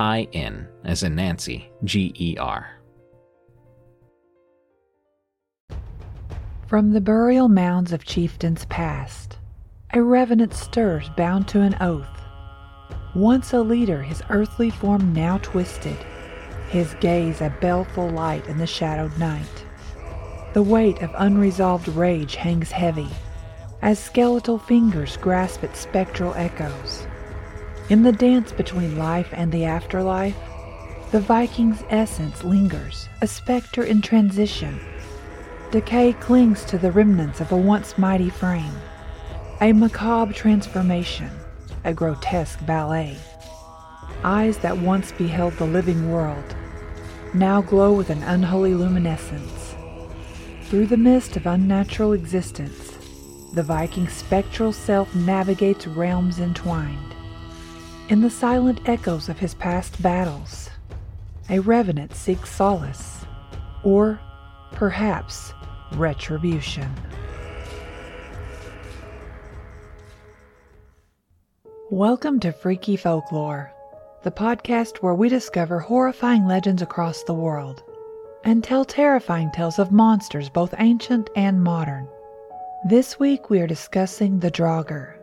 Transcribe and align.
I 0.00 0.28
N, 0.32 0.66
as 0.82 1.02
in 1.02 1.14
Nancy, 1.14 1.70
G 1.84 2.14
E 2.18 2.38
R. 2.38 2.70
From 6.66 6.92
the 6.92 7.02
burial 7.02 7.50
mounds 7.50 7.92
of 7.92 8.06
chieftains 8.06 8.64
past, 8.70 9.36
a 9.92 10.02
revenant 10.02 10.54
stirs 10.54 11.10
bound 11.18 11.48
to 11.48 11.60
an 11.60 11.76
oath. 11.82 12.22
Once 13.14 13.52
a 13.52 13.60
leader, 13.60 14.02
his 14.02 14.22
earthly 14.30 14.70
form 14.70 15.12
now 15.12 15.36
twisted, 15.36 15.98
his 16.70 16.94
gaze 17.00 17.42
a 17.42 17.54
baleful 17.60 18.08
light 18.08 18.46
in 18.46 18.56
the 18.56 18.66
shadowed 18.66 19.18
night. 19.18 19.66
The 20.54 20.62
weight 20.62 21.02
of 21.02 21.10
unresolved 21.18 21.88
rage 21.88 22.36
hangs 22.36 22.70
heavy 22.70 23.08
as 23.82 23.98
skeletal 23.98 24.58
fingers 24.58 25.18
grasp 25.18 25.62
at 25.62 25.76
spectral 25.76 26.32
echoes. 26.36 27.06
In 27.90 28.04
the 28.04 28.12
dance 28.12 28.52
between 28.52 28.96
life 28.96 29.30
and 29.32 29.50
the 29.50 29.64
afterlife, 29.64 30.36
the 31.10 31.18
Viking's 31.18 31.82
essence 31.90 32.44
lingers, 32.44 33.08
a 33.20 33.26
specter 33.26 33.82
in 33.82 34.00
transition. 34.00 34.78
Decay 35.72 36.12
clings 36.12 36.64
to 36.66 36.78
the 36.78 36.92
remnants 36.92 37.40
of 37.40 37.50
a 37.50 37.56
once 37.56 37.98
mighty 37.98 38.30
frame, 38.30 38.76
a 39.60 39.72
macabre 39.72 40.32
transformation, 40.32 41.32
a 41.82 41.92
grotesque 41.92 42.64
ballet. 42.64 43.16
Eyes 44.22 44.58
that 44.58 44.78
once 44.78 45.10
beheld 45.10 45.54
the 45.54 45.66
living 45.66 46.12
world 46.12 46.54
now 47.34 47.60
glow 47.60 47.92
with 47.92 48.08
an 48.10 48.22
unholy 48.22 48.72
luminescence. 48.72 49.74
Through 50.66 50.86
the 50.86 50.96
mist 50.96 51.36
of 51.36 51.44
unnatural 51.44 52.12
existence, 52.12 52.96
the 53.52 53.64
Viking's 53.64 54.12
spectral 54.12 54.72
self 54.72 55.12
navigates 55.16 55.88
realms 55.88 56.38
entwined 56.38 57.09
in 58.10 58.22
the 58.22 58.28
silent 58.28 58.80
echoes 58.86 59.28
of 59.28 59.38
his 59.38 59.54
past 59.54 60.02
battles, 60.02 60.68
a 61.48 61.60
revenant 61.60 62.12
seeks 62.12 62.50
solace, 62.50 63.24
or 63.84 64.18
perhaps 64.72 65.54
retribution. 65.92 66.92
Welcome 71.88 72.40
to 72.40 72.50
Freaky 72.50 72.96
Folklore, 72.96 73.72
the 74.24 74.32
podcast 74.32 74.96
where 74.96 75.14
we 75.14 75.28
discover 75.28 75.78
horrifying 75.78 76.48
legends 76.48 76.82
across 76.82 77.22
the 77.22 77.34
world 77.34 77.84
and 78.42 78.64
tell 78.64 78.84
terrifying 78.84 79.52
tales 79.52 79.78
of 79.78 79.92
monsters 79.92 80.48
both 80.48 80.74
ancient 80.78 81.30
and 81.36 81.62
modern. 81.62 82.08
This 82.88 83.20
week 83.20 83.50
we 83.50 83.60
are 83.60 83.68
discussing 83.68 84.40
the 84.40 84.50
Draugr 84.50 85.19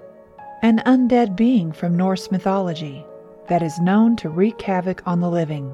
an 0.64 0.82
undead 0.86 1.36
being 1.36 1.72
from 1.72 1.96
Norse 1.96 2.32
mythology 2.32 3.06
that 3.48 3.62
is 3.62 3.80
known 3.80 4.16
to 4.18 4.30
wreak 4.30 4.62
havoc 4.62 5.02
on 5.06 5.20
the 5.20 5.30
living. 5.30 5.72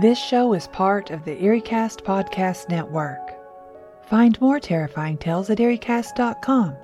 This 0.00 0.18
show 0.18 0.52
is 0.52 0.66
part 0.68 1.10
of 1.10 1.24
the 1.24 1.36
EerieCast 1.36 2.02
Podcast 2.02 2.68
Network. 2.68 3.34
Find 4.08 4.40
more 4.40 4.58
terrifying 4.58 5.16
tales 5.16 5.48
at 5.50 5.58
EerieCast.com, 5.58 6.76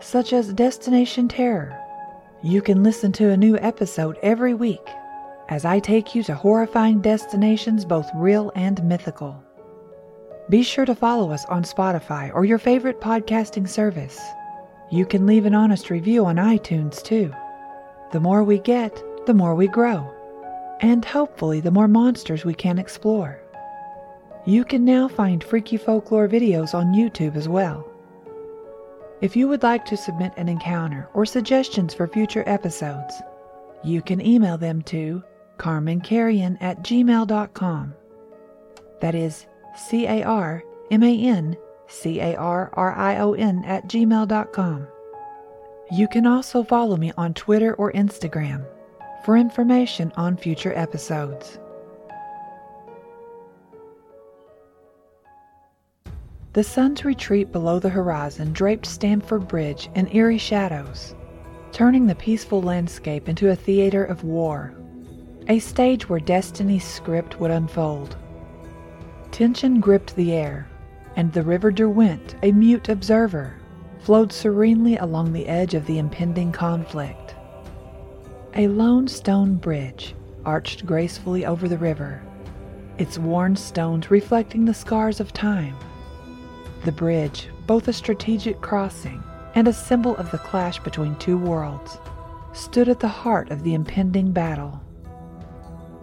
such 0.00 0.32
as 0.32 0.52
Destination 0.52 1.28
Terror. 1.28 1.78
You 2.42 2.60
can 2.60 2.82
listen 2.82 3.12
to 3.12 3.30
a 3.30 3.36
new 3.36 3.56
episode 3.58 4.18
every 4.22 4.54
week 4.54 4.86
as 5.48 5.64
I 5.64 5.78
take 5.78 6.14
you 6.14 6.22
to 6.24 6.34
horrifying 6.34 7.00
destinations 7.00 7.84
both 7.84 8.10
real 8.14 8.50
and 8.54 8.82
mythical. 8.84 9.42
Be 10.50 10.62
sure 10.62 10.84
to 10.84 10.94
follow 10.94 11.30
us 11.30 11.44
on 11.46 11.62
Spotify 11.62 12.30
or 12.34 12.44
your 12.44 12.58
favorite 12.58 13.00
podcasting 13.00 13.68
service. 13.68 14.20
You 14.90 15.06
can 15.06 15.26
leave 15.26 15.46
an 15.46 15.54
honest 15.54 15.90
review 15.90 16.26
on 16.26 16.36
iTunes 16.36 17.02
too. 17.02 17.32
The 18.12 18.20
more 18.20 18.44
we 18.44 18.58
get, 18.58 19.02
the 19.26 19.34
more 19.34 19.54
we 19.54 19.66
grow, 19.66 20.08
and 20.80 21.04
hopefully 21.04 21.60
the 21.60 21.70
more 21.70 21.88
monsters 21.88 22.44
we 22.44 22.54
can 22.54 22.78
explore. 22.78 23.40
You 24.46 24.64
can 24.64 24.84
now 24.84 25.08
find 25.08 25.42
Freaky 25.42 25.78
Folklore 25.78 26.28
videos 26.28 26.74
on 26.74 26.92
YouTube 26.92 27.34
as 27.34 27.48
well. 27.48 27.88
If 29.20 29.34
you 29.34 29.48
would 29.48 29.62
like 29.62 29.86
to 29.86 29.96
submit 29.96 30.32
an 30.36 30.48
encounter 30.48 31.08
or 31.14 31.24
suggestions 31.24 31.94
for 31.94 32.06
future 32.06 32.44
episodes, 32.46 33.14
you 33.82 34.02
can 34.02 34.20
email 34.20 34.58
them 34.58 34.82
to 34.82 35.22
carmancarrion 35.56 36.58
at 36.60 36.82
gmail.com. 36.82 37.94
That 39.00 39.14
is 39.14 39.46
C 39.76 40.06
A 40.06 40.22
R 40.22 40.62
M 40.90 41.02
A 41.02 41.18
N 41.18 41.56
C 41.94 42.20
A 42.20 42.36
R 42.36 42.70
R 42.74 42.92
I 42.92 43.18
O 43.18 43.32
N, 43.34 43.64
at 43.64 43.88
gmail.com. 43.88 44.86
You 45.92 46.08
can 46.08 46.26
also 46.26 46.64
follow 46.64 46.96
me 46.96 47.12
on 47.16 47.34
Twitter 47.34 47.74
or 47.74 47.92
Instagram 47.92 48.66
for 49.24 49.36
information 49.36 50.12
on 50.16 50.36
future 50.36 50.72
episodes. 50.76 51.58
The 56.52 56.62
sun's 56.62 57.04
retreat 57.04 57.50
below 57.50 57.78
the 57.80 57.88
horizon 57.88 58.52
draped 58.52 58.86
Stamford 58.86 59.48
Bridge 59.48 59.88
in 59.94 60.14
eerie 60.14 60.38
shadows, 60.38 61.14
turning 61.72 62.06
the 62.06 62.14
peaceful 62.14 62.62
landscape 62.62 63.28
into 63.28 63.50
a 63.50 63.56
theater 63.56 64.04
of 64.04 64.22
war, 64.22 64.72
a 65.48 65.58
stage 65.58 66.08
where 66.08 66.20
destiny's 66.20 66.84
script 66.84 67.40
would 67.40 67.50
unfold. 67.50 68.16
Tension 69.32 69.80
gripped 69.80 70.14
the 70.14 70.32
air, 70.32 70.68
and 71.16 71.32
the 71.32 71.42
river 71.42 71.70
Derwent, 71.70 72.36
a 72.42 72.52
mute 72.52 72.88
observer, 72.88 73.54
flowed 74.00 74.32
serenely 74.32 74.96
along 74.96 75.32
the 75.32 75.46
edge 75.46 75.74
of 75.74 75.86
the 75.86 75.98
impending 75.98 76.52
conflict. 76.52 77.34
A 78.54 78.68
lone 78.68 79.08
stone 79.08 79.56
bridge 79.56 80.14
arched 80.44 80.84
gracefully 80.86 81.46
over 81.46 81.68
the 81.68 81.78
river, 81.78 82.22
its 82.98 83.18
worn 83.18 83.56
stones 83.56 84.10
reflecting 84.10 84.64
the 84.64 84.74
scars 84.74 85.20
of 85.20 85.32
time. 85.32 85.74
the 86.84 86.92
bridge, 86.92 87.48
both 87.66 87.88
a 87.88 87.92
strategic 87.92 88.60
crossing 88.60 89.22
and 89.54 89.66
a 89.66 89.72
symbol 89.72 90.16
of 90.16 90.30
the 90.30 90.38
clash 90.38 90.78
between 90.80 91.16
two 91.16 91.38
worlds, 91.38 91.98
stood 92.52 92.88
at 92.88 93.00
the 93.00 93.08
heart 93.08 93.50
of 93.50 93.62
the 93.62 93.74
impending 93.74 94.32
battle. 94.32 94.80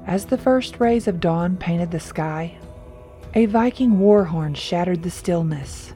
As 0.07 0.25
the 0.25 0.37
first 0.37 0.79
rays 0.79 1.07
of 1.07 1.19
dawn 1.19 1.55
painted 1.57 1.91
the 1.91 1.99
sky, 1.99 2.57
a 3.33 3.45
Viking 3.45 3.97
war 3.97 4.25
horn 4.25 4.53
shattered 4.53 5.03
the 5.03 5.09
stillness. 5.09 5.93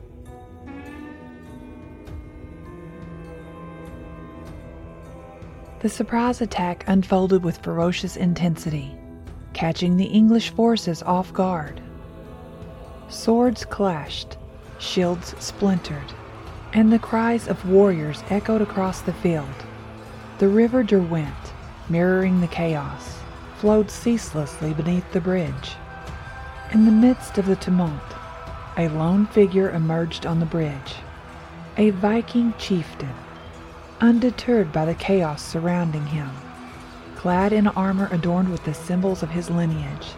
The 5.81 5.89
surprise 5.89 6.39
attack 6.39 6.85
unfolded 6.87 7.43
with 7.43 7.57
ferocious 7.57 8.15
intensity, 8.15 8.95
catching 9.53 9.97
the 9.97 10.05
English 10.05 10.51
forces 10.51 11.03
off 11.03 11.33
guard. 11.33 11.81
Swords 13.09 13.65
clashed, 13.65 14.37
shields 14.79 15.35
splintered, 15.37 16.13
and 16.71 16.91
the 16.91 16.99
cries 16.99 17.49
of 17.49 17.69
warriors 17.69 18.23
echoed 18.29 18.61
across 18.61 19.01
the 19.01 19.13
field. 19.13 19.45
The 20.39 20.47
river 20.47 20.83
Derwent, 20.83 21.35
mirroring 21.89 22.39
the 22.39 22.47
chaos, 22.47 23.19
flowed 23.57 23.91
ceaselessly 23.91 24.73
beneath 24.73 25.09
the 25.11 25.21
bridge. 25.21 25.75
In 26.71 26.85
the 26.85 26.91
midst 26.91 27.38
of 27.38 27.45
the 27.45 27.56
tumult, 27.56 27.91
a 28.75 28.89
lone 28.89 29.27
figure 29.27 29.69
emerged 29.69 30.25
on 30.25 30.39
the 30.39 30.45
bridge, 30.45 30.95
a 31.77 31.91
Viking 31.91 32.53
chieftain, 32.57 33.13
undeterred 34.01 34.73
by 34.73 34.85
the 34.85 34.95
chaos 34.95 35.44
surrounding 35.44 36.07
him. 36.07 36.29
Clad 37.15 37.53
in 37.53 37.67
armor 37.67 38.09
adorned 38.12 38.50
with 38.50 38.65
the 38.65 38.73
symbols 38.73 39.21
of 39.21 39.29
his 39.29 39.50
lineage, 39.50 40.13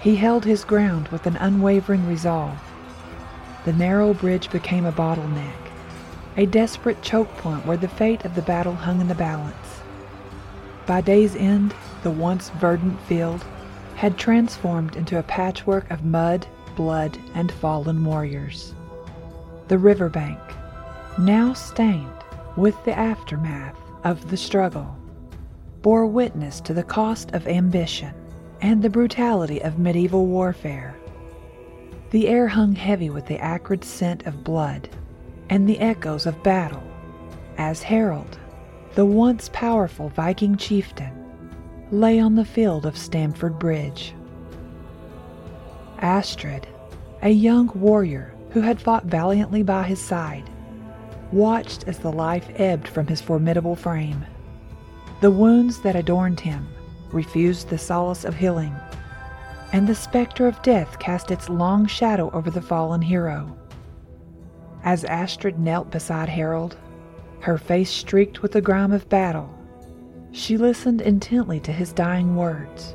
he 0.00 0.16
held 0.16 0.44
his 0.44 0.64
ground 0.64 1.08
with 1.08 1.24
an 1.24 1.36
unwavering 1.36 2.06
resolve. 2.06 2.58
The 3.64 3.72
narrow 3.72 4.12
bridge 4.12 4.50
became 4.50 4.86
a 4.86 4.92
bottleneck, 4.92 5.70
a 6.36 6.46
desperate 6.46 7.00
choke 7.00 7.30
point 7.38 7.64
where 7.64 7.76
the 7.76 7.88
fate 7.88 8.24
of 8.24 8.34
the 8.34 8.42
battle 8.42 8.74
hung 8.74 9.00
in 9.00 9.08
the 9.08 9.14
balance. 9.14 9.80
By 10.84 11.00
day's 11.00 11.36
end, 11.36 11.74
the 12.02 12.10
once 12.10 12.50
verdant 12.50 13.00
field 13.02 13.44
had 13.96 14.18
transformed 14.18 14.94
into 14.94 15.18
a 15.18 15.22
patchwork 15.22 15.90
of 15.90 16.04
mud, 16.04 16.46
blood, 16.76 17.18
and 17.34 17.50
fallen 17.50 18.04
warriors. 18.04 18.74
The 19.68 19.78
riverbank, 19.78 20.38
now 21.18 21.54
stained 21.54 22.06
with 22.56 22.76
the 22.84 22.96
aftermath 22.96 23.76
of 24.04 24.30
the 24.30 24.36
struggle, 24.36 24.96
bore 25.80 26.06
witness 26.06 26.60
to 26.60 26.74
the 26.74 26.82
cost 26.82 27.32
of 27.32 27.48
ambition 27.48 28.14
and 28.60 28.82
the 28.82 28.90
brutality 28.90 29.62
of 29.62 29.78
medieval 29.78 30.26
warfare. 30.26 30.94
The 32.10 32.28
air 32.28 32.48
hung 32.48 32.74
heavy 32.74 33.10
with 33.10 33.26
the 33.26 33.38
acrid 33.38 33.82
scent 33.82 34.26
of 34.26 34.44
blood 34.44 34.88
and 35.48 35.68
the 35.68 35.80
echoes 35.80 36.26
of 36.26 36.42
battle 36.42 36.82
as 37.58 37.82
Harold, 37.82 38.38
the 38.94 39.06
once 39.06 39.48
powerful 39.52 40.10
Viking 40.10 40.56
chieftain, 40.56 41.15
lay 41.92 42.18
on 42.18 42.34
the 42.34 42.44
field 42.44 42.84
of 42.84 42.98
Stamford 42.98 43.58
Bridge. 43.58 44.12
Astrid, 45.98 46.66
a 47.22 47.30
young 47.30 47.70
warrior 47.74 48.34
who 48.50 48.60
had 48.60 48.80
fought 48.80 49.04
valiantly 49.04 49.62
by 49.62 49.84
his 49.84 50.00
side, 50.00 50.50
watched 51.30 51.86
as 51.86 51.98
the 51.98 52.10
life 52.10 52.48
ebbed 52.56 52.88
from 52.88 53.06
his 53.06 53.20
formidable 53.20 53.76
frame. 53.76 54.24
The 55.20 55.30
wounds 55.30 55.80
that 55.82 55.94
adorned 55.94 56.40
him 56.40 56.66
refused 57.12 57.68
the 57.68 57.78
solace 57.78 58.24
of 58.24 58.34
healing, 58.34 58.74
and 59.72 59.86
the 59.86 59.94
specter 59.94 60.48
of 60.48 60.60
death 60.62 60.98
cast 60.98 61.30
its 61.30 61.48
long 61.48 61.86
shadow 61.86 62.30
over 62.32 62.50
the 62.50 62.62
fallen 62.62 63.02
hero. 63.02 63.56
As 64.82 65.04
Astrid 65.04 65.58
knelt 65.58 65.90
beside 65.90 66.28
Harold, 66.28 66.76
her 67.40 67.58
face 67.58 67.90
streaked 67.90 68.42
with 68.42 68.52
the 68.52 68.60
grime 68.60 68.92
of 68.92 69.08
battle, 69.08 69.55
she 70.36 70.58
listened 70.58 71.00
intently 71.00 71.58
to 71.58 71.72
his 71.72 71.94
dying 71.94 72.36
words. 72.36 72.94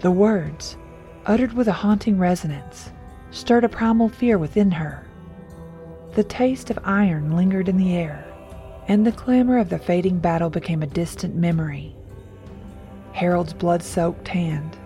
The 0.00 0.10
words, 0.10 0.76
uttered 1.24 1.54
with 1.54 1.68
a 1.68 1.72
haunting 1.72 2.18
resonance, 2.18 2.90
stirred 3.30 3.64
a 3.64 3.68
primal 3.68 4.10
fear 4.10 4.36
within 4.36 4.70
her. 4.72 5.06
The 6.12 6.24
taste 6.24 6.68
of 6.68 6.78
iron 6.84 7.34
lingered 7.34 7.70
in 7.70 7.78
the 7.78 7.96
air, 7.96 8.26
and 8.88 9.06
the 9.06 9.12
clamor 9.12 9.56
of 9.56 9.70
the 9.70 9.78
fading 9.78 10.18
battle 10.18 10.50
became 10.50 10.82
a 10.82 10.86
distant 10.86 11.34
memory. 11.34 11.96
Harold's 13.12 13.54
blood 13.54 13.82
soaked 13.82 14.28
hand, 14.28 14.76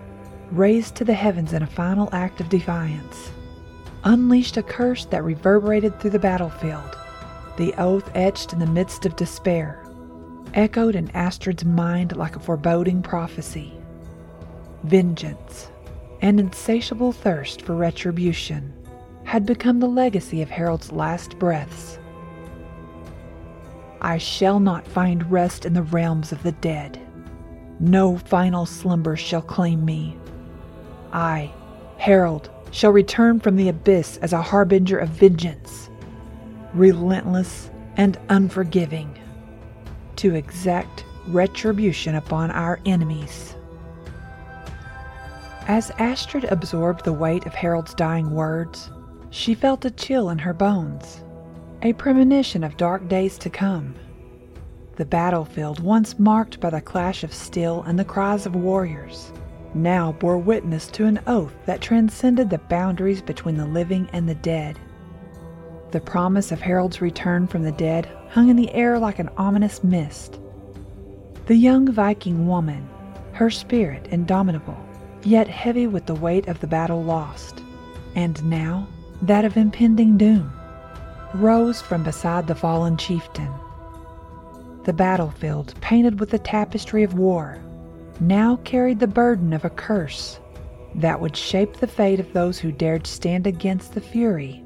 raised 0.51 0.95
to 0.95 1.03
the 1.03 1.13
heavens 1.13 1.51
in 1.51 1.61
a 1.61 1.67
final 1.67 2.07
act 2.13 2.39
of 2.39 2.47
defiance, 2.47 3.31
unleashed 4.05 4.55
a 4.55 4.63
curse 4.63 5.03
that 5.05 5.25
reverberated 5.25 5.99
through 5.99 6.11
the 6.11 6.19
battlefield. 6.19 6.97
The 7.57 7.73
oath 7.73 8.09
etched 8.15 8.53
in 8.53 8.59
the 8.59 8.65
midst 8.65 9.05
of 9.05 9.17
despair 9.17 9.83
echoed 10.53 10.95
in 10.95 11.11
Astrid's 11.11 11.65
mind 11.65 12.15
like 12.15 12.35
a 12.35 12.39
foreboding 12.39 13.01
prophecy. 13.01 13.73
Vengeance, 14.83 15.71
an 16.21 16.39
insatiable 16.39 17.11
thirst 17.11 17.61
for 17.61 17.75
retribution, 17.75 18.73
had 19.23 19.45
become 19.45 19.79
the 19.79 19.87
legacy 19.87 20.41
of 20.41 20.49
Harold's 20.49 20.91
last 20.91 21.37
breaths. 21.39 21.99
I 24.01 24.17
shall 24.17 24.59
not 24.59 24.87
find 24.87 25.29
rest 25.29 25.65
in 25.65 25.73
the 25.73 25.83
realms 25.83 26.31
of 26.31 26.41
the 26.43 26.53
dead. 26.53 26.99
No 27.79 28.17
final 28.17 28.65
slumber 28.65 29.15
shall 29.15 29.41
claim 29.41 29.83
me. 29.83 30.17
I, 31.11 31.53
Harold, 31.97 32.49
shall 32.71 32.91
return 32.91 33.39
from 33.39 33.55
the 33.55 33.69
abyss 33.69 34.17
as 34.17 34.33
a 34.33 34.41
harbinger 34.41 34.97
of 34.97 35.09
vengeance, 35.09 35.89
relentless 36.73 37.69
and 37.97 38.17
unforgiving 38.29 39.19
to 40.19 40.35
exact 40.35 41.05
retribution 41.27 42.15
upon 42.15 42.51
our 42.51 42.79
enemies. 42.85 43.55
As 45.67 45.91
Astrid 45.97 46.43
absorbed 46.45 47.05
the 47.05 47.13
weight 47.13 47.45
of 47.45 47.53
Harold's 47.53 47.93
dying 47.93 48.31
words, 48.31 48.89
she 49.29 49.53
felt 49.53 49.85
a 49.85 49.91
chill 49.91 50.29
in 50.29 50.39
her 50.39 50.53
bones, 50.53 51.23
a 51.83 51.93
premonition 51.93 52.65
of 52.65 52.75
dark 52.75 53.07
days 53.07 53.37
to 53.37 53.49
come. 53.49 53.95
The 54.97 55.05
battlefield, 55.05 55.79
once 55.79 56.19
marked 56.19 56.59
by 56.59 56.71
the 56.71 56.81
clash 56.81 57.23
of 57.23 57.33
steel 57.33 57.83
and 57.87 57.97
the 57.97 58.03
cries 58.03 58.45
of 58.45 58.55
warriors, 58.55 59.31
now 59.73 60.11
bore 60.13 60.37
witness 60.37 60.87
to 60.87 61.05
an 61.05 61.21
oath 61.27 61.53
that 61.65 61.79
transcended 61.79 62.49
the 62.49 62.57
boundaries 62.57 63.21
between 63.21 63.55
the 63.55 63.67
living 63.67 64.09
and 64.11 64.27
the 64.27 64.35
dead. 64.35 64.77
The 65.91 65.99
promise 65.99 66.51
of 66.51 66.61
Harold's 66.61 67.01
return 67.01 67.47
from 67.47 67.63
the 67.63 67.71
dead 67.71 68.07
hung 68.29 68.49
in 68.49 68.55
the 68.55 68.71
air 68.73 68.99
like 68.99 69.17
an 69.17 69.29
ominous 69.37 69.83
mist. 69.83 70.39
The 71.47 71.55
young 71.55 71.91
Viking 71.91 72.45
woman, 72.45 72.87
her 73.33 73.49
spirit 73.49 74.07
indomitable, 74.11 74.77
yet 75.23 75.47
heavy 75.47 75.87
with 75.87 76.05
the 76.05 76.13
weight 76.13 76.47
of 76.47 76.59
the 76.59 76.67
battle 76.67 77.03
lost, 77.03 77.63
and 78.13 78.43
now 78.47 78.87
that 79.23 79.45
of 79.45 79.57
impending 79.57 80.15
doom, 80.15 80.53
rose 81.33 81.81
from 81.81 82.03
beside 82.03 82.45
the 82.45 82.53
fallen 82.53 82.95
chieftain. 82.95 83.51
The 84.83 84.93
battlefield, 84.93 85.73
painted 85.81 86.19
with 86.19 86.29
the 86.29 86.37
tapestry 86.37 87.01
of 87.01 87.15
war, 87.15 87.57
now 88.19 88.57
carried 88.57 88.99
the 88.99 89.07
burden 89.07 89.53
of 89.53 89.65
a 89.65 89.71
curse 89.71 90.39
that 90.93 91.19
would 91.19 91.35
shape 91.35 91.77
the 91.77 91.87
fate 91.87 92.19
of 92.19 92.31
those 92.33 92.59
who 92.59 92.71
dared 92.71 93.07
stand 93.07 93.47
against 93.47 93.95
the 93.95 94.01
fury 94.01 94.63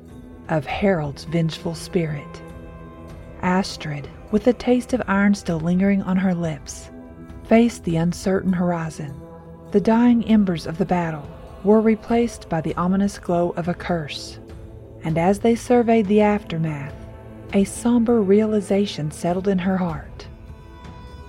of 0.49 0.65
Harold's 0.65 1.23
vengeful 1.25 1.75
spirit. 1.75 2.41
Astrid, 3.41 4.09
with 4.31 4.43
the 4.43 4.53
taste 4.53 4.93
of 4.93 5.01
iron 5.07 5.35
still 5.35 5.59
lingering 5.59 6.01
on 6.03 6.17
her 6.17 6.33
lips, 6.33 6.89
faced 7.45 7.83
the 7.83 7.97
uncertain 7.97 8.53
horizon. 8.53 9.13
The 9.71 9.81
dying 9.81 10.23
embers 10.25 10.65
of 10.65 10.77
the 10.77 10.85
battle 10.85 11.27
were 11.63 11.81
replaced 11.81 12.49
by 12.49 12.61
the 12.61 12.75
ominous 12.75 13.19
glow 13.19 13.51
of 13.51 13.67
a 13.67 13.73
curse, 13.73 14.39
and 15.03 15.17
as 15.17 15.39
they 15.39 15.55
surveyed 15.55 16.07
the 16.07 16.21
aftermath, 16.21 16.93
a 17.53 17.63
somber 17.63 18.21
realization 18.21 19.11
settled 19.11 19.47
in 19.47 19.59
her 19.59 19.77
heart. 19.77 20.27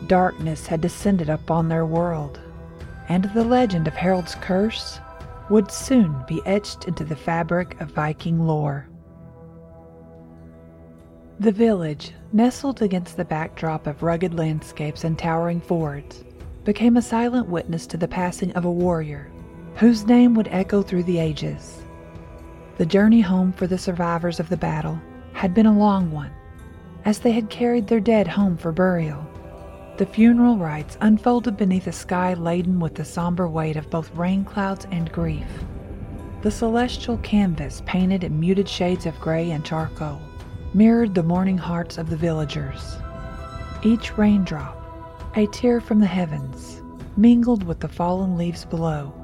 Darkness 0.06 0.66
had 0.66 0.80
descended 0.80 1.28
upon 1.28 1.68
their 1.68 1.87
world, 1.87 2.40
and 3.09 3.25
the 3.35 3.44
legend 3.44 3.87
of 3.87 3.94
Harold's 3.94 4.35
curse 4.37 5.00
would 5.50 5.71
soon 5.71 6.25
be 6.26 6.40
etched 6.47 6.87
into 6.87 7.04
the 7.04 7.16
fabric 7.16 7.80
of 7.80 7.90
Viking 7.90 8.47
lore. 8.47 8.87
The 11.44 11.52
village, 11.52 12.12
nestled 12.32 12.80
against 12.80 13.18
the 13.18 13.24
backdrop 13.26 13.86
of 13.86 14.02
rugged 14.02 14.32
landscapes 14.32 15.04
and 15.04 15.18
towering 15.18 15.60
fjords, 15.60 16.24
became 16.64 16.96
a 16.96 17.02
silent 17.02 17.50
witness 17.50 17.86
to 17.88 17.98
the 17.98 18.08
passing 18.08 18.50
of 18.52 18.64
a 18.64 18.72
warrior 18.72 19.30
whose 19.74 20.06
name 20.06 20.32
would 20.36 20.48
echo 20.50 20.80
through 20.80 21.02
the 21.02 21.18
ages. 21.18 21.82
The 22.78 22.86
journey 22.86 23.20
home 23.20 23.52
for 23.52 23.66
the 23.66 23.76
survivors 23.76 24.40
of 24.40 24.48
the 24.48 24.56
battle 24.56 24.98
had 25.34 25.52
been 25.52 25.66
a 25.66 25.78
long 25.78 26.10
one, 26.10 26.30
as 27.04 27.18
they 27.18 27.32
had 27.32 27.50
carried 27.50 27.88
their 27.88 28.00
dead 28.00 28.26
home 28.26 28.56
for 28.56 28.72
burial. 28.72 29.26
The 29.98 30.06
funeral 30.06 30.56
rites 30.56 30.96
unfolded 31.02 31.58
beneath 31.58 31.86
a 31.86 31.92
sky 31.92 32.32
laden 32.32 32.80
with 32.80 32.94
the 32.94 33.04
somber 33.04 33.46
weight 33.48 33.76
of 33.76 33.90
both 33.90 34.14
rain 34.14 34.46
clouds 34.46 34.86
and 34.90 35.12
grief. 35.12 35.62
The 36.40 36.50
celestial 36.50 37.18
canvas, 37.18 37.82
painted 37.84 38.24
in 38.24 38.40
muted 38.40 38.66
shades 38.66 39.04
of 39.04 39.20
gray 39.20 39.50
and 39.50 39.62
charcoal, 39.62 40.22
mirrored 40.74 41.14
the 41.14 41.22
mourning 41.22 41.56
hearts 41.56 41.98
of 41.98 42.10
the 42.10 42.16
villagers. 42.16 42.96
Each 43.84 44.18
raindrop, 44.18 44.76
a 45.36 45.46
tear 45.46 45.80
from 45.80 46.00
the 46.00 46.06
heavens, 46.06 46.82
mingled 47.16 47.62
with 47.62 47.78
the 47.78 47.88
fallen 47.88 48.36
leaves 48.36 48.64
below, 48.64 49.14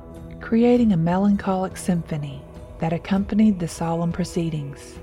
creating 0.40 0.92
a 0.92 0.96
melancholic 0.96 1.76
symphony 1.76 2.40
that 2.78 2.92
accompanied 2.92 3.58
the 3.58 3.68
solemn 3.68 4.12
proceedings. 4.12 4.98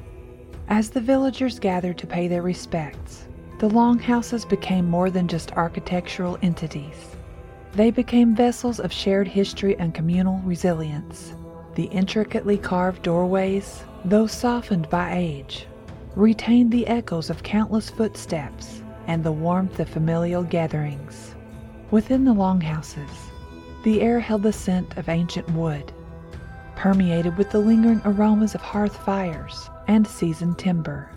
As 0.70 0.90
the 0.90 1.02
villagers 1.02 1.60
gathered 1.60 1.98
to 1.98 2.08
pay 2.08 2.28
their 2.28 2.42
respects, 2.42 3.26
the 3.60 3.70
longhouses 3.70 4.46
became 4.46 4.90
more 4.90 5.10
than 5.10 5.28
just 5.28 5.52
architectural 5.54 6.38
entities. 6.42 7.16
They 7.74 7.92
became 7.92 8.36
vessels 8.36 8.80
of 8.80 8.94
shared 8.94 9.28
history 9.28 9.78
and 9.78 9.94
communal 9.94 10.40
resilience. 10.46 11.34
The 11.76 11.86
intricately 11.86 12.58
carved 12.58 13.04
doorways, 13.04 13.84
though 14.06 14.28
softened 14.28 14.90
by 14.90 15.16
age, 15.16 15.68
retained 16.18 16.72
the 16.72 16.88
echoes 16.88 17.30
of 17.30 17.44
countless 17.44 17.92
footsteps 17.92 18.82
and 19.06 19.24
the 19.24 19.32
warmth 19.32 19.80
of 19.80 19.88
familial 19.88 20.42
gatherings. 20.42 21.36
Within 21.92 22.26
the 22.26 22.34
longhouses, 22.34 23.10
the 23.84 24.02
air 24.02 24.20
held 24.20 24.42
the 24.42 24.52
scent 24.52 24.98
of 24.98 25.10
ancient 25.10 25.48
wood, 25.52 25.94
permeated 26.76 27.38
with 27.38 27.52
the 27.52 27.60
lingering 27.60 28.02
aromas 28.04 28.56
of 28.56 28.62
hearth 28.62 28.98
fires 29.06 29.70
and 29.88 30.08
seasoned 30.08 30.58
timber. 30.58 31.12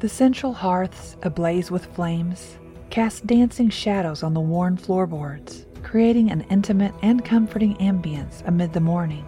The 0.00 0.08
central 0.08 0.52
hearths, 0.52 1.16
ablaze 1.22 1.70
with 1.70 1.86
flames, 1.86 2.58
cast 2.90 3.28
dancing 3.28 3.70
shadows 3.70 4.24
on 4.24 4.34
the 4.34 4.40
worn 4.40 4.76
floorboards, 4.76 5.66
creating 5.84 6.32
an 6.32 6.44
intimate 6.50 6.92
and 7.00 7.24
comforting 7.24 7.76
ambience 7.76 8.44
amid 8.46 8.72
the 8.72 8.80
mourning. 8.80 9.24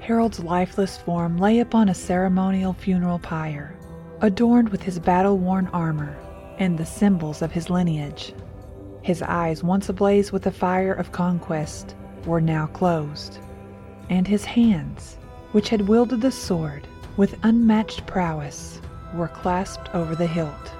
Harold's 0.00 0.40
lifeless 0.40 0.98
form 0.98 1.38
lay 1.38 1.60
upon 1.60 1.88
a 1.88 1.94
ceremonial 1.94 2.74
funeral 2.74 3.20
pyre, 3.20 3.74
adorned 4.24 4.70
with 4.70 4.82
his 4.82 4.98
battle 4.98 5.36
worn 5.36 5.66
armor 5.74 6.16
and 6.58 6.78
the 6.78 6.86
symbols 6.86 7.42
of 7.42 7.52
his 7.52 7.68
lineage. 7.68 8.32
His 9.02 9.20
eyes, 9.20 9.62
once 9.62 9.90
ablaze 9.90 10.32
with 10.32 10.44
the 10.44 10.50
fire 10.50 10.94
of 10.94 11.12
conquest, 11.12 11.94
were 12.24 12.40
now 12.40 12.66
closed, 12.68 13.38
and 14.08 14.26
his 14.26 14.46
hands, 14.46 15.18
which 15.52 15.68
had 15.68 15.88
wielded 15.88 16.22
the 16.22 16.30
sword 16.30 16.86
with 17.18 17.38
unmatched 17.42 18.06
prowess, 18.06 18.80
were 19.14 19.28
clasped 19.28 19.94
over 19.94 20.14
the 20.14 20.26
hilt. 20.26 20.72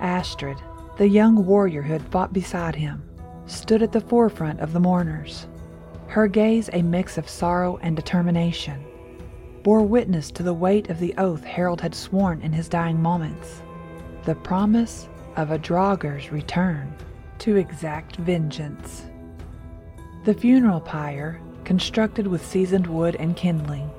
Astrid, 0.00 0.58
the 0.98 1.08
young 1.08 1.46
warrior 1.46 1.80
who 1.80 1.94
had 1.94 2.06
fought 2.08 2.34
beside 2.34 2.74
him, 2.74 3.02
stood 3.46 3.82
at 3.82 3.92
the 3.92 4.02
forefront 4.02 4.60
of 4.60 4.74
the 4.74 4.80
mourners. 4.80 5.46
Her 6.08 6.28
gaze, 6.28 6.68
a 6.74 6.82
mix 6.82 7.16
of 7.16 7.26
sorrow 7.26 7.78
and 7.80 7.96
determination, 7.96 8.84
bore 9.62 9.82
witness 9.82 10.30
to 10.30 10.42
the 10.42 10.54
weight 10.54 10.88
of 10.90 10.98
the 10.98 11.14
oath 11.18 11.44
Harold 11.44 11.80
had 11.80 11.94
sworn 11.94 12.40
in 12.42 12.52
his 12.52 12.68
dying 12.68 13.00
moments 13.00 13.62
the 14.24 14.34
promise 14.34 15.08
of 15.36 15.50
a 15.50 15.58
Draugr's 15.58 16.30
return 16.30 16.94
to 17.38 17.56
exact 17.56 18.16
vengeance. 18.16 19.06
The 20.24 20.34
funeral 20.34 20.80
pyre, 20.80 21.40
constructed 21.64 22.26
with 22.26 22.44
seasoned 22.44 22.86
wood 22.86 23.16
and 23.16 23.34
kindling, 23.36 23.90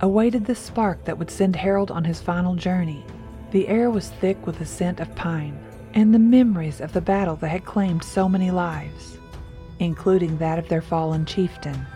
awaited 0.00 0.44
the 0.44 0.54
spark 0.54 1.04
that 1.04 1.18
would 1.18 1.30
send 1.30 1.56
Harold 1.56 1.90
on 1.90 2.04
his 2.04 2.20
final 2.20 2.54
journey. 2.54 3.04
The 3.50 3.66
air 3.66 3.90
was 3.90 4.10
thick 4.10 4.46
with 4.46 4.58
the 4.58 4.66
scent 4.66 5.00
of 5.00 5.14
pine, 5.16 5.58
and 5.94 6.14
the 6.14 6.18
memories 6.18 6.80
of 6.80 6.92
the 6.92 7.00
battle 7.00 7.36
that 7.36 7.48
had 7.48 7.64
claimed 7.64 8.04
so 8.04 8.28
many 8.28 8.50
lives, 8.50 9.18
including 9.80 10.38
that 10.38 10.58
of 10.58 10.68
their 10.68 10.82
fallen 10.82 11.24
chieftain. 11.24 11.86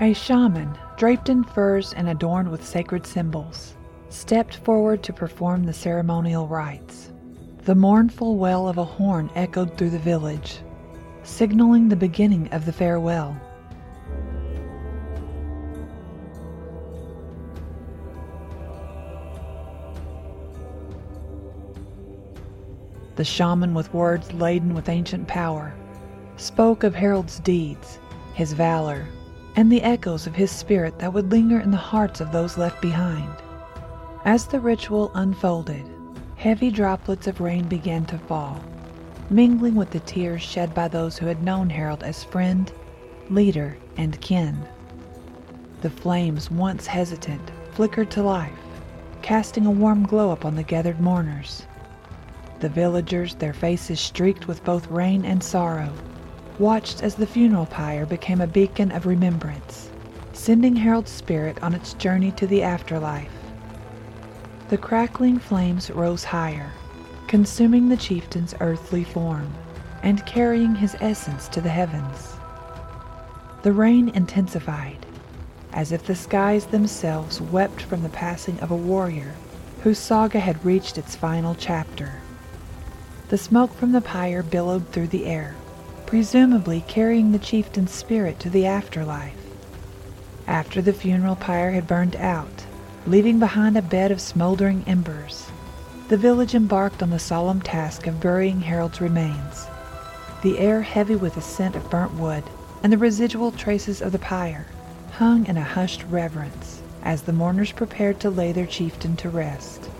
A 0.00 0.12
shaman, 0.12 0.76
draped 0.96 1.28
in 1.28 1.44
furs 1.44 1.92
and 1.92 2.08
adorned 2.08 2.50
with 2.50 2.66
sacred 2.66 3.06
symbols, 3.06 3.74
stepped 4.08 4.56
forward 4.56 5.02
to 5.02 5.12
perform 5.12 5.64
the 5.64 5.72
ceremonial 5.72 6.48
rites. 6.48 7.12
The 7.64 7.74
mournful 7.74 8.36
wail 8.36 8.68
of 8.68 8.78
a 8.78 8.84
horn 8.84 9.30
echoed 9.34 9.76
through 9.76 9.90
the 9.90 9.98
village, 9.98 10.60
signaling 11.22 11.88
the 11.88 11.96
beginning 11.96 12.48
of 12.52 12.64
the 12.64 12.72
farewell. 12.72 13.36
The 23.16 23.24
shaman, 23.24 23.74
with 23.74 23.92
words 23.92 24.32
laden 24.32 24.74
with 24.74 24.88
ancient 24.88 25.26
power, 25.26 25.74
spoke 26.36 26.84
of 26.84 26.94
Harold's 26.94 27.40
deeds, 27.40 27.98
his 28.34 28.52
valor, 28.52 29.06
and 29.56 29.72
the 29.72 29.82
echoes 29.82 30.26
of 30.26 30.34
his 30.34 30.50
spirit 30.50 30.98
that 30.98 31.12
would 31.12 31.30
linger 31.30 31.58
in 31.58 31.70
the 31.70 31.76
hearts 31.76 32.20
of 32.20 32.30
those 32.30 32.58
left 32.58 32.80
behind. 32.82 33.32
As 34.26 34.46
the 34.46 34.60
ritual 34.60 35.10
unfolded, 35.14 35.86
heavy 36.36 36.70
droplets 36.70 37.26
of 37.26 37.40
rain 37.40 37.66
began 37.66 38.04
to 38.06 38.18
fall, 38.18 38.62
mingling 39.30 39.74
with 39.74 39.90
the 39.90 40.00
tears 40.00 40.42
shed 40.42 40.74
by 40.74 40.88
those 40.88 41.16
who 41.16 41.26
had 41.26 41.42
known 41.42 41.70
Harold 41.70 42.02
as 42.02 42.22
friend, 42.22 42.70
leader, 43.30 43.78
and 43.96 44.20
kin. 44.20 44.58
The 45.80 45.90
flames, 45.90 46.50
once 46.50 46.86
hesitant, 46.86 47.50
flickered 47.72 48.10
to 48.10 48.22
life, 48.22 48.52
casting 49.22 49.64
a 49.66 49.70
warm 49.70 50.06
glow 50.06 50.32
upon 50.32 50.54
the 50.54 50.62
gathered 50.62 51.00
mourners. 51.00 51.66
The 52.60 52.68
villagers, 52.68 53.34
their 53.34 53.52
faces 53.54 54.00
streaked 54.00 54.48
with 54.48 54.64
both 54.64 54.90
rain 54.90 55.24
and 55.24 55.42
sorrow, 55.42 55.92
watched 56.58 57.02
as 57.02 57.14
the 57.14 57.26
funeral 57.26 57.66
pyre 57.66 58.06
became 58.06 58.40
a 58.40 58.46
beacon 58.46 58.90
of 58.92 59.06
remembrance, 59.06 59.90
sending 60.32 60.76
Harold's 60.76 61.10
spirit 61.10 61.62
on 61.62 61.74
its 61.74 61.94
journey 61.94 62.30
to 62.32 62.46
the 62.46 62.62
afterlife. 62.62 63.32
The 64.68 64.78
crackling 64.78 65.38
flames 65.38 65.90
rose 65.90 66.24
higher, 66.24 66.72
consuming 67.26 67.88
the 67.88 67.96
chieftain's 67.96 68.54
earthly 68.60 69.04
form 69.04 69.52
and 70.02 70.24
carrying 70.26 70.74
his 70.74 70.96
essence 71.00 71.48
to 71.48 71.60
the 71.60 71.68
heavens. 71.68 72.34
The 73.62 73.72
rain 73.72 74.08
intensified, 74.10 75.04
as 75.72 75.92
if 75.92 76.04
the 76.06 76.14
skies 76.14 76.66
themselves 76.66 77.40
wept 77.40 77.82
from 77.82 78.02
the 78.02 78.08
passing 78.08 78.58
of 78.60 78.70
a 78.70 78.76
warrior 78.76 79.34
whose 79.82 79.98
saga 79.98 80.40
had 80.40 80.64
reached 80.64 80.96
its 80.96 81.16
final 81.16 81.54
chapter. 81.54 82.14
The 83.28 83.38
smoke 83.38 83.74
from 83.74 83.92
the 83.92 84.00
pyre 84.00 84.42
billowed 84.42 84.88
through 84.90 85.08
the 85.08 85.26
air, 85.26 85.54
presumably 86.06 86.84
carrying 86.86 87.32
the 87.32 87.38
chieftain's 87.38 87.90
spirit 87.90 88.38
to 88.38 88.48
the 88.48 88.64
afterlife. 88.64 89.34
After 90.46 90.80
the 90.80 90.92
funeral 90.92 91.34
pyre 91.34 91.72
had 91.72 91.88
burned 91.88 92.14
out, 92.16 92.64
leaving 93.06 93.40
behind 93.40 93.76
a 93.76 93.82
bed 93.82 94.12
of 94.12 94.20
smoldering 94.20 94.84
embers, 94.86 95.50
the 96.08 96.16
village 96.16 96.54
embarked 96.54 97.02
on 97.02 97.10
the 97.10 97.18
solemn 97.18 97.60
task 97.60 98.06
of 98.06 98.20
burying 98.20 98.60
Harold's 98.60 99.00
remains. 99.00 99.66
The 100.42 100.60
air 100.60 100.82
heavy 100.82 101.16
with 101.16 101.34
the 101.34 101.40
scent 101.40 101.74
of 101.74 101.90
burnt 101.90 102.14
wood 102.14 102.44
and 102.82 102.92
the 102.92 102.98
residual 102.98 103.50
traces 103.50 104.00
of 104.00 104.12
the 104.12 104.18
pyre 104.20 104.66
hung 105.12 105.46
in 105.46 105.56
a 105.56 105.62
hushed 105.62 106.04
reverence 106.04 106.80
as 107.02 107.22
the 107.22 107.32
mourners 107.32 107.72
prepared 107.72 108.20
to 108.20 108.30
lay 108.30 108.52
their 108.52 108.66
chieftain 108.66 109.16
to 109.16 109.28
rest. 109.28 109.90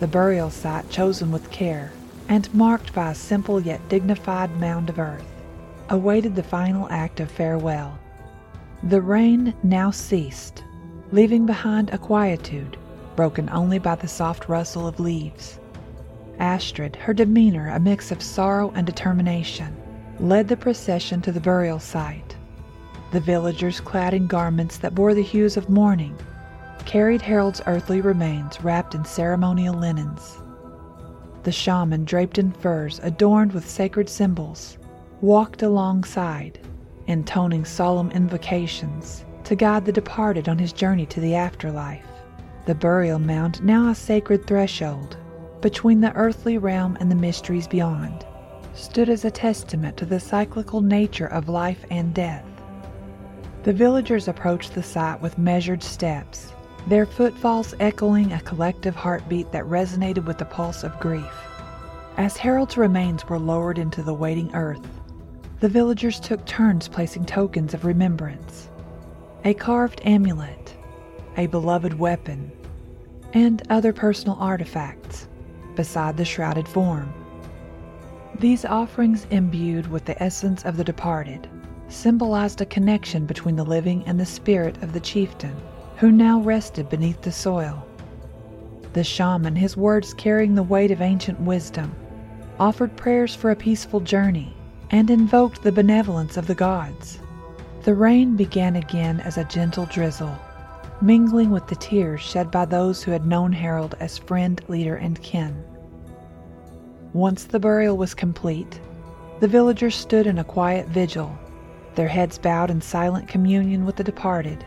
The 0.00 0.06
burial 0.06 0.48
site 0.48 0.88
chosen 0.88 1.30
with 1.30 1.50
care 1.50 1.92
and 2.32 2.54
marked 2.54 2.94
by 2.94 3.10
a 3.10 3.14
simple 3.14 3.60
yet 3.60 3.86
dignified 3.90 4.58
mound 4.58 4.88
of 4.88 4.98
earth, 4.98 5.42
awaited 5.90 6.34
the 6.34 6.42
final 6.42 6.88
act 6.88 7.20
of 7.20 7.30
farewell. 7.30 7.98
The 8.84 9.02
rain 9.02 9.52
now 9.62 9.90
ceased, 9.90 10.64
leaving 11.10 11.44
behind 11.44 11.90
a 11.90 11.98
quietude 11.98 12.78
broken 13.16 13.50
only 13.50 13.78
by 13.78 13.96
the 13.96 14.08
soft 14.08 14.48
rustle 14.48 14.86
of 14.86 14.98
leaves. 14.98 15.58
Astrid, 16.38 16.96
her 16.96 17.12
demeanor 17.12 17.68
a 17.68 17.78
mix 17.78 18.10
of 18.10 18.22
sorrow 18.22 18.72
and 18.74 18.86
determination, 18.86 19.76
led 20.18 20.48
the 20.48 20.56
procession 20.56 21.20
to 21.20 21.32
the 21.32 21.40
burial 21.40 21.80
site. 21.80 22.34
The 23.10 23.20
villagers, 23.20 23.78
clad 23.78 24.14
in 24.14 24.26
garments 24.26 24.78
that 24.78 24.94
bore 24.94 25.12
the 25.12 25.22
hues 25.22 25.58
of 25.58 25.68
mourning, 25.68 26.16
carried 26.86 27.20
Harold's 27.20 27.60
earthly 27.66 28.00
remains 28.00 28.64
wrapped 28.64 28.94
in 28.94 29.04
ceremonial 29.04 29.74
linens. 29.74 30.38
The 31.44 31.52
shaman, 31.52 32.04
draped 32.04 32.38
in 32.38 32.52
furs 32.52 33.00
adorned 33.02 33.52
with 33.52 33.68
sacred 33.68 34.08
symbols, 34.08 34.78
walked 35.20 35.62
alongside, 35.62 36.60
intoning 37.06 37.64
solemn 37.64 38.10
invocations 38.12 39.24
to 39.44 39.56
guide 39.56 39.84
the 39.84 39.92
departed 39.92 40.48
on 40.48 40.58
his 40.58 40.72
journey 40.72 41.06
to 41.06 41.20
the 41.20 41.34
afterlife. 41.34 42.06
The 42.66 42.76
burial 42.76 43.18
mound, 43.18 43.62
now 43.64 43.88
a 43.88 43.94
sacred 43.94 44.46
threshold 44.46 45.16
between 45.60 46.00
the 46.00 46.14
earthly 46.14 46.58
realm 46.58 46.96
and 47.00 47.10
the 47.10 47.16
mysteries 47.16 47.66
beyond, 47.66 48.24
stood 48.74 49.08
as 49.08 49.24
a 49.24 49.30
testament 49.30 49.96
to 49.96 50.06
the 50.06 50.20
cyclical 50.20 50.80
nature 50.80 51.26
of 51.26 51.48
life 51.48 51.84
and 51.90 52.14
death. 52.14 52.44
The 53.64 53.72
villagers 53.72 54.28
approached 54.28 54.74
the 54.74 54.82
site 54.82 55.20
with 55.20 55.38
measured 55.38 55.82
steps, 55.82 56.52
their 56.86 57.06
footfalls 57.06 57.74
echoing 57.80 58.32
a 58.32 58.40
collective 58.40 58.96
heartbeat 58.96 59.52
that 59.52 59.64
resonated 59.64 60.24
with 60.24 60.38
the 60.38 60.44
pulse 60.44 60.82
of 60.82 60.98
grief. 61.00 61.32
As 62.16 62.36
Harold's 62.36 62.76
remains 62.76 63.28
were 63.28 63.38
lowered 63.38 63.78
into 63.78 64.02
the 64.02 64.14
waiting 64.14 64.54
earth, 64.54 64.86
the 65.60 65.68
villagers 65.68 66.18
took 66.20 66.44
turns 66.44 66.88
placing 66.88 67.24
tokens 67.24 67.72
of 67.74 67.84
remembrance. 67.84 68.68
a 69.44 69.54
carved 69.54 70.00
amulet, 70.04 70.76
a 71.36 71.46
beloved 71.46 71.98
weapon, 71.98 72.50
and 73.32 73.62
other 73.70 73.92
personal 73.92 74.36
artifacts 74.38 75.28
beside 75.74 76.16
the 76.16 76.24
shrouded 76.24 76.68
form. 76.68 77.12
These 78.38 78.64
offerings, 78.64 79.26
imbued 79.30 79.88
with 79.88 80.04
the 80.04 80.20
essence 80.22 80.64
of 80.64 80.76
the 80.76 80.84
departed, 80.84 81.48
symbolized 81.88 82.60
a 82.60 82.66
connection 82.66 83.26
between 83.26 83.56
the 83.56 83.64
living 83.64 84.02
and 84.06 84.18
the 84.18 84.26
spirit 84.26 84.82
of 84.82 84.92
the 84.92 85.00
chieftain, 85.00 85.56
who 86.02 86.10
now 86.10 86.40
rested 86.40 86.88
beneath 86.88 87.22
the 87.22 87.30
soil. 87.30 87.86
The 88.92 89.04
shaman, 89.04 89.54
his 89.54 89.76
words 89.76 90.12
carrying 90.12 90.56
the 90.56 90.62
weight 90.64 90.90
of 90.90 91.00
ancient 91.00 91.38
wisdom, 91.38 91.94
offered 92.58 92.96
prayers 92.96 93.36
for 93.36 93.52
a 93.52 93.56
peaceful 93.56 94.00
journey 94.00 94.52
and 94.90 95.08
invoked 95.10 95.62
the 95.62 95.70
benevolence 95.70 96.36
of 96.36 96.48
the 96.48 96.56
gods. 96.56 97.20
The 97.82 97.94
rain 97.94 98.34
began 98.34 98.74
again 98.74 99.20
as 99.20 99.38
a 99.38 99.44
gentle 99.44 99.86
drizzle, 99.86 100.36
mingling 101.00 101.50
with 101.50 101.68
the 101.68 101.76
tears 101.76 102.20
shed 102.20 102.50
by 102.50 102.64
those 102.64 103.04
who 103.04 103.12
had 103.12 103.24
known 103.24 103.52
Harold 103.52 103.94
as 104.00 104.18
friend, 104.18 104.60
leader, 104.66 104.96
and 104.96 105.22
kin. 105.22 105.54
Once 107.12 107.44
the 107.44 107.60
burial 107.60 107.96
was 107.96 108.12
complete, 108.12 108.80
the 109.38 109.46
villagers 109.46 109.94
stood 109.94 110.26
in 110.26 110.40
a 110.40 110.44
quiet 110.44 110.88
vigil, 110.88 111.38
their 111.94 112.08
heads 112.08 112.38
bowed 112.38 112.72
in 112.72 112.80
silent 112.80 113.28
communion 113.28 113.84
with 113.84 113.94
the 113.94 114.02
departed. 114.02 114.64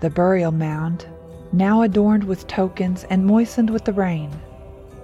The 0.00 0.10
burial 0.10 0.52
mound, 0.52 1.06
now 1.52 1.80
adorned 1.80 2.24
with 2.24 2.46
tokens 2.46 3.04
and 3.04 3.24
moistened 3.24 3.70
with 3.70 3.86
the 3.86 3.94
rain, 3.94 4.30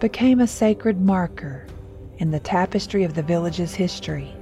became 0.01 0.41
a 0.41 0.47
sacred 0.47 1.01
marker 1.01 1.67
in 2.19 2.31
the 2.31 2.41
tapestry 2.41 3.03
of 3.03 3.15
the 3.15 3.23
village's 3.23 3.75
history. 3.75 4.37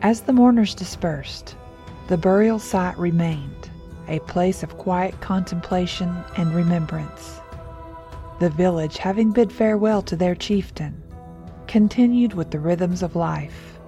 As 0.00 0.22
the 0.22 0.32
mourners 0.32 0.74
dispersed, 0.74 1.54
the 2.08 2.16
burial 2.16 2.58
site 2.58 2.96
remained 2.98 3.70
a 4.08 4.20
place 4.20 4.62
of 4.62 4.78
quiet 4.78 5.20
contemplation 5.20 6.16
and 6.36 6.54
remembrance. 6.54 7.40
The 8.38 8.50
village, 8.50 8.96
having 8.96 9.32
bid 9.32 9.52
farewell 9.52 10.00
to 10.02 10.16
their 10.16 10.34
chieftain, 10.34 11.02
continued 11.66 12.32
with 12.32 12.50
the 12.50 12.60
rhythms 12.60 13.02
of 13.02 13.16
life. 13.16 13.78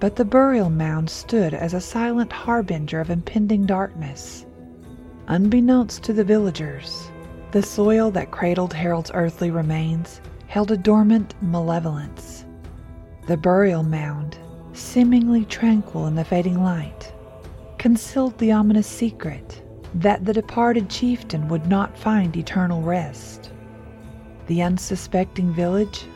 But 0.00 0.16
the 0.16 0.24
burial 0.24 0.68
mound 0.68 1.08
stood 1.08 1.54
as 1.54 1.72
a 1.72 1.80
silent 1.80 2.32
harbinger 2.32 3.00
of 3.00 3.10
impending 3.10 3.64
darkness. 3.64 4.44
Unbeknownst 5.30 6.02
to 6.04 6.14
the 6.14 6.24
villagers, 6.24 7.10
the 7.50 7.62
soil 7.62 8.10
that 8.10 8.30
cradled 8.30 8.72
Harold's 8.72 9.10
earthly 9.12 9.50
remains 9.50 10.22
held 10.46 10.70
a 10.70 10.76
dormant 10.76 11.34
malevolence. 11.42 12.46
The 13.26 13.36
burial 13.36 13.82
mound, 13.82 14.38
seemingly 14.72 15.44
tranquil 15.44 16.06
in 16.06 16.14
the 16.14 16.24
fading 16.24 16.64
light, 16.64 17.12
concealed 17.76 18.38
the 18.38 18.52
ominous 18.52 18.86
secret 18.86 19.62
that 19.96 20.24
the 20.24 20.32
departed 20.32 20.88
chieftain 20.88 21.46
would 21.48 21.66
not 21.66 21.98
find 21.98 22.34
eternal 22.34 22.80
rest. 22.80 23.52
The 24.46 24.62
unsuspecting 24.62 25.52
village, 25.52 26.06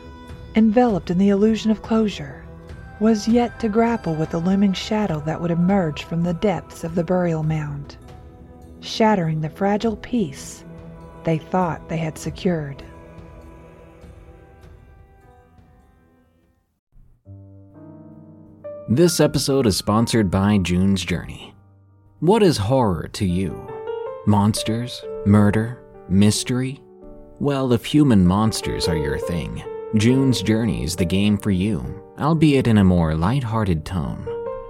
enveloped 0.55 1.11
in 1.11 1.19
the 1.19 1.29
illusion 1.29 1.69
of 1.69 1.83
closure, 1.83 2.43
was 2.99 3.27
yet 3.27 3.59
to 3.59 3.69
grapple 3.69 4.15
with 4.15 4.31
the 4.31 4.39
looming 4.39 4.73
shadow 4.73 5.19
that 5.27 5.39
would 5.39 5.51
emerge 5.51 6.01
from 6.01 6.23
the 6.23 6.33
depths 6.33 6.83
of 6.83 6.95
the 6.95 7.03
burial 7.03 7.43
mound, 7.43 7.97
shattering 8.83 9.41
the 9.41 9.49
fragile 9.49 9.95
peace 9.97 10.63
they 11.23 11.37
thought 11.37 11.87
they 11.87 11.97
had 11.97 12.17
secured. 12.17 12.83
This 18.89 19.21
episode 19.21 19.65
is 19.65 19.77
sponsored 19.77 20.29
by 20.29 20.57
June's 20.57 21.03
Journey. 21.03 21.55
What 22.19 22.43
is 22.43 22.57
horror 22.57 23.07
to 23.13 23.25
you? 23.25 23.67
Monsters? 24.27 25.03
Murder? 25.25 25.81
Mystery? 26.09 26.81
Well, 27.39 27.71
if 27.71 27.85
human 27.85 28.27
monsters 28.27 28.89
are 28.89 28.97
your 28.97 29.17
thing, 29.17 29.63
June's 29.95 30.41
Journey 30.41 30.83
is 30.83 30.97
the 30.97 31.05
game 31.05 31.37
for 31.37 31.51
you, 31.51 32.03
albeit 32.19 32.67
in 32.67 32.77
a 32.77 32.83
more 32.83 33.15
light-hearted 33.15 33.85
tone. 33.85 34.32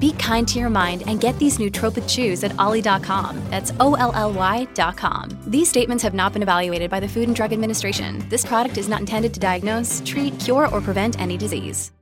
Be 0.00 0.12
kind 0.12 0.48
to 0.48 0.58
your 0.58 0.70
mind 0.70 1.04
and 1.06 1.20
get 1.20 1.38
these 1.38 1.58
nootropic 1.58 2.08
chews 2.08 2.42
at 2.42 2.58
olly.com. 2.58 3.40
That's 3.50 3.72
O 3.80 3.94
L 3.94 4.12
L 4.14 4.32
Y.com. 4.32 5.38
These 5.46 5.68
statements 5.68 6.02
have 6.02 6.14
not 6.14 6.32
been 6.32 6.42
evaluated 6.42 6.90
by 6.90 7.00
the 7.00 7.08
Food 7.08 7.28
and 7.28 7.36
Drug 7.36 7.52
Administration. 7.52 8.26
This 8.30 8.44
product 8.44 8.78
is 8.78 8.88
not 8.88 9.00
intended 9.00 9.34
to 9.34 9.40
diagnose, 9.40 10.02
treat, 10.04 10.38
cure, 10.40 10.68
or 10.68 10.80
prevent 10.80 11.20
any 11.20 11.36
disease. 11.36 11.92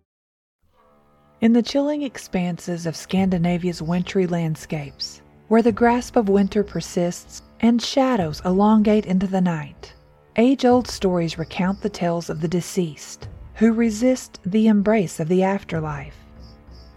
In 1.40 1.52
the 1.52 1.62
chilling 1.62 2.02
expanses 2.02 2.86
of 2.86 2.96
Scandinavia's 2.96 3.82
wintry 3.82 4.26
landscapes, 4.26 5.22
where 5.48 5.62
the 5.62 5.72
grasp 5.72 6.16
of 6.16 6.28
winter 6.28 6.62
persists 6.62 7.42
and 7.60 7.82
shadows 7.82 8.40
elongate 8.44 9.06
into 9.06 9.26
the 9.26 9.40
night, 9.40 9.92
age 10.36 10.64
old 10.64 10.86
stories 10.86 11.38
recount 11.38 11.80
the 11.80 11.90
tales 11.90 12.30
of 12.30 12.40
the 12.40 12.48
deceased 12.48 13.28
who 13.54 13.72
resist 13.72 14.38
the 14.46 14.68
embrace 14.68 15.18
of 15.18 15.28
the 15.28 15.42
afterlife. 15.42 16.14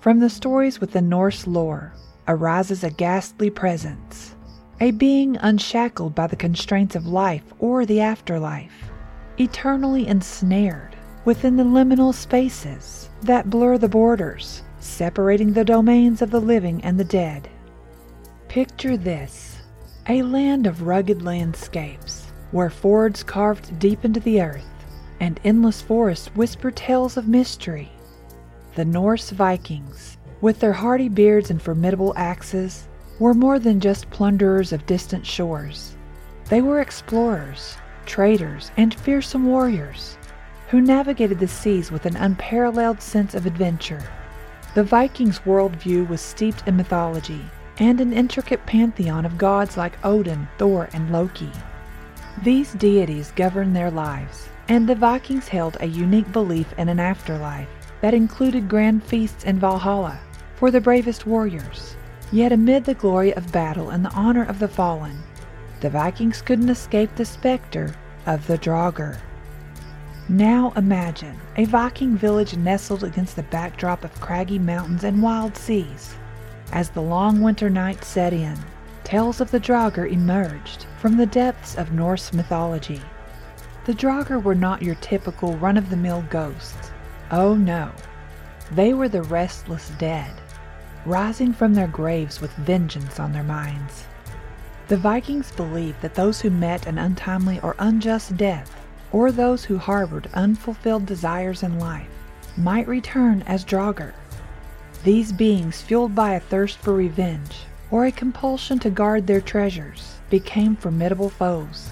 From 0.01 0.17
the 0.17 0.31
stories 0.31 0.81
with 0.81 0.93
the 0.93 1.01
Norse 1.01 1.45
lore 1.45 1.93
arises 2.27 2.83
a 2.83 2.89
ghastly 2.89 3.51
presence, 3.51 4.33
a 4.79 4.89
being 4.89 5.37
unshackled 5.37 6.15
by 6.15 6.25
the 6.25 6.35
constraints 6.35 6.95
of 6.95 7.05
life 7.05 7.43
or 7.59 7.85
the 7.85 8.01
afterlife, 8.01 8.89
eternally 9.37 10.07
ensnared 10.07 10.95
within 11.23 11.55
the 11.55 11.63
liminal 11.63 12.15
spaces 12.15 13.11
that 13.21 13.51
blur 13.51 13.77
the 13.77 13.87
borders, 13.87 14.63
separating 14.79 15.53
the 15.53 15.63
domains 15.63 16.23
of 16.23 16.31
the 16.31 16.41
living 16.41 16.83
and 16.83 16.99
the 16.99 17.03
dead. 17.03 17.47
Picture 18.47 18.97
this 18.97 19.59
a 20.09 20.23
land 20.23 20.65
of 20.65 20.81
rugged 20.81 21.21
landscapes, 21.21 22.25
where 22.49 22.71
fjords 22.71 23.21
carved 23.21 23.77
deep 23.77 24.03
into 24.03 24.19
the 24.19 24.41
earth 24.41 24.65
and 25.19 25.39
endless 25.43 25.79
forests 25.79 26.33
whisper 26.33 26.71
tales 26.71 27.17
of 27.17 27.27
mystery. 27.27 27.91
The 28.73 28.85
Norse 28.85 29.31
Vikings, 29.31 30.17
with 30.39 30.61
their 30.61 30.71
hardy 30.71 31.09
beards 31.09 31.49
and 31.49 31.61
formidable 31.61 32.13
axes, 32.15 32.87
were 33.19 33.33
more 33.33 33.59
than 33.59 33.81
just 33.81 34.09
plunderers 34.11 34.71
of 34.71 34.85
distant 34.85 35.25
shores. 35.25 35.95
They 36.47 36.61
were 36.61 36.79
explorers, 36.79 37.75
traders, 38.05 38.71
and 38.77 38.93
fearsome 38.93 39.45
warriors 39.45 40.17
who 40.69 40.79
navigated 40.79 41.39
the 41.39 41.49
seas 41.49 41.91
with 41.91 42.05
an 42.05 42.15
unparalleled 42.15 43.01
sense 43.01 43.35
of 43.35 43.45
adventure. 43.45 44.03
The 44.73 44.85
Vikings' 44.85 45.39
worldview 45.39 46.07
was 46.07 46.21
steeped 46.21 46.65
in 46.65 46.77
mythology 46.77 47.41
and 47.77 47.99
an 47.99 48.13
intricate 48.13 48.65
pantheon 48.65 49.25
of 49.25 49.37
gods 49.37 49.75
like 49.75 49.97
Odin, 50.05 50.47
Thor, 50.57 50.87
and 50.93 51.11
Loki. 51.11 51.51
These 52.41 52.71
deities 52.75 53.33
governed 53.35 53.75
their 53.75 53.91
lives, 53.91 54.47
and 54.69 54.87
the 54.87 54.95
Vikings 54.95 55.49
held 55.49 55.75
a 55.81 55.87
unique 55.87 56.31
belief 56.31 56.71
in 56.77 56.87
an 56.87 57.01
afterlife, 57.01 57.67
that 58.01 58.13
included 58.13 58.67
grand 58.67 59.03
feasts 59.03 59.43
in 59.43 59.59
Valhalla 59.59 60.19
for 60.55 60.69
the 60.71 60.81
bravest 60.81 61.25
warriors. 61.25 61.95
Yet 62.31 62.51
amid 62.51 62.85
the 62.85 62.93
glory 62.93 63.33
of 63.33 63.51
battle 63.51 63.89
and 63.89 64.05
the 64.05 64.11
honor 64.11 64.43
of 64.43 64.59
the 64.59 64.67
fallen, 64.67 65.17
the 65.81 65.89
Vikings 65.89 66.41
couldn't 66.41 66.69
escape 66.69 67.15
the 67.15 67.25
specter 67.25 67.95
of 68.25 68.45
the 68.47 68.57
Draugr. 68.57 69.17
Now 70.29 70.71
imagine 70.77 71.37
a 71.57 71.65
Viking 71.65 72.15
village 72.15 72.55
nestled 72.55 73.03
against 73.03 73.35
the 73.35 73.43
backdrop 73.43 74.05
of 74.05 74.21
craggy 74.21 74.59
mountains 74.59 75.03
and 75.03 75.21
wild 75.21 75.57
seas. 75.57 76.13
As 76.71 76.89
the 76.89 77.01
long 77.01 77.41
winter 77.41 77.69
night 77.69 78.03
set 78.05 78.31
in, 78.31 78.57
tales 79.03 79.41
of 79.41 79.51
the 79.51 79.59
Draugr 79.59 80.09
emerged 80.09 80.85
from 80.99 81.17
the 81.17 81.25
depths 81.25 81.75
of 81.75 81.91
Norse 81.91 82.31
mythology. 82.31 83.01
The 83.85 83.93
Draugr 83.93 84.41
were 84.41 84.55
not 84.55 84.81
your 84.81 84.95
typical 84.95 85.57
run 85.57 85.75
of 85.75 85.89
the 85.89 85.97
mill 85.97 86.23
ghosts. 86.29 86.90
Oh 87.31 87.55
no. 87.55 87.91
They 88.71 88.93
were 88.93 89.07
the 89.07 89.23
restless 89.23 89.89
dead, 89.97 90.31
rising 91.05 91.53
from 91.53 91.73
their 91.73 91.87
graves 91.87 92.41
with 92.41 92.51
vengeance 92.53 93.21
on 93.21 93.31
their 93.31 93.43
minds. 93.43 94.05
The 94.89 94.97
Vikings 94.97 95.53
believed 95.53 96.01
that 96.01 96.15
those 96.15 96.41
who 96.41 96.49
met 96.49 96.87
an 96.87 96.97
untimely 96.97 97.61
or 97.61 97.77
unjust 97.79 98.35
death, 98.35 98.75
or 99.13 99.31
those 99.31 99.63
who 99.63 99.77
harbored 99.77 100.29
unfulfilled 100.33 101.05
desires 101.05 101.63
in 101.63 101.79
life, 101.79 102.09
might 102.57 102.87
return 102.89 103.43
as 103.47 103.63
Draugr. 103.63 104.11
These 105.05 105.31
beings, 105.31 105.81
fueled 105.81 106.13
by 106.13 106.33
a 106.33 106.39
thirst 106.41 106.79
for 106.79 106.93
revenge 106.93 107.65
or 107.89 108.05
a 108.05 108.11
compulsion 108.11 108.77
to 108.79 108.89
guard 108.89 109.25
their 109.25 109.39
treasures, 109.39 110.17
became 110.29 110.75
formidable 110.75 111.29
foes. 111.29 111.91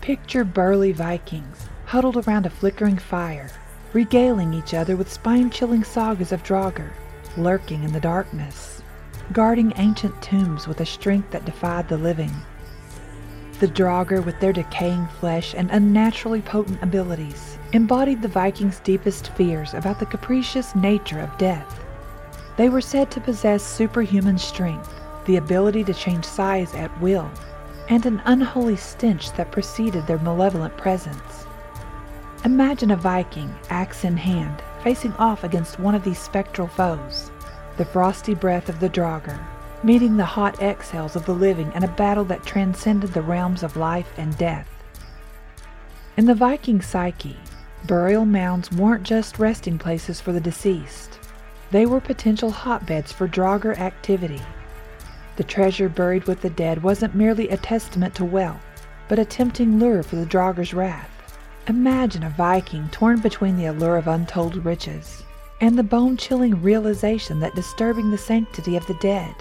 Picture 0.00 0.44
burly 0.44 0.92
Vikings 0.92 1.68
huddled 1.86 2.16
around 2.26 2.46
a 2.46 2.50
flickering 2.50 2.98
fire, 2.98 3.50
regaling 3.94 4.52
each 4.52 4.74
other 4.74 4.96
with 4.96 5.10
spine 5.10 5.48
chilling 5.48 5.84
sagas 5.84 6.32
of 6.32 6.42
Draugr, 6.42 6.90
lurking 7.36 7.84
in 7.84 7.92
the 7.92 8.00
darkness, 8.00 8.82
guarding 9.32 9.72
ancient 9.76 10.20
tombs 10.20 10.68
with 10.68 10.80
a 10.80 10.86
strength 10.86 11.30
that 11.30 11.44
defied 11.44 11.88
the 11.88 11.96
living. 11.96 12.32
The 13.60 13.68
Draugr, 13.68 14.24
with 14.24 14.38
their 14.40 14.52
decaying 14.52 15.06
flesh 15.20 15.54
and 15.56 15.70
unnaturally 15.70 16.42
potent 16.42 16.82
abilities, 16.82 17.56
embodied 17.72 18.20
the 18.20 18.28
Vikings' 18.28 18.80
deepest 18.80 19.28
fears 19.28 19.74
about 19.74 20.00
the 20.00 20.06
capricious 20.06 20.74
nature 20.74 21.20
of 21.20 21.38
death. 21.38 21.80
They 22.56 22.68
were 22.68 22.80
said 22.80 23.12
to 23.12 23.20
possess 23.20 23.62
superhuman 23.62 24.38
strength, 24.38 24.92
the 25.24 25.36
ability 25.36 25.84
to 25.84 25.94
change 25.94 26.24
size 26.24 26.74
at 26.74 27.00
will, 27.00 27.30
and 27.88 28.04
an 28.06 28.20
unholy 28.24 28.76
stench 28.76 29.32
that 29.34 29.52
preceded 29.52 30.06
their 30.06 30.18
malevolent 30.18 30.76
presence. 30.76 31.43
Imagine 32.44 32.90
a 32.90 32.96
Viking, 32.96 33.54
axe 33.70 34.04
in 34.04 34.18
hand, 34.18 34.62
facing 34.82 35.14
off 35.14 35.44
against 35.44 35.80
one 35.80 35.94
of 35.94 36.04
these 36.04 36.18
spectral 36.18 36.68
foes. 36.68 37.30
The 37.78 37.86
frosty 37.86 38.34
breath 38.34 38.68
of 38.68 38.80
the 38.80 38.90
Draugr, 38.90 39.42
meeting 39.82 40.18
the 40.18 40.26
hot 40.26 40.60
exhales 40.60 41.16
of 41.16 41.24
the 41.24 41.32
living 41.32 41.72
in 41.72 41.84
a 41.84 41.88
battle 41.88 42.24
that 42.24 42.44
transcended 42.44 43.14
the 43.14 43.22
realms 43.22 43.62
of 43.62 43.78
life 43.78 44.12
and 44.18 44.36
death. 44.36 44.68
In 46.18 46.26
the 46.26 46.34
Viking 46.34 46.82
psyche, 46.82 47.38
burial 47.86 48.26
mounds 48.26 48.70
weren't 48.70 49.04
just 49.04 49.38
resting 49.38 49.78
places 49.78 50.20
for 50.20 50.32
the 50.32 50.40
deceased. 50.40 51.18
They 51.70 51.86
were 51.86 51.98
potential 51.98 52.50
hotbeds 52.50 53.10
for 53.10 53.26
Draugr 53.26 53.78
activity. 53.78 54.42
The 55.36 55.44
treasure 55.44 55.88
buried 55.88 56.24
with 56.24 56.42
the 56.42 56.50
dead 56.50 56.82
wasn't 56.82 57.14
merely 57.14 57.48
a 57.48 57.56
testament 57.56 58.14
to 58.16 58.24
wealth, 58.26 58.60
but 59.08 59.18
a 59.18 59.24
tempting 59.24 59.78
lure 59.78 60.02
for 60.02 60.16
the 60.16 60.26
Draugr's 60.26 60.74
wrath. 60.74 61.13
Imagine 61.66 62.24
a 62.24 62.30
Viking 62.30 62.90
torn 62.90 63.20
between 63.20 63.56
the 63.56 63.64
allure 63.66 63.96
of 63.96 64.06
untold 64.06 64.56
riches 64.66 65.22
and 65.62 65.78
the 65.78 65.82
bone 65.82 66.14
chilling 66.14 66.60
realization 66.60 67.40
that 67.40 67.54
disturbing 67.54 68.10
the 68.10 68.18
sanctity 68.18 68.76
of 68.76 68.86
the 68.86 68.98
dead 69.00 69.34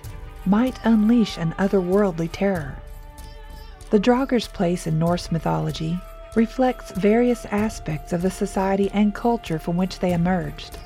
might 0.46 0.80
unleash 0.86 1.38
an 1.38 1.54
otherworldly 1.60 2.30
terror. 2.32 2.78
The 3.90 4.00
Draugr's 4.00 4.48
place 4.48 4.88
in 4.88 4.98
Norse 4.98 5.34
mythology 5.34 6.00
reflects 6.34 6.92
various 6.92 7.46
aspects 7.48 8.14
of 8.14 8.22
the 8.22 8.32
society 8.32 8.90
and 8.94 9.14
culture 9.14 9.60
from 9.60 9.76
which 9.76 10.00
they 10.00 10.14
emerged. 10.14 10.78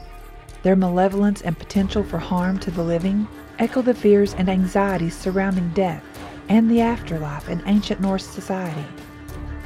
Their 0.63 0.75
malevolence 0.75 1.43
and 1.43 1.55
potential 1.55 2.03
for 2.03 2.17
harm 2.17 2.57
to 2.59 2.71
the 2.71 2.83
living 2.83 3.27
echo 3.59 3.83
the 3.83 3.93
fears 3.93 4.33
and 4.33 4.49
anxieties 4.49 5.15
surrounding 5.15 5.69
death 5.75 6.03
and 6.49 6.67
the 6.71 6.81
afterlife 6.81 7.47
in 7.47 7.61
ancient 7.67 8.01
Norse 8.01 8.25
society. 8.25 8.85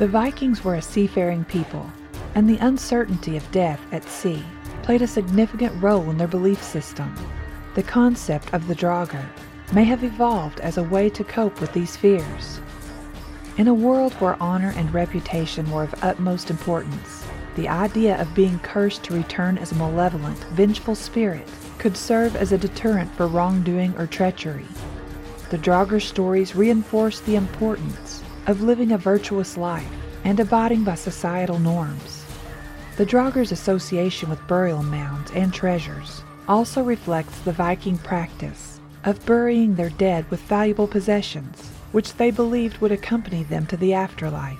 The 0.02 0.08
Vikings 0.08 0.64
were 0.64 0.74
a 0.74 0.82
seafaring 0.82 1.46
people, 1.46 1.88
and 2.34 2.50
the 2.50 2.58
uncertainty 2.58 3.38
of 3.38 3.52
death 3.52 3.80
at 3.92 4.04
sea 4.04 4.44
played 4.82 5.04
a 5.04 5.08
significant 5.08 5.80
role 5.80 6.10
in 6.10 6.18
their 6.18 6.28
belief 6.28 6.64
system. 6.64 7.14
The 7.76 7.84
concept 7.84 8.52
of 8.52 8.68
the 8.68 8.74
Draugr 8.74 9.24
may 9.72 9.84
have 9.84 10.04
evolved 10.04 10.60
as 10.62 10.80
a 10.80 10.84
way 10.84 11.08
to 11.12 11.24
cope 11.24 11.62
with 11.62 11.72
these 11.74 11.96
fears. 11.96 12.60
In 13.60 13.68
a 13.68 13.76
world 13.76 14.14
where 14.14 14.42
honor 14.42 14.74
and 14.76 14.92
reputation 14.92 15.70
were 15.70 15.84
of 15.84 16.04
utmost 16.04 16.50
importance, 16.50 17.24
the 17.56 17.70
idea 17.70 18.20
of 18.20 18.34
being 18.34 18.58
cursed 18.62 19.04
to 19.04 19.14
return 19.14 19.60
as 19.60 19.72
a 19.72 19.76
malevolent, 19.76 20.44
vengeful 20.46 20.96
spirit 20.96 21.48
could 21.78 21.96
serve 21.96 22.36
as 22.36 22.52
a 22.52 22.58
deterrent 22.58 23.14
for 23.14 23.28
wrongdoing 23.28 23.96
or 24.00 24.08
treachery. 24.08 24.66
The 25.52 25.60
Draugr 25.60 26.02
stories 26.02 26.56
reinforce 26.56 27.20
the 27.20 27.36
importance 27.36 28.11
of 28.48 28.62
living 28.62 28.92
a 28.92 28.98
virtuous 28.98 29.58
life 29.58 29.88
and 30.24 30.40
abiding 30.40 30.84
by 30.84 30.96
societal 30.96 31.60
norms. 31.60 32.26
The 32.98 33.06
Draugr's 33.06 33.52
association 33.52 34.30
with 34.30 34.48
burial 34.48 34.84
mounds 34.84 35.32
and 35.32 35.54
treasures 35.54 36.24
also 36.48 36.84
reflects 36.84 37.40
the 37.40 37.52
Viking 37.52 37.98
practice 37.98 38.80
of 39.04 39.26
burying 39.26 39.76
their 39.76 39.90
dead 39.90 40.30
with 40.30 40.42
valuable 40.42 40.88
possessions, 40.88 41.70
which 41.92 42.14
they 42.16 42.32
believed 42.32 42.78
would 42.78 42.92
accompany 42.92 43.44
them 43.44 43.66
to 43.68 43.78
the 43.78 43.94
afterlife. 43.94 44.60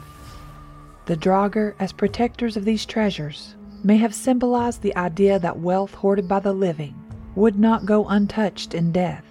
The 1.06 1.18
Draugr, 1.18 1.74
as 1.80 1.92
protectors 1.92 2.56
of 2.56 2.66
these 2.66 2.86
treasures, 2.86 3.56
may 3.84 3.98
have 3.98 4.14
symbolized 4.16 4.82
the 4.82 4.96
idea 4.96 5.40
that 5.40 5.60
wealth 5.60 5.94
hoarded 5.94 6.28
by 6.28 6.40
the 6.40 6.54
living 6.54 6.96
would 7.36 7.60
not 7.60 7.86
go 7.86 8.08
untouched 8.08 8.74
in 8.74 8.92
death. 8.92 9.26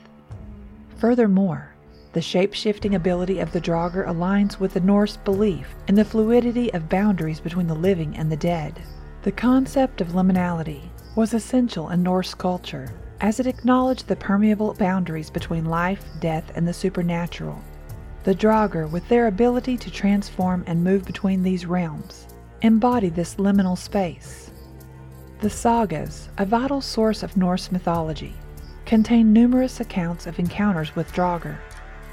Furthermore, 0.96 1.69
the 2.12 2.20
shape 2.20 2.54
shifting 2.54 2.96
ability 2.96 3.38
of 3.38 3.52
the 3.52 3.60
Draugr 3.60 4.06
aligns 4.06 4.58
with 4.58 4.74
the 4.74 4.80
Norse 4.80 5.16
belief 5.18 5.74
in 5.86 5.94
the 5.94 6.04
fluidity 6.04 6.72
of 6.74 6.88
boundaries 6.88 7.38
between 7.38 7.68
the 7.68 7.74
living 7.74 8.16
and 8.16 8.30
the 8.30 8.36
dead. 8.36 8.82
The 9.22 9.30
concept 9.30 10.00
of 10.00 10.08
liminality 10.08 10.82
was 11.14 11.34
essential 11.34 11.90
in 11.90 12.02
Norse 12.02 12.34
culture, 12.34 12.92
as 13.20 13.38
it 13.38 13.46
acknowledged 13.46 14.08
the 14.08 14.16
permeable 14.16 14.74
boundaries 14.74 15.30
between 15.30 15.66
life, 15.66 16.04
death, 16.20 16.50
and 16.56 16.66
the 16.66 16.72
supernatural. 16.72 17.62
The 18.24 18.34
Draugr, 18.34 18.90
with 18.90 19.06
their 19.08 19.28
ability 19.28 19.76
to 19.76 19.90
transform 19.90 20.64
and 20.66 20.82
move 20.82 21.04
between 21.04 21.42
these 21.42 21.64
realms, 21.64 22.26
embody 22.62 23.08
this 23.08 23.36
liminal 23.36 23.78
space. 23.78 24.50
The 25.40 25.50
sagas, 25.50 26.28
a 26.38 26.44
vital 26.44 26.80
source 26.80 27.22
of 27.22 27.36
Norse 27.36 27.70
mythology, 27.70 28.34
contain 28.84 29.32
numerous 29.32 29.80
accounts 29.80 30.26
of 30.26 30.38
encounters 30.38 30.94
with 30.96 31.12
Draugr. 31.12 31.58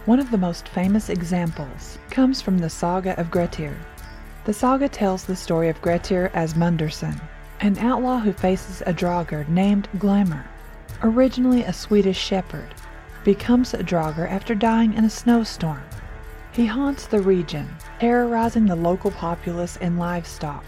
One 0.08 0.22
of 0.22 0.32
the 0.32 0.38
most 0.38 0.70
famous 0.70 1.10
examples 1.10 1.98
comes 2.10 2.42
from 2.42 2.60
the 2.60 2.70
Saga 2.70 3.20
of 3.20 3.30
Grettir. 3.30 3.76
The 4.46 4.54
saga 4.54 4.88
tells 4.88 5.26
the 5.26 5.36
story 5.36 5.68
of 5.68 5.82
Grettir 5.82 6.32
Asmundarson, 6.34 7.20
an 7.60 7.78
outlaw 7.80 8.20
who 8.20 8.32
faces 8.32 8.82
a 8.86 8.94
Draugr 8.94 9.46
named 9.50 9.90
Glamur, 9.98 10.46
originally 11.04 11.64
a 11.64 11.74
Swedish 11.74 12.18
shepherd, 12.18 12.74
becomes 13.26 13.74
a 13.74 13.84
Draugr 13.84 14.32
after 14.32 14.56
dying 14.56 14.94
in 14.94 15.04
a 15.04 15.10
snowstorm. 15.10 15.84
He 16.54 16.66
haunts 16.66 17.06
the 17.06 17.20
region, 17.20 17.68
terrorizing 18.00 18.66
the 18.66 18.78
local 18.78 19.12
populace 19.12 19.78
and 19.82 20.00
livestock. 20.00 20.64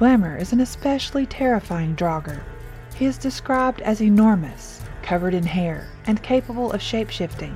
Glamur 0.00 0.36
is 0.36 0.52
an 0.52 0.58
especially 0.58 1.26
terrifying 1.26 1.94
Draugr. 1.94 2.40
He 2.96 3.06
is 3.06 3.18
described 3.18 3.82
as 3.82 4.02
enormous, 4.02 4.82
covered 5.00 5.34
in 5.34 5.44
hair, 5.44 5.86
and 6.08 6.20
capable 6.24 6.72
of 6.72 6.80
shapeshifting. 6.80 7.54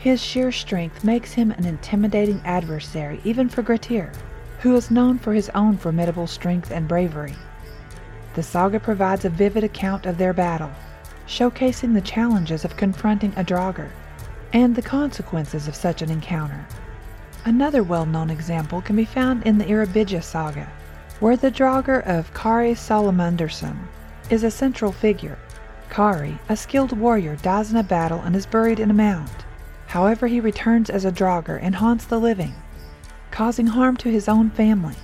His 0.00 0.22
sheer 0.22 0.50
strength 0.50 1.04
makes 1.04 1.34
him 1.34 1.50
an 1.50 1.66
intimidating 1.66 2.40
adversary 2.42 3.20
even 3.22 3.50
for 3.50 3.60
Grettir, 3.60 4.10
who 4.60 4.74
is 4.74 4.90
known 4.90 5.18
for 5.18 5.34
his 5.34 5.50
own 5.50 5.76
formidable 5.76 6.26
strength 6.26 6.70
and 6.70 6.88
bravery. 6.88 7.34
The 8.32 8.42
saga 8.42 8.80
provides 8.80 9.26
a 9.26 9.28
vivid 9.28 9.62
account 9.62 10.06
of 10.06 10.16
their 10.16 10.32
battle, 10.32 10.70
showcasing 11.26 11.92
the 11.92 12.00
challenges 12.00 12.64
of 12.64 12.78
confronting 12.78 13.34
a 13.36 13.44
Draugr 13.44 13.90
and 14.54 14.74
the 14.74 14.80
consequences 14.80 15.68
of 15.68 15.74
such 15.74 16.00
an 16.00 16.10
encounter. 16.10 16.64
Another 17.44 17.82
well 17.82 18.06
known 18.06 18.30
example 18.30 18.80
can 18.80 18.96
be 18.96 19.04
found 19.04 19.46
in 19.46 19.58
the 19.58 19.66
Eyrbyggja 19.66 20.22
saga, 20.22 20.66
where 21.18 21.36
the 21.36 21.50
Draugr 21.50 22.02
of 22.06 22.32
Kari 22.32 22.72
Salamundarson 22.72 23.76
is 24.30 24.44
a 24.44 24.50
central 24.50 24.92
figure. 24.92 25.36
Kari, 25.90 26.38
a 26.48 26.56
skilled 26.56 26.96
warrior, 26.98 27.36
dies 27.36 27.70
in 27.70 27.76
a 27.76 27.82
battle 27.82 28.22
and 28.22 28.34
is 28.34 28.46
buried 28.46 28.80
in 28.80 28.90
a 28.90 28.94
mound. 28.94 29.44
However, 29.90 30.28
he 30.28 30.38
returns 30.38 30.88
as 30.88 31.04
a 31.04 31.10
Draugr 31.10 31.58
and 31.60 31.74
haunts 31.74 32.04
the 32.04 32.20
living, 32.20 32.54
causing 33.32 33.66
harm 33.66 33.96
to 33.96 34.08
his 34.08 34.28
own 34.28 34.50
family. 34.50 34.94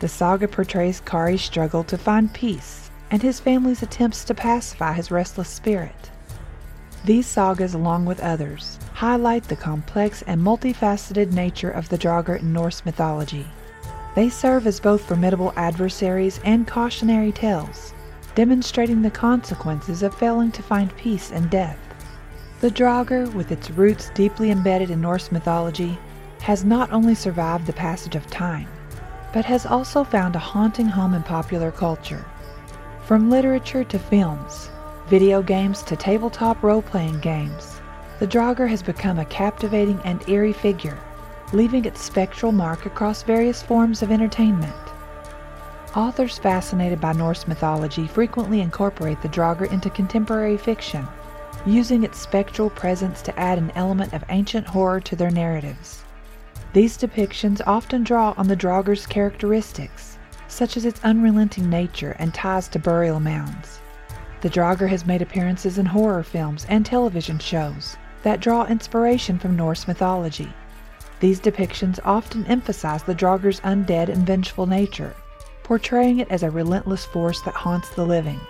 The 0.00 0.08
saga 0.08 0.46
portrays 0.46 1.00
Kari's 1.00 1.40
struggle 1.40 1.82
to 1.84 1.96
find 1.96 2.30
peace 2.34 2.90
and 3.10 3.22
his 3.22 3.40
family's 3.40 3.82
attempts 3.82 4.24
to 4.24 4.34
pacify 4.34 4.92
his 4.92 5.10
restless 5.10 5.48
spirit. 5.48 6.10
These 7.06 7.26
sagas, 7.26 7.72
along 7.72 8.04
with 8.04 8.20
others, 8.20 8.78
highlight 8.92 9.44
the 9.44 9.56
complex 9.56 10.20
and 10.26 10.42
multifaceted 10.42 11.32
nature 11.32 11.70
of 11.70 11.88
the 11.88 11.96
Draugr 11.96 12.38
in 12.38 12.52
Norse 12.52 12.84
mythology. 12.84 13.46
They 14.14 14.28
serve 14.28 14.66
as 14.66 14.80
both 14.80 15.08
formidable 15.08 15.54
adversaries 15.56 16.40
and 16.44 16.66
cautionary 16.66 17.32
tales, 17.32 17.94
demonstrating 18.34 19.00
the 19.00 19.10
consequences 19.10 20.02
of 20.02 20.14
failing 20.14 20.52
to 20.52 20.62
find 20.62 20.94
peace 20.98 21.32
and 21.32 21.48
death. 21.48 21.78
The 22.58 22.70
Draugr, 22.70 23.30
with 23.34 23.52
its 23.52 23.70
roots 23.70 24.10
deeply 24.14 24.50
embedded 24.50 24.90
in 24.90 25.02
Norse 25.02 25.30
mythology, 25.30 25.98
has 26.40 26.64
not 26.64 26.90
only 26.90 27.14
survived 27.14 27.66
the 27.66 27.74
passage 27.74 28.16
of 28.16 28.30
time, 28.30 28.66
but 29.34 29.44
has 29.44 29.66
also 29.66 30.02
found 30.02 30.34
a 30.34 30.38
haunting 30.38 30.86
home 30.86 31.12
in 31.12 31.22
popular 31.22 31.70
culture. 31.70 32.24
From 33.04 33.28
literature 33.28 33.84
to 33.84 33.98
films, 33.98 34.70
video 35.06 35.42
games 35.42 35.82
to 35.82 35.96
tabletop 35.96 36.62
role 36.62 36.80
playing 36.80 37.20
games, 37.20 37.78
the 38.20 38.26
Draugr 38.26 38.66
has 38.66 38.82
become 38.82 39.18
a 39.18 39.26
captivating 39.26 40.00
and 40.04 40.26
eerie 40.26 40.54
figure, 40.54 40.96
leaving 41.52 41.84
its 41.84 42.00
spectral 42.00 42.52
mark 42.52 42.86
across 42.86 43.22
various 43.22 43.60
forms 43.60 44.00
of 44.00 44.10
entertainment. 44.10 44.74
Authors 45.94 46.38
fascinated 46.38 47.02
by 47.02 47.12
Norse 47.12 47.46
mythology 47.46 48.06
frequently 48.06 48.62
incorporate 48.62 49.20
the 49.20 49.28
Draugr 49.28 49.70
into 49.70 49.90
contemporary 49.90 50.56
fiction, 50.56 51.06
using 51.66 52.04
its 52.04 52.18
spectral 52.18 52.70
presence 52.70 53.20
to 53.22 53.38
add 53.38 53.58
an 53.58 53.72
element 53.74 54.12
of 54.12 54.24
ancient 54.28 54.66
horror 54.66 55.00
to 55.00 55.16
their 55.16 55.30
narratives. 55.30 56.04
These 56.72 56.96
depictions 56.96 57.60
often 57.66 58.04
draw 58.04 58.34
on 58.36 58.48
the 58.48 58.56
Draugr's 58.56 59.06
characteristics, 59.06 60.18
such 60.48 60.76
as 60.76 60.84
its 60.84 61.00
unrelenting 61.02 61.68
nature 61.68 62.14
and 62.18 62.32
ties 62.32 62.68
to 62.68 62.78
burial 62.78 63.18
mounds. 63.18 63.80
The 64.42 64.50
Draugr 64.50 64.88
has 64.88 65.06
made 65.06 65.22
appearances 65.22 65.78
in 65.78 65.86
horror 65.86 66.22
films 66.22 66.66
and 66.68 66.86
television 66.86 67.38
shows 67.38 67.96
that 68.22 68.40
draw 68.40 68.64
inspiration 68.64 69.38
from 69.38 69.56
Norse 69.56 69.88
mythology. 69.88 70.52
These 71.18 71.40
depictions 71.40 71.98
often 72.04 72.46
emphasize 72.46 73.02
the 73.02 73.14
Draugr's 73.14 73.60
undead 73.60 74.08
and 74.08 74.26
vengeful 74.26 74.66
nature, 74.66 75.14
portraying 75.62 76.20
it 76.20 76.30
as 76.30 76.42
a 76.42 76.50
relentless 76.50 77.04
force 77.06 77.40
that 77.42 77.54
haunts 77.54 77.88
the 77.90 78.04
living. 78.04 78.40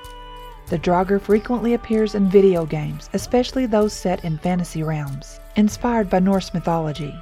The 0.69 0.79
Draugr 0.81 1.21
frequently 1.21 1.75
appears 1.75 2.17
in 2.17 2.29
video 2.29 2.67
games, 2.67 3.09
especially 3.13 3.67
those 3.67 3.93
set 3.93 4.25
in 4.25 4.37
fantasy 4.37 4.83
realms, 4.83 5.39
inspired 5.55 6.11
by 6.11 6.19
Norse 6.19 6.53
mythology. 6.53 7.15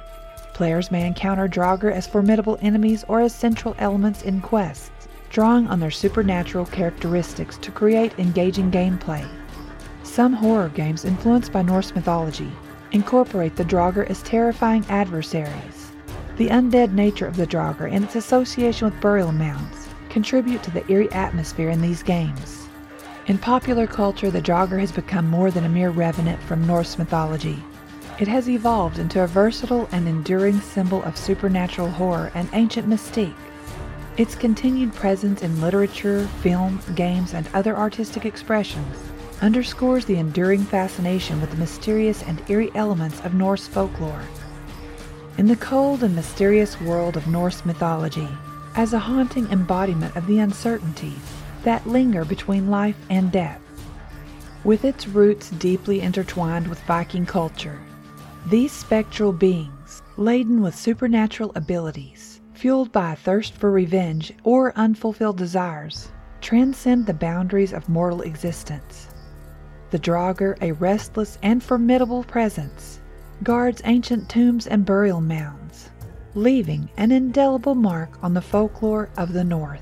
Players 0.55 0.89
may 0.89 1.05
encounter 1.05 1.47
Draugr 1.47 1.91
as 1.91 2.07
formidable 2.07 2.57
enemies 2.63 3.05
or 3.07 3.21
as 3.21 3.35
central 3.35 3.75
elements 3.77 4.23
in 4.23 4.41
quests, 4.41 5.07
drawing 5.29 5.67
on 5.67 5.79
their 5.79 5.91
supernatural 5.91 6.65
characteristics 6.65 7.57
to 7.59 7.69
create 7.69 8.17
engaging 8.17 8.71
gameplay. 8.71 9.23
Some 10.01 10.33
horror 10.33 10.69
games 10.69 11.05
influenced 11.05 11.51
by 11.51 11.61
Norse 11.61 11.93
mythology 11.93 12.51
incorporate 12.93 13.55
the 13.57 13.65
Draugr 13.65 14.09
as 14.09 14.23
terrifying 14.23 14.83
adversaries. 14.89 15.91
The 16.37 16.47
undead 16.47 16.93
nature 16.93 17.27
of 17.27 17.35
the 17.35 17.45
Draugr 17.45 17.91
and 17.91 18.05
its 18.05 18.15
association 18.15 18.85
with 18.85 18.99
burial 19.01 19.31
mounds 19.31 19.87
contribute 20.09 20.63
to 20.63 20.71
the 20.71 20.89
eerie 20.91 21.11
atmosphere 21.11 21.69
in 21.69 21.81
these 21.81 22.01
games. 22.01 22.64
In 23.27 23.39
popular 23.39 23.87
culture, 23.87 24.29
the 24.29 24.39
Draugr 24.39 24.79
has 24.79 24.91
become 24.91 25.27
more 25.27 25.49
than 25.49 25.65
a 25.65 25.69
mere 25.69 25.89
revenant 25.89 26.39
from 26.43 26.67
Norse 26.67 26.99
mythology. 26.99 27.63
It 28.19 28.27
has 28.27 28.47
evolved 28.47 28.99
into 28.99 29.23
a 29.23 29.25
versatile 29.25 29.89
and 29.91 30.07
enduring 30.07 30.61
symbol 30.61 31.01
of 31.01 31.17
supernatural 31.17 31.89
horror 31.89 32.31
and 32.35 32.47
ancient 32.53 32.87
mystique. 32.87 33.33
Its 34.17 34.35
continued 34.35 34.93
presence 34.93 35.41
in 35.41 35.59
literature, 35.59 36.27
film, 36.43 36.79
games, 36.93 37.33
and 37.33 37.49
other 37.51 37.75
artistic 37.75 38.25
expressions 38.25 38.95
underscores 39.41 40.05
the 40.05 40.17
enduring 40.17 40.63
fascination 40.63 41.41
with 41.41 41.49
the 41.49 41.57
mysterious 41.57 42.21
and 42.21 42.47
eerie 42.47 42.71
elements 42.75 43.19
of 43.21 43.33
Norse 43.33 43.67
folklore. 43.67 44.21
In 45.39 45.47
the 45.47 45.55
cold 45.55 46.03
and 46.03 46.15
mysterious 46.15 46.79
world 46.79 47.17
of 47.17 47.25
Norse 47.25 47.65
mythology, 47.65 48.29
as 48.75 48.93
a 48.93 48.99
haunting 48.99 49.47
embodiment 49.51 50.15
of 50.15 50.27
the 50.27 50.37
uncertainties 50.37 51.44
that 51.65 51.85
linger 51.85 52.23
between 52.23 52.69
life 52.71 52.97
and 53.09 53.31
death. 53.31 53.61
With 54.63 54.85
its 54.85 55.07
roots 55.07 55.49
deeply 55.51 56.01
intertwined 56.01 56.67
with 56.67 56.81
Viking 56.83 57.25
culture, 57.25 57.79
these 58.47 58.71
spectral 58.71 59.33
beings, 59.33 60.01
laden 60.17 60.61
with 60.61 60.75
supernatural 60.75 61.51
abilities, 61.55 62.41
fueled 62.53 62.91
by 62.91 63.13
a 63.13 63.15
thirst 63.15 63.53
for 63.53 63.71
revenge 63.71 64.33
or 64.43 64.73
unfulfilled 64.77 65.37
desires, 65.37 66.09
transcend 66.41 67.05
the 67.05 67.13
boundaries 67.13 67.73
of 67.73 67.89
mortal 67.89 68.21
existence. 68.21 69.09
The 69.91 69.99
Draugr, 69.99 70.57
a 70.61 70.71
restless 70.73 71.37
and 71.43 71.63
formidable 71.63 72.23
presence, 72.23 72.99
guards 73.43 73.81
ancient 73.85 74.29
tombs 74.29 74.67
and 74.67 74.85
burial 74.85 75.21
mounds, 75.21 75.89
leaving 76.33 76.89
an 76.97 77.11
indelible 77.11 77.75
mark 77.75 78.09
on 78.23 78.33
the 78.33 78.41
folklore 78.41 79.09
of 79.17 79.33
the 79.33 79.43
North. 79.43 79.81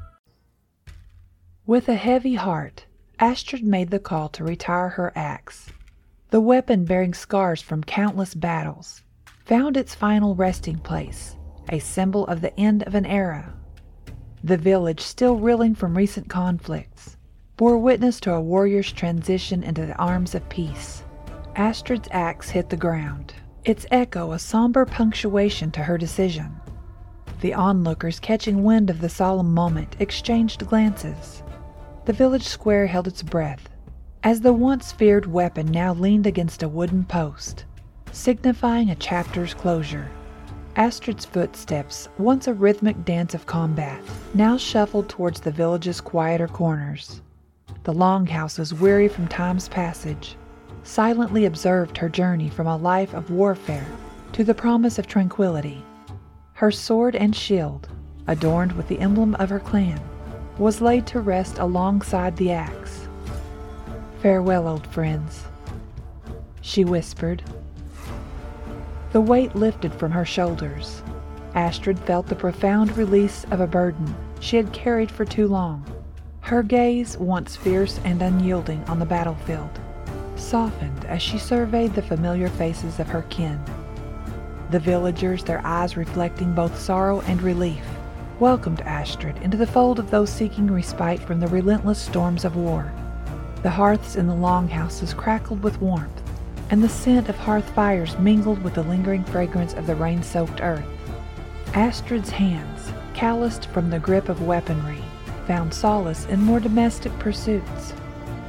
With 1.71 1.87
a 1.87 1.95
heavy 1.95 2.35
heart, 2.35 2.85
Astrid 3.17 3.63
made 3.63 3.91
the 3.91 3.99
call 3.99 4.27
to 4.27 4.43
retire 4.43 4.89
her 4.89 5.13
axe. 5.15 5.69
The 6.29 6.41
weapon 6.41 6.83
bearing 6.83 7.13
scars 7.13 7.61
from 7.61 7.85
countless 7.85 8.35
battles 8.35 9.03
found 9.45 9.77
its 9.77 9.95
final 9.95 10.35
resting 10.35 10.79
place, 10.79 11.37
a 11.69 11.79
symbol 11.79 12.27
of 12.27 12.41
the 12.41 12.53
end 12.59 12.83
of 12.83 12.93
an 12.93 13.05
era. 13.05 13.53
The 14.43 14.57
village, 14.57 14.99
still 14.99 15.37
reeling 15.37 15.73
from 15.73 15.95
recent 15.95 16.27
conflicts, 16.27 17.15
bore 17.55 17.77
witness 17.77 18.19
to 18.19 18.33
a 18.33 18.41
warrior's 18.41 18.91
transition 18.91 19.63
into 19.63 19.85
the 19.85 19.95
arms 19.95 20.35
of 20.35 20.49
peace. 20.49 21.05
Astrid's 21.55 22.09
axe 22.11 22.49
hit 22.49 22.69
the 22.69 22.75
ground, 22.75 23.33
its 23.63 23.85
echo 23.91 24.33
a 24.33 24.39
somber 24.39 24.85
punctuation 24.85 25.71
to 25.71 25.83
her 25.83 25.97
decision. 25.97 26.53
The 27.39 27.53
onlookers, 27.53 28.19
catching 28.19 28.65
wind 28.65 28.89
of 28.89 28.99
the 28.99 29.07
solemn 29.07 29.53
moment, 29.53 29.95
exchanged 29.99 30.67
glances. 30.67 31.43
The 32.11 32.17
village 32.17 32.45
square 32.45 32.87
held 32.87 33.07
its 33.07 33.23
breath 33.23 33.69
as 34.21 34.41
the 34.41 34.51
once 34.51 34.91
feared 34.91 35.25
weapon 35.25 35.67
now 35.67 35.93
leaned 35.93 36.27
against 36.27 36.61
a 36.61 36.67
wooden 36.67 37.05
post, 37.05 37.63
signifying 38.11 38.89
a 38.89 38.95
chapter's 38.95 39.53
closure. 39.53 40.11
Astrid's 40.75 41.23
footsteps, 41.23 42.09
once 42.17 42.47
a 42.49 42.53
rhythmic 42.53 43.05
dance 43.05 43.33
of 43.33 43.45
combat, 43.45 44.01
now 44.33 44.57
shuffled 44.57 45.07
towards 45.07 45.39
the 45.39 45.51
village's 45.51 46.01
quieter 46.01 46.49
corners. 46.49 47.21
The 47.85 47.93
longhouses, 47.93 48.73
weary 48.73 49.07
from 49.07 49.29
time's 49.29 49.69
passage, 49.69 50.35
silently 50.83 51.45
observed 51.45 51.97
her 51.97 52.09
journey 52.09 52.49
from 52.49 52.67
a 52.67 52.75
life 52.75 53.13
of 53.13 53.31
warfare 53.31 53.87
to 54.33 54.43
the 54.43 54.53
promise 54.53 54.99
of 54.99 55.07
tranquility. 55.07 55.81
Her 56.55 56.71
sword 56.71 57.15
and 57.15 57.33
shield, 57.33 57.87
adorned 58.27 58.73
with 58.73 58.89
the 58.89 58.99
emblem 58.99 59.33
of 59.35 59.47
her 59.47 59.61
clan, 59.61 60.01
was 60.61 60.79
laid 60.79 61.07
to 61.07 61.19
rest 61.19 61.57
alongside 61.57 62.37
the 62.37 62.51
axe. 62.51 63.07
Farewell, 64.21 64.67
old 64.67 64.85
friends, 64.85 65.45
she 66.61 66.85
whispered. 66.85 67.41
The 69.11 69.21
weight 69.21 69.55
lifted 69.55 69.91
from 69.91 70.11
her 70.11 70.23
shoulders. 70.23 71.01
Astrid 71.55 71.97
felt 72.01 72.27
the 72.27 72.35
profound 72.35 72.95
release 72.95 73.43
of 73.49 73.59
a 73.59 73.65
burden 73.65 74.15
she 74.39 74.55
had 74.55 74.71
carried 74.71 75.09
for 75.09 75.25
too 75.25 75.47
long. 75.47 75.83
Her 76.41 76.61
gaze, 76.61 77.17
once 77.17 77.55
fierce 77.55 77.99
and 78.05 78.21
unyielding 78.21 78.83
on 78.83 78.99
the 78.99 79.05
battlefield, 79.05 79.79
softened 80.35 81.05
as 81.05 81.23
she 81.23 81.39
surveyed 81.39 81.95
the 81.95 82.03
familiar 82.03 82.49
faces 82.49 82.99
of 82.99 83.07
her 83.07 83.23
kin. 83.31 83.59
The 84.69 84.79
villagers, 84.79 85.43
their 85.43 85.65
eyes 85.65 85.97
reflecting 85.97 86.53
both 86.53 86.79
sorrow 86.79 87.21
and 87.21 87.41
relief, 87.41 87.83
welcomed 88.41 88.81
Astrid 88.81 89.37
into 89.43 89.55
the 89.55 89.67
fold 89.67 89.99
of 89.99 90.09
those 90.09 90.31
seeking 90.31 90.65
respite 90.65 91.19
from 91.19 91.39
the 91.39 91.47
relentless 91.47 91.99
storms 91.99 92.43
of 92.43 92.55
war. 92.55 92.91
The 93.61 93.69
hearths 93.69 94.15
in 94.15 94.25
the 94.25 94.33
longhouses 94.33 95.13
crackled 95.13 95.61
with 95.61 95.79
warmth, 95.79 96.23
and 96.71 96.83
the 96.83 96.89
scent 96.89 97.29
of 97.29 97.37
hearth 97.37 97.69
fires 97.75 98.17
mingled 98.17 98.63
with 98.63 98.73
the 98.73 98.81
lingering 98.81 99.23
fragrance 99.25 99.75
of 99.75 99.85
the 99.85 99.93
rain 99.93 100.23
soaked 100.23 100.59
earth. 100.59 100.83
Astrid's 101.75 102.31
hands, 102.31 102.91
calloused 103.13 103.67
from 103.67 103.91
the 103.91 103.99
grip 103.99 104.27
of 104.27 104.41
weaponry, 104.41 105.03
found 105.45 105.71
solace 105.71 106.25
in 106.25 106.41
more 106.41 106.59
domestic 106.59 107.17
pursuits. 107.19 107.93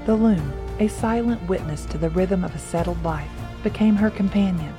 The 0.07 0.15
loom, 0.15 0.55
a 0.79 0.89
silent 0.89 1.47
witness 1.51 1.85
to 1.87 1.99
the 1.99 2.09
rhythm 2.09 2.45
of 2.45 2.55
a 2.55 2.59
settled 2.59 3.05
life, 3.05 3.29
became 3.63 3.97
her 3.97 4.11
companion. 4.11 4.75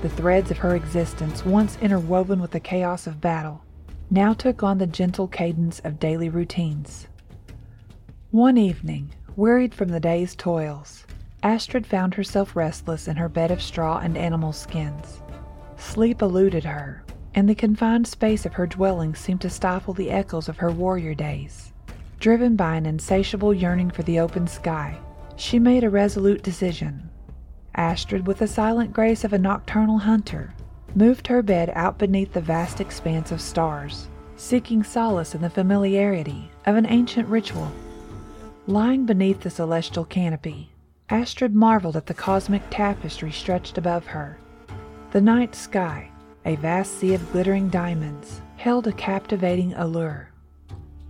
The 0.00 0.08
threads 0.08 0.50
of 0.50 0.56
her 0.58 0.76
existence, 0.76 1.44
once 1.44 1.76
interwoven 1.82 2.40
with 2.40 2.52
the 2.52 2.60
chaos 2.60 3.06
of 3.06 3.20
battle, 3.20 3.63
now 4.10 4.32
took 4.32 4.62
on 4.62 4.78
the 4.78 4.86
gentle 4.86 5.26
cadence 5.26 5.80
of 5.80 5.98
daily 5.98 6.28
routines. 6.28 7.08
One 8.30 8.56
evening, 8.56 9.12
wearied 9.36 9.74
from 9.74 9.88
the 9.88 10.00
day's 10.00 10.34
toils, 10.34 11.04
Astrid 11.42 11.86
found 11.86 12.14
herself 12.14 12.56
restless 12.56 13.06
in 13.06 13.16
her 13.16 13.28
bed 13.28 13.50
of 13.50 13.62
straw 13.62 13.98
and 13.98 14.16
animal 14.16 14.52
skins. 14.52 15.20
Sleep 15.76 16.22
eluded 16.22 16.64
her, 16.64 17.04
and 17.34 17.48
the 17.48 17.54
confined 17.54 18.06
space 18.06 18.46
of 18.46 18.54
her 18.54 18.66
dwelling 18.66 19.14
seemed 19.14 19.40
to 19.42 19.50
stifle 19.50 19.92
the 19.92 20.10
echoes 20.10 20.48
of 20.48 20.56
her 20.58 20.70
warrior 20.70 21.14
days. 21.14 21.72
Driven 22.18 22.56
by 22.56 22.76
an 22.76 22.86
insatiable 22.86 23.52
yearning 23.52 23.90
for 23.90 24.02
the 24.02 24.20
open 24.20 24.46
sky, 24.46 24.98
she 25.36 25.58
made 25.58 25.84
a 25.84 25.90
resolute 25.90 26.42
decision. 26.42 27.10
Astrid, 27.74 28.26
with 28.26 28.38
the 28.38 28.46
silent 28.46 28.92
grace 28.92 29.24
of 29.24 29.32
a 29.32 29.38
nocturnal 29.38 29.98
hunter, 29.98 30.54
moved 30.94 31.26
her 31.26 31.42
bed 31.42 31.70
out 31.74 31.98
beneath 31.98 32.32
the 32.32 32.40
vast 32.40 32.80
expanse 32.80 33.32
of 33.32 33.40
stars, 33.40 34.08
seeking 34.36 34.82
solace 34.82 35.34
in 35.34 35.40
the 35.40 35.50
familiarity 35.50 36.50
of 36.66 36.76
an 36.76 36.86
ancient 36.86 37.28
ritual. 37.28 37.70
Lying 38.66 39.04
beneath 39.04 39.40
the 39.40 39.50
celestial 39.50 40.04
canopy, 40.04 40.70
Astrid 41.10 41.54
marveled 41.54 41.96
at 41.96 42.06
the 42.06 42.14
cosmic 42.14 42.62
tapestry 42.70 43.30
stretched 43.30 43.76
above 43.76 44.06
her. 44.06 44.38
The 45.10 45.20
night 45.20 45.54
sky, 45.54 46.10
a 46.44 46.56
vast 46.56 46.98
sea 46.98 47.14
of 47.14 47.32
glittering 47.32 47.68
diamonds, 47.68 48.40
held 48.56 48.86
a 48.86 48.92
captivating 48.92 49.74
allure. 49.74 50.30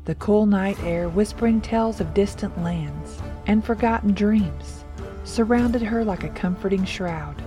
The 0.04 0.16
cool 0.16 0.46
night 0.46 0.78
air 0.82 1.08
whispering 1.08 1.60
tales 1.60 2.00
of 2.00 2.12
distant 2.12 2.60
lands 2.62 3.22
and 3.46 3.64
forgotten 3.64 4.12
dreams 4.12 4.84
surrounded 5.24 5.82
her 5.82 6.04
like 6.04 6.24
a 6.24 6.28
comforting 6.30 6.84
shroud. 6.84 7.42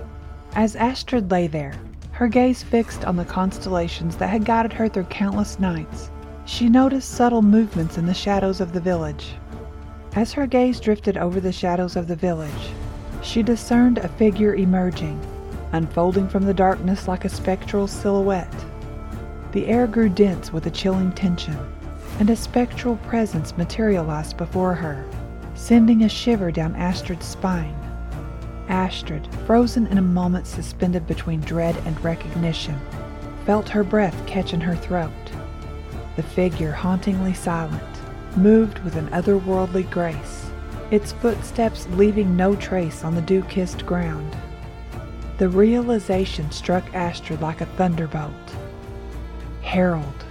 As 0.54 0.74
Astrid 0.74 1.30
lay 1.30 1.46
there, 1.46 1.74
her 2.18 2.26
gaze 2.26 2.64
fixed 2.64 3.04
on 3.04 3.14
the 3.14 3.24
constellations 3.24 4.16
that 4.16 4.26
had 4.26 4.44
guided 4.44 4.72
her 4.72 4.88
through 4.88 5.04
countless 5.04 5.60
nights, 5.60 6.10
she 6.46 6.68
noticed 6.68 7.12
subtle 7.12 7.42
movements 7.42 7.96
in 7.96 8.06
the 8.06 8.12
shadows 8.12 8.60
of 8.60 8.72
the 8.72 8.80
village. 8.80 9.36
As 10.16 10.32
her 10.32 10.44
gaze 10.44 10.80
drifted 10.80 11.16
over 11.16 11.38
the 11.38 11.52
shadows 11.52 11.94
of 11.94 12.08
the 12.08 12.16
village, 12.16 12.72
she 13.22 13.40
discerned 13.40 13.98
a 13.98 14.08
figure 14.08 14.56
emerging, 14.56 15.24
unfolding 15.70 16.28
from 16.28 16.42
the 16.42 16.52
darkness 16.52 17.06
like 17.06 17.24
a 17.24 17.28
spectral 17.28 17.86
silhouette. 17.86 18.64
The 19.52 19.68
air 19.68 19.86
grew 19.86 20.08
dense 20.08 20.52
with 20.52 20.66
a 20.66 20.72
chilling 20.72 21.12
tension, 21.12 21.56
and 22.18 22.30
a 22.30 22.34
spectral 22.34 22.96
presence 22.96 23.56
materialized 23.56 24.36
before 24.36 24.74
her, 24.74 25.04
sending 25.54 26.02
a 26.02 26.08
shiver 26.08 26.50
down 26.50 26.74
Astrid's 26.74 27.26
spine. 27.26 27.76
Astrid, 28.68 29.28
frozen 29.46 29.86
in 29.88 29.98
a 29.98 30.02
moment 30.02 30.46
suspended 30.46 31.06
between 31.06 31.40
dread 31.40 31.76
and 31.86 32.02
recognition, 32.04 32.78
felt 33.44 33.68
her 33.68 33.84
breath 33.84 34.26
catch 34.26 34.52
in 34.52 34.60
her 34.60 34.76
throat. 34.76 35.12
The 36.16 36.22
figure, 36.22 36.72
hauntingly 36.72 37.34
silent, 37.34 37.82
moved 38.36 38.78
with 38.80 38.96
an 38.96 39.08
otherworldly 39.08 39.90
grace, 39.90 40.50
its 40.90 41.12
footsteps 41.12 41.86
leaving 41.90 42.36
no 42.36 42.56
trace 42.56 43.04
on 43.04 43.14
the 43.14 43.22
dew 43.22 43.42
kissed 43.42 43.86
ground. 43.86 44.36
The 45.38 45.48
realization 45.48 46.50
struck 46.50 46.92
Astrid 46.94 47.40
like 47.40 47.60
a 47.60 47.66
thunderbolt. 47.66 48.32
Harold, 49.62 50.24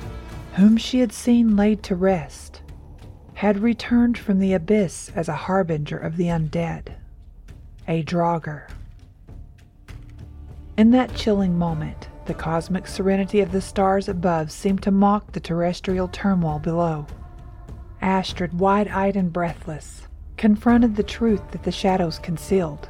whom 0.55 0.77
she 0.77 0.99
had 0.99 1.13
seen 1.13 1.55
laid 1.55 1.83
to 1.83 1.95
rest, 1.95 2.61
had 3.35 3.59
returned 3.59 4.17
from 4.17 4.39
the 4.39 4.53
abyss 4.53 5.11
as 5.15 5.29
a 5.29 5.35
harbinger 5.35 5.97
of 5.97 6.17
the 6.17 6.25
undead. 6.25 6.95
A 7.89 8.03
Draugr. 8.03 8.67
In 10.75 10.91
that 10.91 11.15
chilling 11.15 11.57
moment, 11.57 12.09
the 12.25 12.33
cosmic 12.33 12.85
serenity 12.85 13.39
of 13.39 13.53
the 13.53 13.61
stars 13.61 14.09
above 14.09 14.51
seemed 14.51 14.83
to 14.83 14.91
mock 14.91 15.31
the 15.31 15.39
terrestrial 15.39 16.09
turmoil 16.09 16.59
below. 16.59 17.07
Astrid, 18.01 18.59
wide 18.59 18.89
eyed 18.89 19.15
and 19.15 19.31
breathless, 19.31 20.05
confronted 20.35 20.97
the 20.97 21.03
truth 21.03 21.51
that 21.51 21.63
the 21.63 21.71
shadows 21.71 22.19
concealed, 22.19 22.89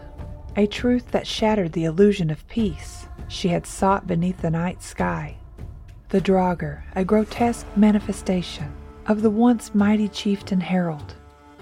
a 0.55 0.65
truth 0.65 1.12
that 1.12 1.27
shattered 1.27 1.73
the 1.73 1.86
illusion 1.86 2.31
of 2.31 2.47
peace 2.47 3.05
she 3.27 3.49
had 3.49 3.67
sought 3.67 4.07
beneath 4.07 4.41
the 4.41 4.49
night 4.49 4.81
sky. 4.81 5.38
The 6.10 6.21
Draugr, 6.21 6.81
a 6.95 7.05
grotesque 7.05 7.67
manifestation 7.75 8.73
of 9.05 9.21
the 9.21 9.29
once 9.29 9.75
mighty 9.75 10.07
chieftain 10.07 10.62
Harold, 10.62 11.13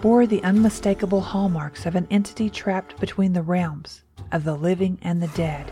bore 0.05 0.27
the 0.27 0.43
unmistakable 0.43 1.19
hallmarks 1.19 1.87
of 1.87 1.95
an 1.95 2.05
entity 2.11 2.47
trapped 2.47 2.95
between 2.99 3.33
the 3.33 3.41
realms 3.41 4.03
of 4.31 4.43
the 4.43 4.53
living 4.53 4.99
and 5.01 5.19
the 5.19 5.27
dead. 5.29 5.71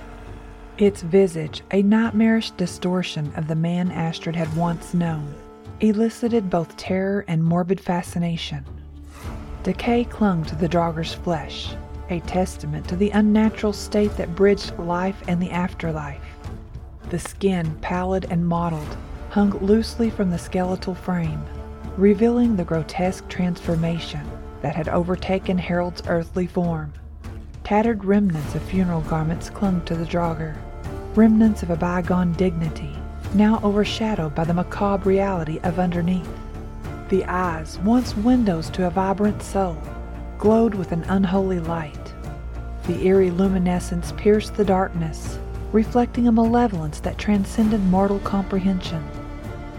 Its 0.79 1.03
visage, 1.03 1.61
a 1.69 1.83
nightmarish 1.83 2.49
distortion 2.49 3.31
of 3.35 3.47
the 3.47 3.53
man 3.53 3.91
Astrid 3.91 4.35
had 4.35 4.51
once 4.57 4.95
known, 4.95 5.35
elicited 5.81 6.49
both 6.49 6.75
terror 6.77 7.23
and 7.27 7.43
morbid 7.43 7.79
fascination. 7.79 8.65
Decay 9.61 10.05
clung 10.05 10.43
to 10.45 10.55
the 10.55 10.67
Draugr's 10.67 11.13
flesh, 11.13 11.75
a 12.09 12.19
testament 12.21 12.87
to 12.87 12.95
the 12.95 13.11
unnatural 13.11 13.71
state 13.71 14.17
that 14.17 14.35
bridged 14.35 14.75
life 14.79 15.21
and 15.27 15.39
the 15.39 15.51
afterlife. 15.51 16.25
The 17.11 17.19
skin, 17.19 17.77
pallid 17.81 18.25
and 18.31 18.47
mottled, 18.47 18.97
hung 19.29 19.51
loosely 19.59 20.09
from 20.09 20.31
the 20.31 20.39
skeletal 20.39 20.95
frame, 20.95 21.45
revealing 21.97 22.55
the 22.55 22.63
grotesque 22.63 23.27
transformation 23.29 24.21
that 24.61 24.75
had 24.75 24.89
overtaken 24.89 25.57
Harold's 25.57 26.01
earthly 26.07 26.47
form. 26.47 26.91
Tattered 27.63 28.03
remnants 28.03 28.55
of 28.55 28.63
funeral 28.63 29.01
garments 29.01 29.49
clung 29.49 29.81
to 29.85 29.95
the 29.95 30.05
Draugr, 30.05 30.55
remnants 31.15 31.61
of 31.61 31.69
a 31.69 31.75
bygone 31.75 32.33
dignity, 32.33 32.95
now 33.35 33.59
overshadowed 33.63 34.33
by 34.33 34.43
the 34.43 34.53
macabre 34.53 35.07
reality 35.07 35.59
of 35.63 35.79
underneath. 35.79 36.29
The 37.09 37.25
eyes, 37.25 37.77
once 37.79 38.15
windows 38.17 38.69
to 38.71 38.87
a 38.87 38.89
vibrant 38.89 39.43
soul, 39.43 39.77
glowed 40.39 40.73
with 40.73 40.91
an 40.91 41.03
unholy 41.03 41.59
light. 41.59 42.13
The 42.87 43.05
eerie 43.05 43.31
luminescence 43.31 44.11
pierced 44.13 44.55
the 44.55 44.65
darkness, 44.65 45.37
reflecting 45.71 46.27
a 46.27 46.31
malevolence 46.31 46.99
that 47.01 47.17
transcended 47.17 47.81
mortal 47.85 48.19
comprehension. 48.19 49.03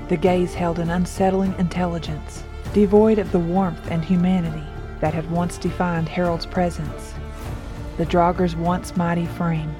The 0.08 0.16
gaze 0.16 0.54
held 0.54 0.78
an 0.78 0.90
unsettling 0.90 1.54
intelligence, 1.58 2.44
devoid 2.74 3.18
of 3.18 3.32
the 3.32 3.38
warmth 3.38 3.90
and 3.90 4.04
humanity 4.04 4.64
that 5.00 5.14
had 5.14 5.30
once 5.30 5.56
defined 5.56 6.08
Harold's 6.08 6.46
presence. 6.46 7.14
The 7.96 8.04
Draugr's 8.06 8.54
once 8.54 8.96
mighty 8.96 9.26
frame, 9.26 9.74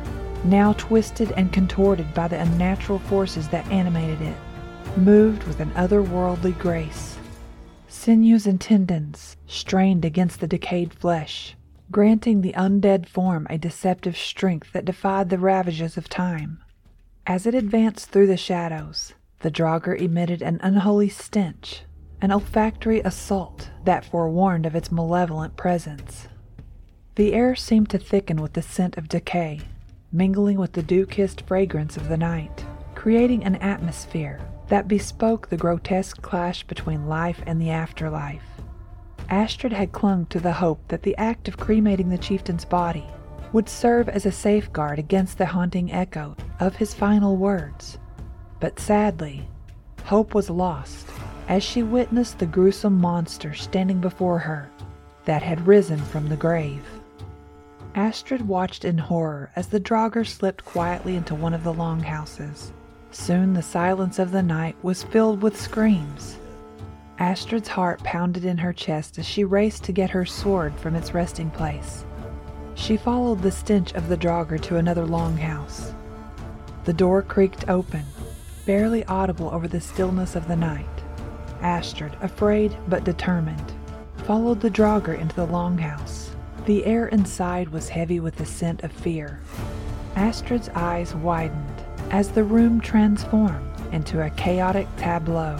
now 0.45 0.73
twisted 0.75 1.33
and 1.33 1.53
contorted 1.53 2.15
by 2.15 2.29
the 2.29 2.41
unnatural 2.41 2.99
forces 3.01 3.49
that 3.49 3.71
animated 3.71 4.21
it, 4.23 4.37
moved 4.97 5.45
with 5.45 5.61
an 5.61 5.71
otherworldly 5.73 6.59
grace. 6.59 7.19
Sinews 7.89 8.47
and 8.47 8.61
tendons 8.61 9.37
strained 9.47 10.05
against 10.05 10.41
the 10.41 10.47
decayed 10.47 10.95
flesh, 10.95 11.57
granting 11.91 12.41
the 12.41 12.53
undead 12.55 13.07
form 13.07 13.47
a 13.51 13.59
deceptive 13.59 14.17
strength 14.17 14.73
that 14.73 14.85
defied 14.85 15.31
the 15.31 15.39
ravages 15.39 15.97
of 15.97 16.09
time. 16.09 16.63
As 17.27 17.47
it 17.47 17.55
advanced 17.55 18.11
through 18.11 18.27
the 18.27 18.37
shadows, 18.37 19.15
the 19.45 19.51
Draugr 19.51 20.01
emitted 20.01 20.41
an 20.41 20.59
unholy 20.63 21.11
stench, 21.11 21.83
an 22.23 22.33
olfactory 22.33 23.01
assault 23.01 23.69
that 23.85 24.03
forewarned 24.03 24.65
of 24.65 24.75
its 24.75 24.91
malevolent 24.91 25.55
presence. 25.55 26.29
The 27.17 27.35
air 27.35 27.55
seemed 27.55 27.91
to 27.91 27.99
thicken 27.99 28.41
with 28.41 28.55
the 28.55 28.63
scent 28.63 28.97
of 28.97 29.07
decay, 29.07 29.61
mingling 30.11 30.57
with 30.57 30.73
the 30.73 30.83
dew 30.83 31.05
kissed 31.05 31.43
fragrance 31.43 31.99
of 31.99 32.09
the 32.09 32.17
night, 32.17 32.65
creating 32.95 33.45
an 33.45 33.57
atmosphere 33.57 34.41
that 34.69 34.89
bespoke 34.89 35.51
the 35.51 35.59
grotesque 35.59 36.23
clash 36.23 36.65
between 36.65 37.07
life 37.07 37.43
and 37.47 37.61
the 37.61 37.69
afterlife. 37.69 38.63
Astrid 39.29 39.75
had 39.75 39.93
clung 39.93 40.25
to 40.31 40.41
the 40.41 40.55
hope 40.55 40.89
that 40.89 41.03
the 41.03 41.19
act 41.19 41.49
of 41.49 41.59
cremating 41.59 42.09
the 42.09 42.17
chieftain's 42.17 42.65
body 42.65 43.05
would 43.53 43.69
serve 43.69 44.09
as 44.09 44.25
a 44.25 44.33
safeguard 44.33 44.99
against 44.99 45.37
the 45.37 45.45
haunting 45.45 45.93
echo 45.93 46.35
of 46.61 46.77
his 46.77 46.95
final 46.95 47.37
words. 47.37 47.99
But 48.61 48.79
sadly, 48.79 49.49
hope 50.05 50.35
was 50.35 50.51
lost 50.51 51.09
as 51.49 51.63
she 51.63 51.83
witnessed 51.83 52.39
the 52.39 52.47
gruesome 52.47 52.99
monster 52.99 53.55
standing 53.55 54.01
before 54.01 54.39
her 54.39 54.71
that 55.25 55.43
had 55.43 55.67
risen 55.67 55.99
from 55.99 56.29
the 56.29 56.37
grave. 56.37 56.85
Astrid 57.95 58.49
watched 58.49 58.85
in 58.85 58.99
horror 58.99 59.51
as 59.55 59.69
the 59.69 59.81
Draugr 59.81 60.27
slipped 60.27 60.65
quietly 60.65 61.15
into 61.15 61.35
one 61.35 61.55
of 61.55 61.63
the 61.63 61.73
longhouses. 61.73 62.73
Soon 63.11 63.55
the 63.55 63.63
silence 63.63 64.19
of 64.19 64.33
the 64.33 64.43
night 64.43 64.77
was 64.83 65.05
filled 65.05 65.43
with 65.43 65.61
screams. 65.61 66.37
Astrid's 67.19 67.69
heart 67.69 68.03
pounded 68.03 68.45
in 68.45 68.59
her 68.59 68.73
chest 68.73 69.19
as 69.19 69.27
she 69.27 69.45
raced 69.45 69.85
to 69.85 69.93
get 69.93 70.11
her 70.11 70.25
sword 70.25 70.75
from 70.75 70.97
its 70.97 71.15
resting 71.15 71.51
place. 71.51 72.05
She 72.75 72.97
followed 72.97 73.43
the 73.43 73.53
stench 73.53 73.95
of 73.95 74.09
the 74.09 74.17
Draugr 74.17 74.61
to 74.63 74.77
another 74.79 75.07
longhouse. 75.07 75.95
The 76.85 76.93
door 76.93 77.23
creaked 77.23 77.69
open, 77.69 78.05
barely 78.67 79.05
audible 79.05 79.51
over 79.51 79.69
the 79.69 79.81
stillness 79.81 80.37
of 80.37 80.49
the 80.49 80.57
night. 80.57 80.87
Astrid, 81.61 82.17
afraid 82.21 82.77
but 82.89 83.05
determined, 83.05 83.73
followed 84.25 84.61
the 84.61 84.71
Draugr 84.71 85.19
into 85.19 85.37
the 85.37 85.47
longhouse. 85.47 86.31
The 86.67 86.85
air 86.87 87.09
inside 87.09 87.69
was 87.69 87.89
heavy 87.89 88.21
with 88.21 88.37
the 88.37 88.47
scent 88.47 88.83
of 88.85 88.93
fear. 88.93 89.41
Astrid's 90.17 90.69
eyes 90.71 91.15
widened 91.15 91.85
as 92.11 92.31
the 92.31 92.45
room 92.45 92.81
transformed 92.81 93.71
into 93.93 94.23
a 94.23 94.31
chaotic 94.31 94.87
tableau. 94.97 95.59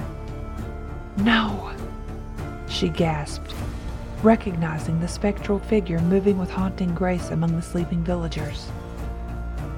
No! 1.19 1.73
She 2.69 2.89
gasped, 2.89 3.55
recognizing 4.23 5.01
the 5.01 5.09
spectral 5.09 5.59
figure 5.59 6.01
moving 6.01 6.39
with 6.39 6.51
haunting 6.51 6.95
grace 6.95 7.31
among 7.31 7.55
the 7.55 7.63
sleeping 7.63 8.03
villagers. 8.03 8.69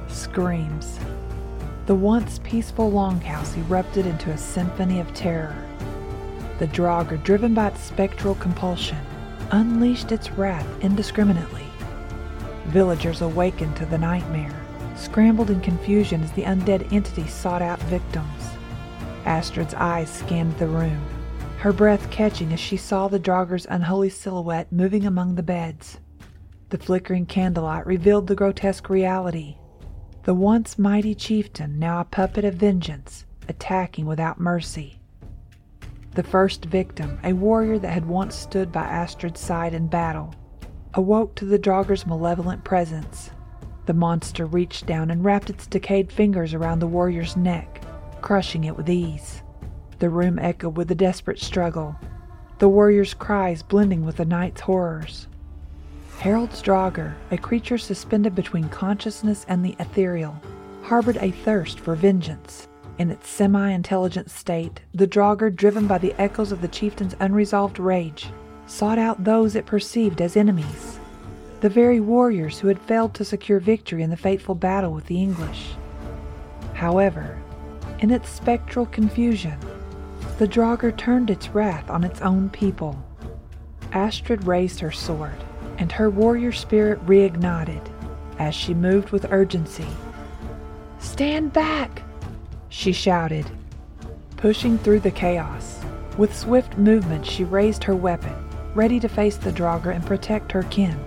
Screams. 0.09 0.99
The 1.87 1.95
once 1.95 2.41
peaceful 2.43 2.91
longhouse 2.91 3.57
erupted 3.57 4.07
into 4.07 4.31
a 4.31 4.37
symphony 4.37 4.99
of 4.99 5.15
terror. 5.15 5.55
The 6.59 6.67
Draugr, 6.67 7.23
driven 7.23 7.55
by 7.55 7.69
its 7.69 7.81
spectral 7.81 8.35
compulsion, 8.35 8.99
unleashed 9.53 10.11
its 10.11 10.33
wrath 10.33 10.67
indiscriminately. 10.81 11.67
Villagers 12.67 13.21
awakened 13.21 13.77
to 13.77 13.87
the 13.87 13.99
nightmare, 13.99 14.61
scrambled 14.97 15.49
in 15.49 15.61
confusion 15.61 16.25
as 16.25 16.33
the 16.33 16.43
undead 16.43 16.93
entity 16.93 17.29
sought 17.29 17.63
out 17.63 17.81
victims. 17.83 18.51
Astrid's 19.25 19.75
eyes 19.75 20.11
scanned 20.11 20.59
the 20.59 20.67
room, 20.67 21.01
her 21.59 21.73
breath 21.73 22.11
catching 22.11 22.53
as 22.53 22.59
she 22.59 22.77
saw 22.77 23.07
the 23.07 23.21
Draugr's 23.21 23.67
unholy 23.71 24.11
silhouette 24.11 24.73
moving 24.73 25.07
among 25.07 25.37
the 25.37 25.43
beds. 25.45 26.01
The 26.71 26.79
flickering 26.79 27.27
candlelight 27.27 27.87
revealed 27.87 28.27
the 28.27 28.35
grotesque 28.35 28.89
reality. 28.89 29.59
The 30.27 30.35
once 30.35 30.77
mighty 30.77 31.15
chieftain, 31.15 31.79
now 31.79 32.01
a 32.01 32.05
puppet 32.05 32.45
of 32.45 32.55
vengeance, 32.55 33.25
attacking 33.49 34.07
without 34.07 34.41
mercy. 34.41 34.99
The 36.17 36.25
first 36.25 36.65
victim, 36.65 37.21
a 37.23 37.33
warrior 37.33 37.79
that 37.79 37.93
had 37.93 38.07
once 38.09 38.35
stood 38.35 38.73
by 38.73 38.83
Astrid's 38.83 39.39
side 39.39 39.73
in 39.73 39.87
battle, 39.87 40.35
awoke 40.95 41.37
to 41.37 41.45
the 41.45 41.61
Draugr's 41.61 42.09
malevolent 42.09 42.65
presence. 42.65 43.31
The 43.85 43.95
monster 43.95 44.47
reached 44.47 44.85
down 44.85 45.13
and 45.13 45.25
wrapped 45.25 45.49
its 45.49 45.69
decayed 45.69 46.11
fingers 46.11 46.55
around 46.55 46.81
the 46.81 46.89
warrior's 46.89 47.37
neck, 47.37 47.83
crushing 48.21 48.65
it 48.65 48.77
with 48.77 48.91
ease. 48.91 49.45
The 50.01 50.11
room 50.11 50.41
echoed 50.41 50.77
with 50.77 50.89
the 50.89 50.97
desperate 50.97 51.39
struggle, 51.39 51.95
the 52.59 52.69
warrior's 52.69 53.15
cries 53.15 53.63
blending 53.63 54.05
with 54.05 54.17
the 54.17 54.25
night's 54.25 54.63
horrors. 54.63 55.29
Harold's 56.19 56.63
Draugr, 56.63 57.15
a 57.31 57.37
creature 57.37 57.79
suspended 57.79 58.35
between 58.35 58.69
consciousness 58.69 59.45
and 59.49 59.65
the 59.65 59.77
ethereal, 59.79 60.35
harbored 60.83 61.19
a 61.19 61.31
thirst 61.31 61.79
for 61.79 61.95
vengeance. 61.95 62.67
In 62.99 63.11
its 63.11 63.29
semi 63.29 63.71
intelligent 63.71 64.31
state, 64.31 64.81
the 64.95 65.07
Draugr, 65.07 65.55
driven 65.55 65.87
by 65.87 65.99
the 65.99 66.15
echoes 66.15 66.53
of 66.53 66.63
the 66.63 66.69
chieftain's 66.69 67.15
unresolved 67.21 67.79
rage, 67.79 68.31
sought 68.67 68.99
out 68.99 69.25
those 69.25 69.55
it 69.55 69.67
perceived 69.67 70.23
as 70.23 70.37
enemies, 70.37 70.99
the 71.61 71.69
very 71.69 72.01
warriors 72.01 72.59
who 72.59 72.69
had 72.69 72.81
failed 72.81 73.13
to 73.15 73.25
secure 73.25 73.61
victory 73.61 74.03
in 74.03 74.11
the 74.11 74.17
fateful 74.17 74.55
battle 74.55 74.93
with 74.93 75.07
the 75.07 75.21
English. 75.21 75.75
However, 76.73 77.39
in 77.99 78.11
its 78.11 78.31
spectral 78.31 78.87
confusion, 78.87 79.59
the 80.39 80.49
Draugr 80.49 80.97
turned 80.97 81.31
its 81.31 81.51
wrath 81.51 81.91
on 81.91 82.05
its 82.05 82.21
own 82.23 82.49
people. 82.49 82.97
Astrid 83.93 84.47
raised 84.47 84.81
her 84.81 84.91
sword, 84.91 85.45
and 85.79 85.93
her 85.93 86.11
warrior 86.11 86.53
spirit 86.53 87.05
reignited 87.07 87.83
as 88.39 88.55
she 88.55 88.75
moved 88.75 89.11
with 89.11 89.33
urgency. 89.33 89.87
Stand 90.99 91.53
back! 91.53 92.03
she 92.69 92.93
shouted, 92.93 93.47
pushing 94.37 94.77
through 94.79 95.01
the 95.01 95.11
chaos. 95.11 95.81
With 96.19 96.37
swift 96.37 96.77
movement, 96.79 97.27
she 97.27 97.45
raised 97.45 97.85
her 97.85 97.95
weapon, 97.95 98.35
ready 98.75 98.99
to 99.01 99.09
face 99.09 99.37
the 99.37 99.53
Draugr 99.53 99.95
and 99.95 100.05
protect 100.05 100.53
her 100.53 100.63
kin. 100.65 100.99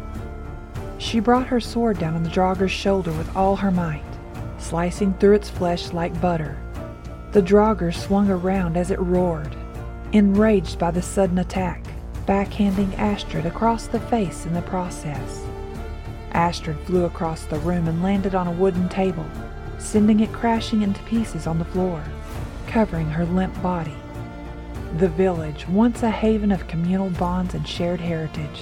She 1.00 1.20
brought 1.20 1.48
her 1.48 1.60
sword 1.60 1.98
down 2.00 2.16
on 2.16 2.24
the 2.24 2.30
Draugr's 2.30 2.72
shoulder 2.72 3.12
with 3.12 3.36
all 3.36 3.56
her 3.56 3.72
might, 3.72 4.04
slicing 4.58 5.14
through 5.16 5.36
its 5.36 5.50
flesh 5.50 5.94
like 5.94 6.20
butter. 6.22 6.58
The 7.32 7.42
Draugr 7.42 7.94
swung 7.94 8.30
around 8.30 8.78
as 8.78 8.92
it 8.92 9.00
roared, 9.00 9.56
enraged 10.12 10.80
by 10.80 10.92
the 10.92 11.02
sudden 11.02 11.38
attack, 11.38 11.84
backhanding 12.30 12.96
Astrid 13.00 13.48
across 13.48 13.88
the 13.88 14.00
face 14.02 14.46
in 14.46 14.54
the 14.54 14.62
process. 14.62 15.44
Astrid 16.34 16.80
flew 16.82 17.06
across 17.06 17.46
the 17.46 17.58
room 17.58 17.88
and 17.88 18.04
landed 18.04 18.36
on 18.36 18.46
a 18.46 18.52
wooden 18.52 18.88
table, 18.88 19.26
sending 19.80 20.20
it 20.20 20.32
crashing 20.32 20.84
into 20.84 21.02
pieces 21.06 21.48
on 21.48 21.58
the 21.58 21.66
floor, 21.66 22.04
covering 22.68 23.10
her 23.10 23.26
limp 23.26 23.60
body. 23.64 23.96
The 25.00 25.10
village, 25.10 25.68
once 25.68 26.04
a 26.04 26.12
haven 26.12 26.52
of 26.52 26.68
communal 26.68 27.10
bonds 27.10 27.56
and 27.56 27.68
shared 27.68 28.00
heritage, 28.00 28.62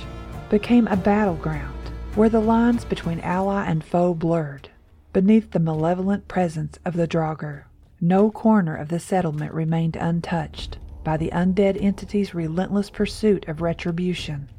became 0.49 0.87
a 0.87 0.95
battleground 0.95 1.89
where 2.15 2.29
the 2.29 2.39
lines 2.39 2.85
between 2.85 3.19
ally 3.19 3.65
and 3.65 3.83
foe 3.83 4.13
blurred. 4.13 4.69
Beneath 5.11 5.51
the 5.51 5.59
malevolent 5.59 6.29
presence 6.29 6.79
of 6.85 6.93
the 6.93 7.07
Draugr, 7.07 7.63
no 7.99 8.31
corner 8.31 8.77
of 8.77 8.87
the 8.87 8.99
settlement 9.01 9.53
remained 9.53 9.97
untouched 9.97 10.77
by 11.07 11.15
the 11.15 11.31
undead 11.31 11.81
entity's 11.81 12.35
relentless 12.35 12.89
pursuit 12.89 13.47
of 13.47 13.61
retribution. 13.61 14.49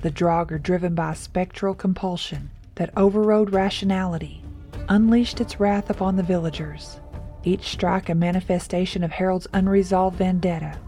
The 0.00 0.10
Draugr, 0.10 0.60
driven 0.60 0.96
by 0.96 1.12
a 1.12 1.14
spectral 1.14 1.72
compulsion 1.72 2.50
that 2.74 2.90
overrode 2.96 3.52
rationality, 3.52 4.42
unleashed 4.88 5.40
its 5.40 5.60
wrath 5.60 5.88
upon 5.88 6.16
the 6.16 6.24
villagers, 6.24 6.98
each 7.44 7.70
strike 7.70 8.08
a 8.08 8.14
manifestation 8.16 9.04
of 9.04 9.12
Harold's 9.12 9.46
unresolved 9.54 10.18
vendetta. 10.18 10.80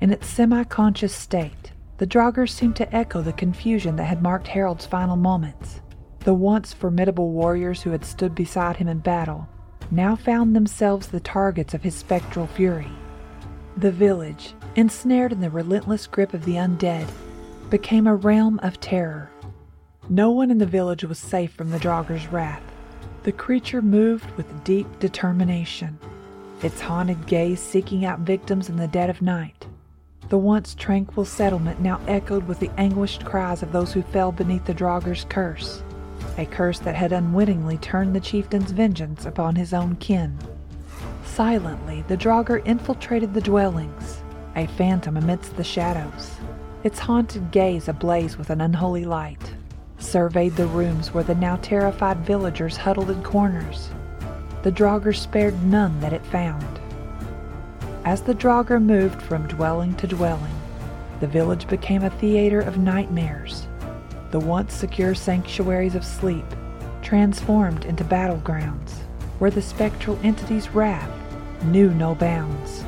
In 0.00 0.12
its 0.12 0.28
semi 0.28 0.62
conscious 0.62 1.12
state, 1.12 1.72
the 1.98 2.06
Draugr 2.06 2.48
seemed 2.48 2.76
to 2.76 2.94
echo 2.94 3.22
the 3.22 3.32
confusion 3.32 3.96
that 3.96 4.04
had 4.04 4.22
marked 4.22 4.46
Harold's 4.46 4.86
final 4.86 5.16
moments. 5.16 5.80
The 6.20 6.34
once 6.34 6.72
formidable 6.72 7.32
warriors 7.32 7.82
who 7.82 7.90
had 7.90 8.04
stood 8.04 8.36
beside 8.36 8.76
him 8.76 8.86
in 8.86 9.00
battle 9.00 9.48
now 9.90 10.14
found 10.14 10.54
themselves 10.54 11.08
the 11.08 11.18
targets 11.18 11.74
of 11.74 11.82
his 11.82 11.96
spectral 11.96 12.46
fury. 12.46 12.86
The 13.76 13.92
village, 13.92 14.54
ensnared 14.76 15.32
in 15.32 15.40
the 15.40 15.50
relentless 15.50 16.06
grip 16.06 16.34
of 16.34 16.44
the 16.44 16.54
undead, 16.54 17.08
became 17.70 18.06
a 18.06 18.14
realm 18.14 18.58
of 18.62 18.80
terror. 18.80 19.30
No 20.08 20.30
one 20.30 20.50
in 20.50 20.58
the 20.58 20.66
village 20.66 21.04
was 21.04 21.18
safe 21.18 21.52
from 21.52 21.70
the 21.70 21.78
Draugr's 21.78 22.26
wrath. 22.28 22.62
The 23.22 23.32
creature 23.32 23.80
moved 23.80 24.30
with 24.36 24.64
deep 24.64 24.98
determination, 24.98 25.98
its 26.62 26.80
haunted 26.80 27.26
gaze 27.26 27.60
seeking 27.60 28.04
out 28.04 28.20
victims 28.20 28.68
in 28.68 28.76
the 28.76 28.88
dead 28.88 29.08
of 29.10 29.22
night. 29.22 29.66
The 30.28 30.38
once 30.38 30.74
tranquil 30.74 31.24
settlement 31.24 31.80
now 31.80 32.00
echoed 32.06 32.46
with 32.46 32.60
the 32.60 32.70
anguished 32.76 33.24
cries 33.24 33.62
of 33.62 33.72
those 33.72 33.92
who 33.92 34.02
fell 34.02 34.32
beneath 34.32 34.64
the 34.64 34.74
Draugr's 34.74 35.24
curse 35.28 35.82
a 36.38 36.46
curse 36.46 36.78
that 36.80 36.94
had 36.94 37.12
unwittingly 37.12 37.78
turned 37.78 38.14
the 38.14 38.20
chieftain's 38.20 38.70
vengeance 38.70 39.26
upon 39.26 39.56
his 39.56 39.74
own 39.74 39.96
kin. 39.96 40.38
Silently, 41.40 42.04
the 42.06 42.18
Draugr 42.18 42.62
infiltrated 42.66 43.32
the 43.32 43.40
dwellings, 43.40 44.22
a 44.56 44.66
phantom 44.66 45.16
amidst 45.16 45.56
the 45.56 45.64
shadows, 45.64 46.32
its 46.84 46.98
haunted 46.98 47.50
gaze 47.50 47.88
ablaze 47.88 48.36
with 48.36 48.50
an 48.50 48.60
unholy 48.60 49.06
light, 49.06 49.54
surveyed 49.96 50.54
the 50.56 50.66
rooms 50.66 51.14
where 51.14 51.24
the 51.24 51.34
now 51.34 51.56
terrified 51.62 52.18
villagers 52.26 52.76
huddled 52.76 53.08
in 53.08 53.22
corners. 53.22 53.88
The 54.64 54.70
Draugr 54.70 55.16
spared 55.16 55.64
none 55.64 55.98
that 56.00 56.12
it 56.12 56.26
found. 56.26 56.78
As 58.04 58.20
the 58.20 58.34
Draugr 58.34 58.78
moved 58.78 59.22
from 59.22 59.48
dwelling 59.48 59.94
to 59.94 60.06
dwelling, 60.06 60.60
the 61.20 61.26
village 61.26 61.66
became 61.68 62.02
a 62.02 62.10
theater 62.10 62.60
of 62.60 62.76
nightmares 62.76 63.66
the 64.30 64.38
once 64.38 64.74
secure 64.74 65.14
sanctuaries 65.14 65.94
of 65.94 66.04
sleep 66.04 66.44
transformed 67.00 67.86
into 67.86 68.04
battlegrounds 68.04 68.92
where 69.38 69.50
the 69.50 69.62
spectral 69.62 70.18
entity's 70.22 70.68
wrath 70.74 71.19
knew 71.64 71.92
no 71.94 72.14
bounds. 72.14 72.84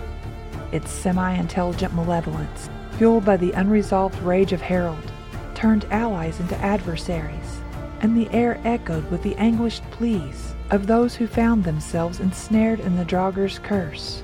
Its 0.73 0.91
semi 0.91 1.35
intelligent 1.35 1.95
malevolence, 1.95 2.70
fueled 2.93 3.25
by 3.25 3.37
the 3.37 3.53
unresolved 3.53 4.20
rage 4.23 4.53
of 4.53 4.61
Harold, 4.61 5.12
turned 5.55 5.85
allies 5.91 6.41
into 6.41 6.57
adversaries, 6.57 7.61
and 8.01 8.16
the 8.16 8.31
air 8.33 8.61
echoed 8.64 9.09
with 9.11 9.23
the 9.23 9.37
anguished 9.37 9.83
pleas 9.91 10.55
of 10.70 10.87
those 10.87 11.14
who 11.14 11.27
found 11.27 11.62
themselves 11.62 12.20
ensnared 12.20 12.81
in 12.81 12.97
the 12.97 13.05
Draugr's 13.05 13.59
curse. 13.59 14.23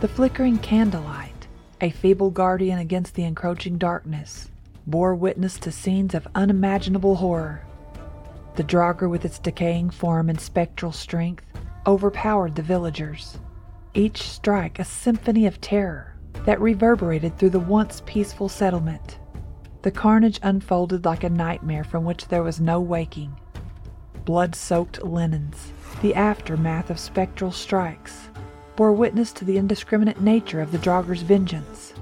The 0.00 0.08
flickering 0.08 0.58
candlelight, 0.58 1.48
a 1.80 1.90
feeble 1.90 2.30
guardian 2.30 2.78
against 2.78 3.14
the 3.14 3.24
encroaching 3.24 3.78
darkness, 3.78 4.48
bore 4.86 5.14
witness 5.14 5.58
to 5.58 5.72
scenes 5.72 6.14
of 6.14 6.28
unimaginable 6.34 7.16
horror. 7.16 7.62
The 8.56 8.64
Draugr, 8.64 9.08
with 9.10 9.24
its 9.24 9.38
decaying 9.38 9.90
form 9.90 10.30
and 10.30 10.40
spectral 10.40 10.92
strength, 10.92 11.44
overpowered 11.86 12.54
the 12.54 12.62
villagers, 12.62 13.38
each 13.94 14.22
strike 14.22 14.78
a 14.78 14.84
symphony 14.84 15.46
of 15.46 15.60
terror 15.60 16.16
that 16.44 16.60
reverberated 16.60 17.38
through 17.38 17.50
the 17.50 17.60
once 17.60 18.02
peaceful 18.04 18.48
settlement. 18.48 19.18
The 19.82 19.90
carnage 19.90 20.40
unfolded 20.42 21.04
like 21.04 21.24
a 21.24 21.30
nightmare 21.30 21.84
from 21.84 22.04
which 22.04 22.28
there 22.28 22.42
was 22.42 22.60
no 22.60 22.80
waking. 22.80 23.36
Blood 24.24 24.54
soaked 24.54 25.02
linens, 25.04 25.72
the 26.02 26.14
aftermath 26.14 26.90
of 26.90 26.98
spectral 26.98 27.52
strikes, 27.52 28.28
bore 28.76 28.92
witness 28.92 29.32
to 29.32 29.44
the 29.44 29.58
indiscriminate 29.58 30.20
nature 30.20 30.60
of 30.60 30.72
the 30.72 30.78
Draugrs' 30.78 31.22
vengeance. 31.22 31.94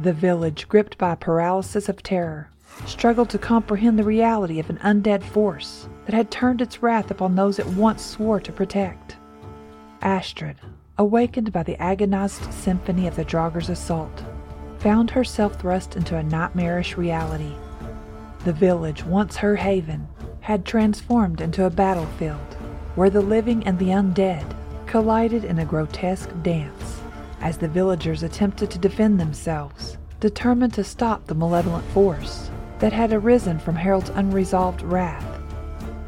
The 0.00 0.12
village, 0.12 0.68
gripped 0.68 0.96
by 0.96 1.14
paralysis 1.16 1.88
of 1.88 2.02
terror, 2.02 2.50
struggled 2.86 3.28
to 3.30 3.38
comprehend 3.38 3.98
the 3.98 4.04
reality 4.04 4.58
of 4.58 4.70
an 4.70 4.78
undead 4.78 5.22
force 5.22 5.88
that 6.06 6.14
had 6.14 6.30
turned 6.30 6.60
its 6.62 6.82
wrath 6.82 7.10
upon 7.10 7.34
those 7.34 7.58
it 7.58 7.66
once 7.66 8.02
swore 8.02 8.40
to 8.40 8.52
protect. 8.52 9.16
Astrid, 10.00 10.56
awakened 11.00 11.50
by 11.50 11.62
the 11.62 11.80
agonized 11.80 12.52
symphony 12.52 13.06
of 13.06 13.16
the 13.16 13.24
Draugrs' 13.24 13.70
assault, 13.70 14.22
found 14.80 15.10
herself 15.10 15.58
thrust 15.58 15.96
into 15.96 16.14
a 16.14 16.22
nightmarish 16.22 16.98
reality. 16.98 17.54
The 18.44 18.52
village, 18.52 19.02
once 19.06 19.36
her 19.36 19.56
haven, 19.56 20.06
had 20.40 20.66
transformed 20.66 21.40
into 21.40 21.64
a 21.64 21.70
battlefield 21.70 22.54
where 22.96 23.08
the 23.08 23.22
living 23.22 23.66
and 23.66 23.78
the 23.78 23.88
undead 23.88 24.44
collided 24.84 25.42
in 25.42 25.60
a 25.60 25.64
grotesque 25.64 26.28
dance 26.42 27.00
as 27.40 27.56
the 27.56 27.68
villagers 27.68 28.22
attempted 28.22 28.70
to 28.70 28.78
defend 28.78 29.18
themselves, 29.18 29.96
determined 30.20 30.74
to 30.74 30.84
stop 30.84 31.26
the 31.26 31.34
malevolent 31.34 31.86
force 31.92 32.50
that 32.78 32.92
had 32.92 33.10
arisen 33.10 33.58
from 33.58 33.74
Harold's 33.74 34.10
unresolved 34.10 34.82
wrath. 34.82 35.40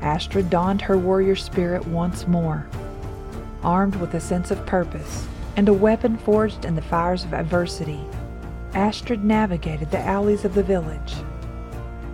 Astrid 0.02 0.50
donned 0.50 0.82
her 0.82 0.98
warrior 0.98 1.36
spirit 1.36 1.86
once 1.86 2.28
more. 2.28 2.66
Armed 3.64 3.96
with 3.96 4.14
a 4.14 4.20
sense 4.20 4.50
of 4.50 4.66
purpose 4.66 5.26
and 5.56 5.68
a 5.68 5.72
weapon 5.72 6.16
forged 6.16 6.64
in 6.64 6.74
the 6.74 6.82
fires 6.82 7.24
of 7.24 7.34
adversity, 7.34 8.00
Astrid 8.74 9.22
navigated 9.22 9.90
the 9.90 10.00
alleys 10.00 10.44
of 10.44 10.54
the 10.54 10.62
village. 10.62 11.14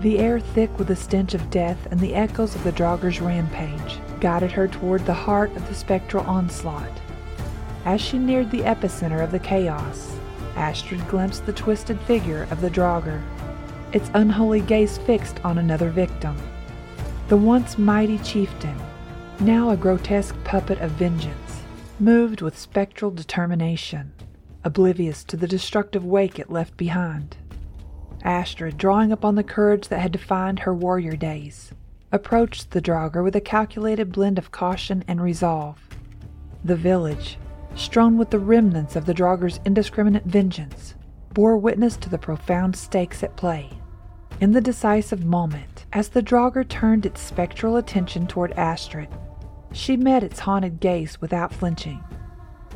The 0.01 0.19
air 0.19 0.41
thick 0.41 0.77
with 0.79 0.89
the 0.89 0.97
stench 0.97 1.35
of 1.35 1.51
death 1.51 1.87
and 1.91 1.99
the 1.99 2.15
echoes 2.15 2.55
of 2.55 2.65
the 2.65 2.73
Draugrs' 2.73 3.25
rampage 3.25 3.99
guided 4.21 4.53
her 4.53 4.69
toward 4.69 5.07
the 5.07 5.15
heart 5.15 5.55
of 5.57 5.67
the 5.69 5.75
spectral 5.75 6.25
onslaught. 6.25 7.01
As 7.85 8.01
she 8.01 8.19
neared 8.19 8.51
the 8.51 8.63
epicenter 8.63 9.23
of 9.23 9.31
the 9.31 9.39
chaos, 9.39 10.15
Astrid 10.57 11.07
glimpsed 11.09 11.47
the 11.47 11.53
twisted 11.53 12.01
figure 12.01 12.47
of 12.51 12.61
the 12.61 12.71
Draugr, 12.71 13.23
its 13.93 14.11
unholy 14.15 14.61
gaze 14.61 14.99
fixed 14.99 15.41
on 15.45 15.59
another 15.59 15.91
victim. 15.91 16.37
The 17.29 17.37
once 17.37 17.79
mighty 17.79 18.19
chieftain, 18.19 18.79
now 19.41 19.71
a 19.71 19.77
grotesque 19.77 20.37
puppet 20.45 20.79
of 20.81 20.91
vengeance, 20.93 21.63
moved 22.01 22.43
with 22.43 22.59
spectral 22.59 23.11
determination 23.11 24.13
oblivious 24.65 25.25
to 25.25 25.37
the 25.37 25.49
destructive 25.49 26.05
wake 26.05 26.39
it 26.39 26.51
left 26.51 26.77
behind. 26.77 27.37
Astrid, 28.23 28.77
drawing 28.77 29.13
upon 29.13 29.35
the 29.35 29.43
courage 29.45 29.89
that 29.89 30.01
had 30.01 30.13
defined 30.13 30.61
her 30.61 30.75
warrior 30.75 31.17
days, 31.17 31.73
approached 32.11 32.71
the 32.71 32.81
Draugr 32.81 33.23
with 33.23 33.37
a 33.37 33.41
calculated 33.41 34.13
blend 34.13 34.39
of 34.39 34.51
caution 34.51 35.05
and 35.07 35.23
resolve. 35.23 35.79
The 36.65 36.77
village, 36.77 37.39
strewn 37.75 38.19
with 38.19 38.31
the 38.31 38.39
remnants 38.39 38.97
of 38.97 39.07
the 39.07 39.15
Draugrs' 39.15 39.65
indiscriminate 39.65 40.25
vengeance, 40.25 40.95
bore 41.33 41.57
witness 41.57 41.97
to 41.99 42.09
the 42.11 42.19
profound 42.19 42.75
stakes 42.75 43.23
at 43.23 43.37
play. 43.37 43.71
In 44.41 44.53
the 44.53 44.61
decisive 44.61 45.25
moment, 45.25 45.87
as 45.93 46.09
the 46.09 46.23
Draugr 46.23 46.69
turned 46.69 47.07
its 47.07 47.21
spectral 47.21 47.77
attention 47.77 48.27
toward 48.27 48.53
Astrid, 48.53 49.09
she 49.73 49.97
met 49.97 50.23
its 50.23 50.41
haunted 50.41 50.81
gaze 50.81 51.21
without 51.21 51.53
flinching. 51.53 52.03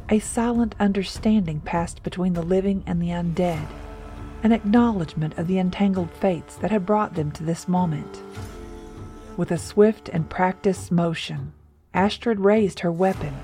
A 0.09 0.19
silent 0.19 0.75
understanding 0.79 1.61
passed 1.61 2.03
between 2.03 2.35
the 2.35 2.43
living 2.43 2.83
and 2.87 3.01
the 3.01 3.09
undead, 3.09 3.67
an 4.43 4.53
acknowledgement 4.53 5.39
of 5.39 5.47
the 5.47 5.59
entangled 5.59 6.11
fates 6.11 6.57
that 6.57 6.71
had 6.71 6.85
brought 6.85 7.15
them 7.15 7.31
to 7.33 7.45
this 7.45 7.69
moment. 7.69 8.21
With 9.37 9.51
a 9.51 9.59
swift 9.59 10.09
and 10.11 10.29
practiced 10.29 10.93
motion, 10.93 11.53
Astrid 11.95 12.41
raised 12.41 12.81
her 12.81 12.93
weapon, 12.93 13.35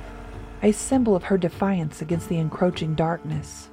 a 0.63 0.73
symbol 0.73 1.15
of 1.15 1.25
her 1.25 1.39
defiance 1.39 2.03
against 2.03 2.29
the 2.29 2.39
encroaching 2.39 2.95
darkness. 2.95 3.71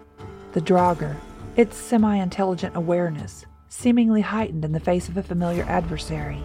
The 0.54 0.62
Draugr, 0.62 1.18
its 1.58 1.76
semi 1.76 2.16
intelligent 2.16 2.76
awareness, 2.76 3.46
seemingly 3.68 4.22
heightened 4.22 4.64
in 4.64 4.72
the 4.72 4.80
face 4.80 5.10
of 5.10 5.18
a 5.18 5.24
familiar 5.24 5.64
adversary, 5.64 6.44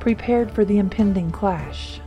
prepared 0.00 0.50
for 0.50 0.64
the 0.64 0.78
impending 0.78 1.30
clash. 1.30 2.00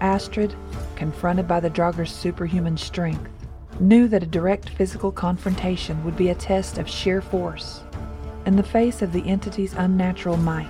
Astrid, 0.00 0.54
confronted 0.96 1.46
by 1.46 1.60
the 1.60 1.70
Draugr's 1.70 2.10
superhuman 2.10 2.76
strength, 2.76 3.30
knew 3.78 4.08
that 4.08 4.22
a 4.22 4.26
direct 4.26 4.68
physical 4.70 5.12
confrontation 5.12 6.04
would 6.04 6.16
be 6.16 6.28
a 6.28 6.34
test 6.34 6.78
of 6.78 6.88
sheer 6.88 7.22
force. 7.22 7.82
In 8.46 8.56
the 8.56 8.62
face 8.62 9.02
of 9.02 9.12
the 9.12 9.26
entity's 9.26 9.74
unnatural 9.74 10.36
might, 10.36 10.68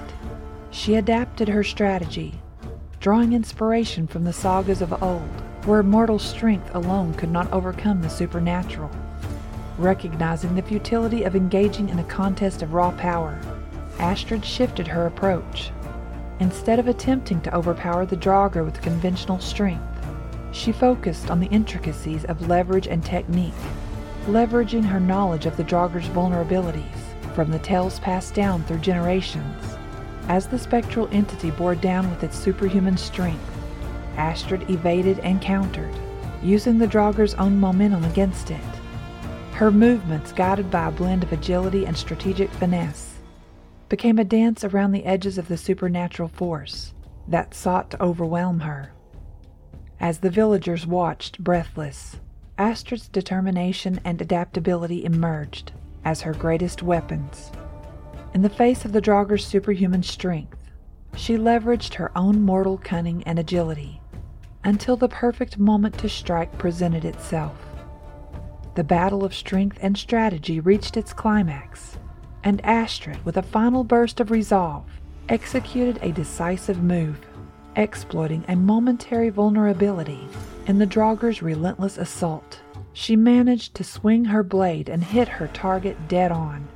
she 0.70 0.94
adapted 0.94 1.48
her 1.48 1.64
strategy, 1.64 2.40
drawing 3.00 3.32
inspiration 3.32 4.06
from 4.06 4.24
the 4.24 4.32
sagas 4.32 4.82
of 4.82 5.02
old, 5.02 5.22
where 5.64 5.82
mortal 5.82 6.18
strength 6.18 6.74
alone 6.74 7.14
could 7.14 7.30
not 7.30 7.50
overcome 7.52 8.02
the 8.02 8.10
supernatural. 8.10 8.90
Recognizing 9.78 10.54
the 10.54 10.62
futility 10.62 11.24
of 11.24 11.34
engaging 11.34 11.88
in 11.88 11.98
a 11.98 12.04
contest 12.04 12.62
of 12.62 12.74
raw 12.74 12.90
power, 12.92 13.40
Astrid 13.98 14.44
shifted 14.44 14.86
her 14.86 15.06
approach. 15.06 15.70
Instead 16.40 16.78
of 16.78 16.88
attempting 16.88 17.40
to 17.42 17.54
overpower 17.54 18.06
the 18.06 18.16
Draugr 18.16 18.64
with 18.64 18.80
conventional 18.80 19.38
strength, 19.38 19.84
she 20.52 20.72
focused 20.72 21.30
on 21.30 21.38
the 21.38 21.48
intricacies 21.48 22.24
of 22.24 22.48
leverage 22.48 22.88
and 22.88 23.04
technique, 23.04 23.52
leveraging 24.26 24.84
her 24.84 24.98
knowledge 24.98 25.44
of 25.44 25.56
the 25.58 25.64
Draugr's 25.64 26.08
vulnerabilities 26.08 26.84
from 27.34 27.50
the 27.50 27.58
tales 27.58 28.00
passed 28.00 28.34
down 28.34 28.64
through 28.64 28.78
generations. 28.78 29.76
As 30.28 30.48
the 30.48 30.58
spectral 30.58 31.08
entity 31.12 31.50
bore 31.50 31.74
down 31.74 32.08
with 32.08 32.24
its 32.24 32.38
superhuman 32.38 32.96
strength, 32.96 33.44
Astrid 34.16 34.68
evaded 34.70 35.18
and 35.20 35.42
countered, 35.42 35.94
using 36.42 36.78
the 36.78 36.88
Draugr's 36.88 37.34
own 37.34 37.60
momentum 37.60 38.04
against 38.04 38.50
it. 38.50 38.60
Her 39.52 39.70
movements, 39.70 40.32
guided 40.32 40.70
by 40.70 40.88
a 40.88 40.90
blend 40.90 41.22
of 41.22 41.32
agility 41.32 41.86
and 41.86 41.96
strategic 41.96 42.50
finesse, 42.52 43.09
became 43.90 44.18
a 44.18 44.24
dance 44.24 44.64
around 44.64 44.92
the 44.92 45.04
edges 45.04 45.36
of 45.36 45.48
the 45.48 45.58
supernatural 45.58 46.28
force 46.28 46.94
that 47.28 47.52
sought 47.52 47.90
to 47.90 48.02
overwhelm 48.02 48.60
her. 48.60 48.92
As 49.98 50.20
the 50.20 50.30
villagers 50.30 50.86
watched, 50.86 51.42
breathless, 51.44 52.16
Astrid's 52.56 53.08
determination 53.08 54.00
and 54.04 54.22
adaptability 54.22 55.04
emerged 55.04 55.72
as 56.04 56.22
her 56.22 56.32
greatest 56.32 56.82
weapons. 56.82 57.50
In 58.32 58.42
the 58.42 58.48
face 58.48 58.84
of 58.84 58.92
the 58.92 59.00
Draugr's 59.00 59.44
superhuman 59.44 60.04
strength, 60.04 60.70
she 61.16 61.36
leveraged 61.36 61.94
her 61.94 62.16
own 62.16 62.40
mortal 62.42 62.78
cunning 62.78 63.24
and 63.24 63.38
agility 63.38 64.00
until 64.62 64.96
the 64.96 65.08
perfect 65.08 65.58
moment 65.58 65.98
to 65.98 66.08
strike 66.08 66.56
presented 66.58 67.04
itself. 67.04 67.56
The 68.76 68.84
battle 68.84 69.24
of 69.24 69.34
strength 69.34 69.78
and 69.82 69.98
strategy 69.98 70.60
reached 70.60 70.96
its 70.96 71.12
climax, 71.12 71.98
and 72.42 72.64
Astrid, 72.64 73.24
with 73.24 73.36
a 73.36 73.42
final 73.42 73.84
burst 73.84 74.20
of 74.20 74.30
resolve, 74.30 74.84
executed 75.28 75.98
a 76.02 76.12
decisive 76.12 76.82
move 76.82 77.18
exploiting 77.76 78.44
a 78.48 78.56
momentary 78.56 79.30
vulnerability 79.30 80.28
in 80.66 80.78
the 80.78 80.86
Draugr's 80.86 81.42
relentless 81.42 81.98
assault. 81.98 82.60
She 82.92 83.16
managed 83.16 83.74
to 83.76 83.84
swing 83.84 84.26
her 84.26 84.42
blade 84.42 84.88
and 84.88 85.02
hit 85.02 85.28
her 85.28 85.48
target 85.48 86.08
dead 86.08 86.32
on. 86.32 86.66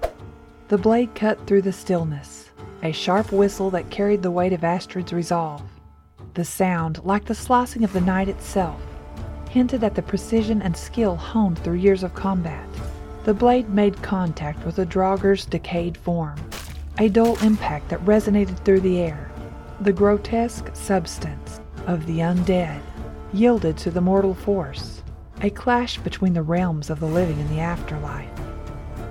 The 0.69 0.79
blade 0.79 1.15
cut 1.15 1.47
through 1.47 1.63
the 1.63 1.73
stillness, 1.73 2.51
a 2.83 2.93
sharp 2.93 3.33
whistle 3.33 3.71
that 3.71 3.91
carried 3.91 4.23
the 4.23 4.31
weight 4.31 4.53
of 4.53 4.65
Astrid's 4.65 5.13
resolve. 5.13 5.63
The 6.35 6.45
sound, 6.45 7.05
like 7.05 7.25
the 7.25 7.35
slicing 7.35 7.85
of 7.85 7.93
the 7.93 8.01
night 8.01 8.29
itself, 8.29 8.81
hinted 9.51 9.85
at 9.85 9.95
the 9.95 10.03
precision 10.03 10.63
and 10.63 10.77
skill 10.77 11.17
honed 11.17 11.59
through 11.59 11.75
years 11.75 12.03
of 12.03 12.15
combat. 12.15 12.67
The 13.25 13.33
blade 13.33 13.71
made 13.71 14.03
contact 14.03 14.67
with 14.67 14.77
the 14.77 14.85
Draugr's 14.85 15.47
decayed 15.47 15.97
form, 15.97 16.37
a 16.99 17.09
dull 17.09 17.43
impact 17.43 17.89
that 17.89 18.05
resonated 18.05 18.59
through 18.59 18.81
the 18.81 18.99
air, 18.99 19.31
the 19.81 19.95
grotesque 19.95 20.69
substance 20.75 21.59
of 21.87 22.05
the 22.05 22.19
undead 22.19 22.83
yielded 23.33 23.79
to 23.79 23.91
the 23.91 24.03
mortal 24.03 24.35
force, 24.35 25.03
a 25.41 25.49
clash 25.49 25.97
between 26.01 26.35
the 26.35 26.43
realms 26.43 26.91
of 26.91 27.01
the 27.01 27.07
living 27.07 27.41
and 27.41 27.49
the 27.49 27.61
afterlife. 27.61 28.29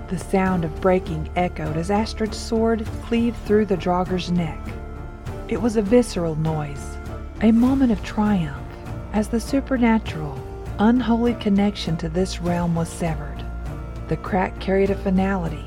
The 0.09 0.19
sound 0.19 0.63
of 0.63 0.79
breaking 0.79 1.31
echoed 1.35 1.75
as 1.75 1.89
Astrid's 1.89 2.37
sword 2.37 2.85
cleaved 3.01 3.37
through 3.45 3.65
the 3.65 3.77
Draugr's 3.77 4.29
neck. 4.29 4.59
It 5.47 5.59
was 5.59 5.75
a 5.75 5.81
visceral 5.81 6.35
noise, 6.35 6.97
a 7.41 7.51
moment 7.51 7.91
of 7.91 8.03
triumph, 8.03 8.61
as 9.11 9.27
the 9.27 9.39
supernatural, 9.39 10.39
unholy 10.77 11.33
connection 11.33 11.97
to 11.97 12.09
this 12.09 12.39
realm 12.41 12.75
was 12.75 12.89
severed. 12.89 13.42
The 14.09 14.17
crack 14.17 14.59
carried 14.59 14.89
a 14.89 14.95
finality, 14.95 15.65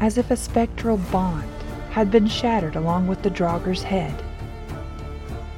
as 0.00 0.18
if 0.18 0.30
a 0.30 0.36
spectral 0.36 0.96
bond 0.96 1.48
had 1.90 2.10
been 2.10 2.26
shattered 2.26 2.76
along 2.76 3.06
with 3.06 3.22
the 3.22 3.30
Draugr's 3.30 3.82
head. 3.82 4.22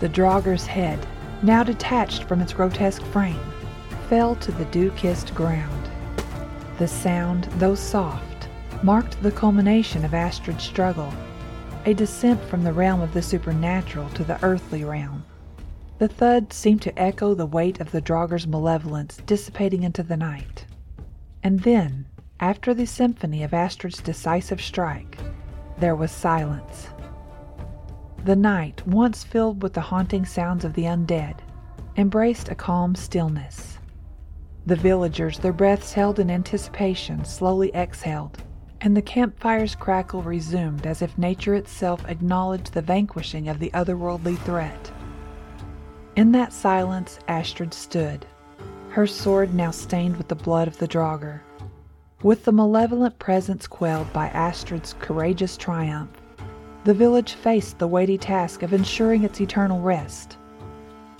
The 0.00 0.08
Draugr's 0.08 0.66
head, 0.66 1.04
now 1.42 1.62
detached 1.62 2.24
from 2.24 2.40
its 2.40 2.52
grotesque 2.52 3.02
frame, 3.06 3.40
fell 4.08 4.36
to 4.36 4.52
the 4.52 4.66
dew 4.66 4.90
kissed 4.92 5.34
ground. 5.34 5.90
The 6.78 6.86
sound, 6.86 7.44
though 7.58 7.74
soft, 7.74 8.48
marked 8.82 9.20
the 9.22 9.32
culmination 9.32 10.04
of 10.04 10.14
Astrid's 10.14 10.64
struggle, 10.64 11.12
a 11.86 11.94
descent 11.94 12.40
from 12.44 12.62
the 12.62 12.72
realm 12.72 13.00
of 13.00 13.12
the 13.14 13.22
supernatural 13.22 14.08
to 14.10 14.22
the 14.22 14.42
earthly 14.44 14.84
realm. 14.84 15.24
The 15.98 16.08
thud 16.08 16.52
seemed 16.52 16.82
to 16.82 16.96
echo 16.96 17.34
the 17.34 17.46
weight 17.46 17.80
of 17.80 17.90
the 17.90 18.00
Draugr's 18.00 18.46
malevolence 18.46 19.16
dissipating 19.26 19.82
into 19.82 20.04
the 20.04 20.16
night. 20.16 20.66
And 21.42 21.60
then, 21.60 22.06
after 22.40 22.72
the 22.72 22.86
symphony 22.86 23.42
of 23.42 23.52
Astrid's 23.52 24.00
decisive 24.00 24.60
strike, 24.60 25.18
there 25.78 25.96
was 25.96 26.10
silence. 26.10 26.88
The 28.24 28.36
night, 28.36 28.86
once 28.86 29.24
filled 29.24 29.62
with 29.62 29.72
the 29.72 29.80
haunting 29.80 30.24
sounds 30.24 30.64
of 30.64 30.74
the 30.74 30.84
undead, 30.84 31.38
embraced 31.96 32.48
a 32.48 32.54
calm 32.54 32.94
stillness. 32.94 33.78
The 34.66 34.76
villagers, 34.76 35.38
their 35.38 35.52
breaths 35.52 35.92
held 35.92 36.18
in 36.18 36.30
anticipation, 36.30 37.24
slowly 37.24 37.74
exhaled, 37.74 38.42
and 38.80 38.96
the 38.96 39.02
campfire's 39.02 39.74
crackle 39.74 40.22
resumed 40.22 40.86
as 40.86 41.02
if 41.02 41.18
nature 41.18 41.54
itself 41.54 42.04
acknowledged 42.08 42.72
the 42.72 42.82
vanquishing 42.82 43.48
of 43.48 43.58
the 43.58 43.70
otherworldly 43.70 44.38
threat. 44.40 44.92
In 46.14 46.32
that 46.32 46.52
silence, 46.52 47.18
Astrid 47.26 47.74
stood, 47.74 48.26
her 48.90 49.06
sword 49.06 49.54
now 49.54 49.70
stained 49.70 50.16
with 50.16 50.28
the 50.28 50.34
blood 50.34 50.68
of 50.68 50.78
the 50.78 50.88
Draugr. 50.88 51.40
With 52.24 52.46
the 52.46 52.52
malevolent 52.52 53.20
presence 53.20 53.68
quelled 53.68 54.12
by 54.12 54.26
Astrid's 54.30 54.96
courageous 54.98 55.56
triumph, 55.56 56.10
the 56.82 56.92
village 56.92 57.34
faced 57.34 57.78
the 57.78 57.86
weighty 57.86 58.18
task 58.18 58.64
of 58.64 58.72
ensuring 58.72 59.22
its 59.22 59.40
eternal 59.40 59.80
rest. 59.80 60.36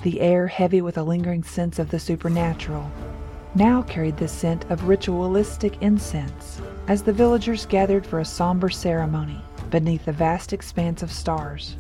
The 0.03 0.21
air, 0.21 0.49
heavy 0.49 0.81
with 0.81 0.99
a 0.99 1.05
lingering 1.05 1.45
sense 1.45 1.79
of 1.79 1.91
the 1.91 2.01
supernatural, 2.01 2.91
now 3.55 3.83
carried 3.83 4.17
the 4.17 4.27
scent 4.27 4.69
of 4.73 4.89
ritualistic 4.89 5.81
incense 5.81 6.61
as 6.89 7.05
the 7.05 7.13
villagers 7.13 7.65
gathered 7.65 8.05
for 8.05 8.19
a 8.19 8.25
somber 8.25 8.69
ceremony 8.69 9.41
beneath 9.71 10.09
a 10.09 10.13
vast 10.13 10.53
expanse 10.53 11.05
of 11.05 11.13
stars. 11.13 11.77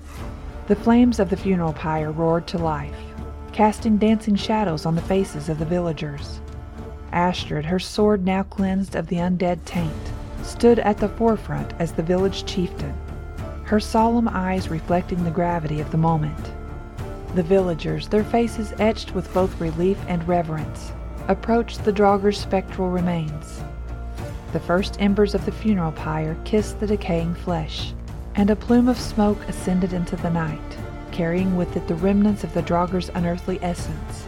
The 0.68 0.76
flames 0.76 1.18
of 1.18 1.28
the 1.28 1.36
funeral 1.36 1.72
pyre 1.72 2.12
roared 2.12 2.46
to 2.48 2.58
life, 2.58 2.94
casting 3.50 3.96
dancing 3.98 4.36
shadows 4.36 4.86
on 4.86 4.94
the 4.94 5.02
faces 5.02 5.48
of 5.48 5.58
the 5.58 5.64
villagers. 5.64 6.40
Astrid, 7.12 7.64
her 7.64 7.78
sword 7.78 8.24
now 8.24 8.42
cleansed 8.42 8.94
of 8.94 9.06
the 9.06 9.16
undead 9.16 9.64
taint, 9.64 9.92
stood 10.42 10.78
at 10.78 10.98
the 10.98 11.08
forefront 11.08 11.72
as 11.78 11.92
the 11.92 12.02
village 12.02 12.44
chieftain, 12.44 12.94
her 13.64 13.80
solemn 13.80 14.28
eyes 14.28 14.68
reflecting 14.68 15.24
the 15.24 15.30
gravity 15.30 15.80
of 15.80 15.90
the 15.90 15.98
moment. 15.98 16.52
The 17.34 17.42
villagers, 17.42 18.08
their 18.08 18.24
faces 18.24 18.72
etched 18.78 19.14
with 19.14 19.32
both 19.34 19.60
relief 19.60 19.98
and 20.08 20.26
reverence, 20.26 20.92
approached 21.28 21.84
the 21.84 21.92
Draugr's 21.92 22.38
spectral 22.38 22.88
remains. 22.88 23.62
The 24.52 24.60
first 24.60 24.96
embers 25.00 25.34
of 25.34 25.44
the 25.44 25.52
funeral 25.52 25.92
pyre 25.92 26.36
kissed 26.44 26.80
the 26.80 26.86
decaying 26.86 27.34
flesh, 27.34 27.92
and 28.34 28.48
a 28.48 28.56
plume 28.56 28.88
of 28.88 28.98
smoke 28.98 29.42
ascended 29.48 29.92
into 29.92 30.16
the 30.16 30.30
night, 30.30 30.78
carrying 31.10 31.56
with 31.56 31.76
it 31.76 31.88
the 31.88 31.96
remnants 31.96 32.44
of 32.44 32.54
the 32.54 32.62
Draugr's 32.62 33.10
unearthly 33.14 33.58
essence. 33.60 34.27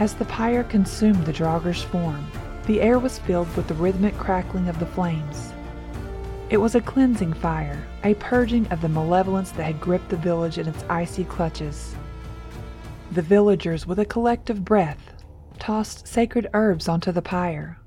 As 0.00 0.14
the 0.14 0.24
pyre 0.24 0.64
consumed 0.64 1.24
the 1.24 1.32
Draugr's 1.32 1.82
form, 1.82 2.26
the 2.66 2.80
air 2.80 2.98
was 2.98 3.20
filled 3.20 3.54
with 3.56 3.68
the 3.68 3.74
rhythmic 3.74 4.18
crackling 4.18 4.68
of 4.68 4.80
the 4.80 4.86
flames. 4.86 5.52
It 6.50 6.56
was 6.56 6.74
a 6.74 6.80
cleansing 6.80 7.34
fire, 7.34 7.86
a 8.02 8.14
purging 8.14 8.66
of 8.72 8.80
the 8.80 8.88
malevolence 8.88 9.52
that 9.52 9.62
had 9.62 9.80
gripped 9.80 10.08
the 10.08 10.16
village 10.16 10.58
in 10.58 10.66
its 10.66 10.84
icy 10.90 11.24
clutches. 11.24 11.94
The 13.12 13.22
villagers, 13.22 13.86
with 13.86 14.00
a 14.00 14.04
collective 14.04 14.64
breath, 14.64 15.12
tossed 15.60 16.08
sacred 16.08 16.50
herbs 16.54 16.88
onto 16.88 17.12
the 17.12 17.22
pyre. 17.22 17.78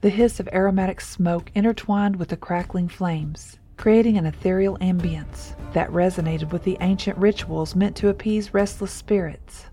The 0.00 0.10
hiss 0.10 0.40
of 0.40 0.48
aromatic 0.52 1.00
smoke 1.00 1.52
intertwined 1.54 2.16
with 2.16 2.30
the 2.30 2.36
crackling 2.36 2.88
flames, 2.88 3.58
creating 3.76 4.18
an 4.18 4.26
ethereal 4.26 4.78
ambience 4.78 5.54
that 5.74 5.90
resonated 5.90 6.50
with 6.50 6.64
the 6.64 6.76
ancient 6.80 7.16
rituals 7.18 7.76
meant 7.76 7.94
to 7.96 8.08
appease 8.08 8.52
restless 8.52 8.90
spirits. 8.90 9.66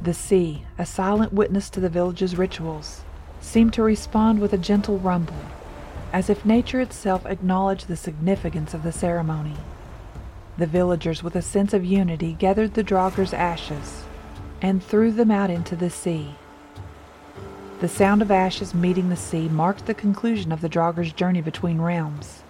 The 0.00 0.14
sea, 0.14 0.62
a 0.78 0.86
silent 0.86 1.32
witness 1.32 1.68
to 1.70 1.80
the 1.80 1.88
village's 1.88 2.38
rituals, 2.38 3.02
seemed 3.40 3.72
to 3.72 3.82
respond 3.82 4.38
with 4.38 4.52
a 4.52 4.58
gentle 4.58 4.98
rumble, 4.98 5.34
as 6.12 6.30
if 6.30 6.44
nature 6.44 6.80
itself 6.80 7.26
acknowledged 7.26 7.88
the 7.88 7.96
significance 7.96 8.74
of 8.74 8.84
the 8.84 8.92
ceremony. 8.92 9.56
The 10.56 10.68
villagers, 10.68 11.24
with 11.24 11.34
a 11.34 11.42
sense 11.42 11.74
of 11.74 11.84
unity, 11.84 12.34
gathered 12.38 12.74
the 12.74 12.84
Draugr's 12.84 13.34
ashes 13.34 14.04
and 14.62 14.82
threw 14.82 15.10
them 15.10 15.32
out 15.32 15.50
into 15.50 15.74
the 15.74 15.90
sea. 15.90 16.36
The 17.80 17.88
sound 17.88 18.22
of 18.22 18.30
ashes 18.30 18.74
meeting 18.74 19.08
the 19.08 19.16
sea 19.16 19.48
marked 19.48 19.86
the 19.86 19.94
conclusion 19.94 20.52
of 20.52 20.60
the 20.60 20.68
Draugr's 20.68 21.12
journey 21.12 21.42
between 21.42 21.80
realms. 21.80 22.42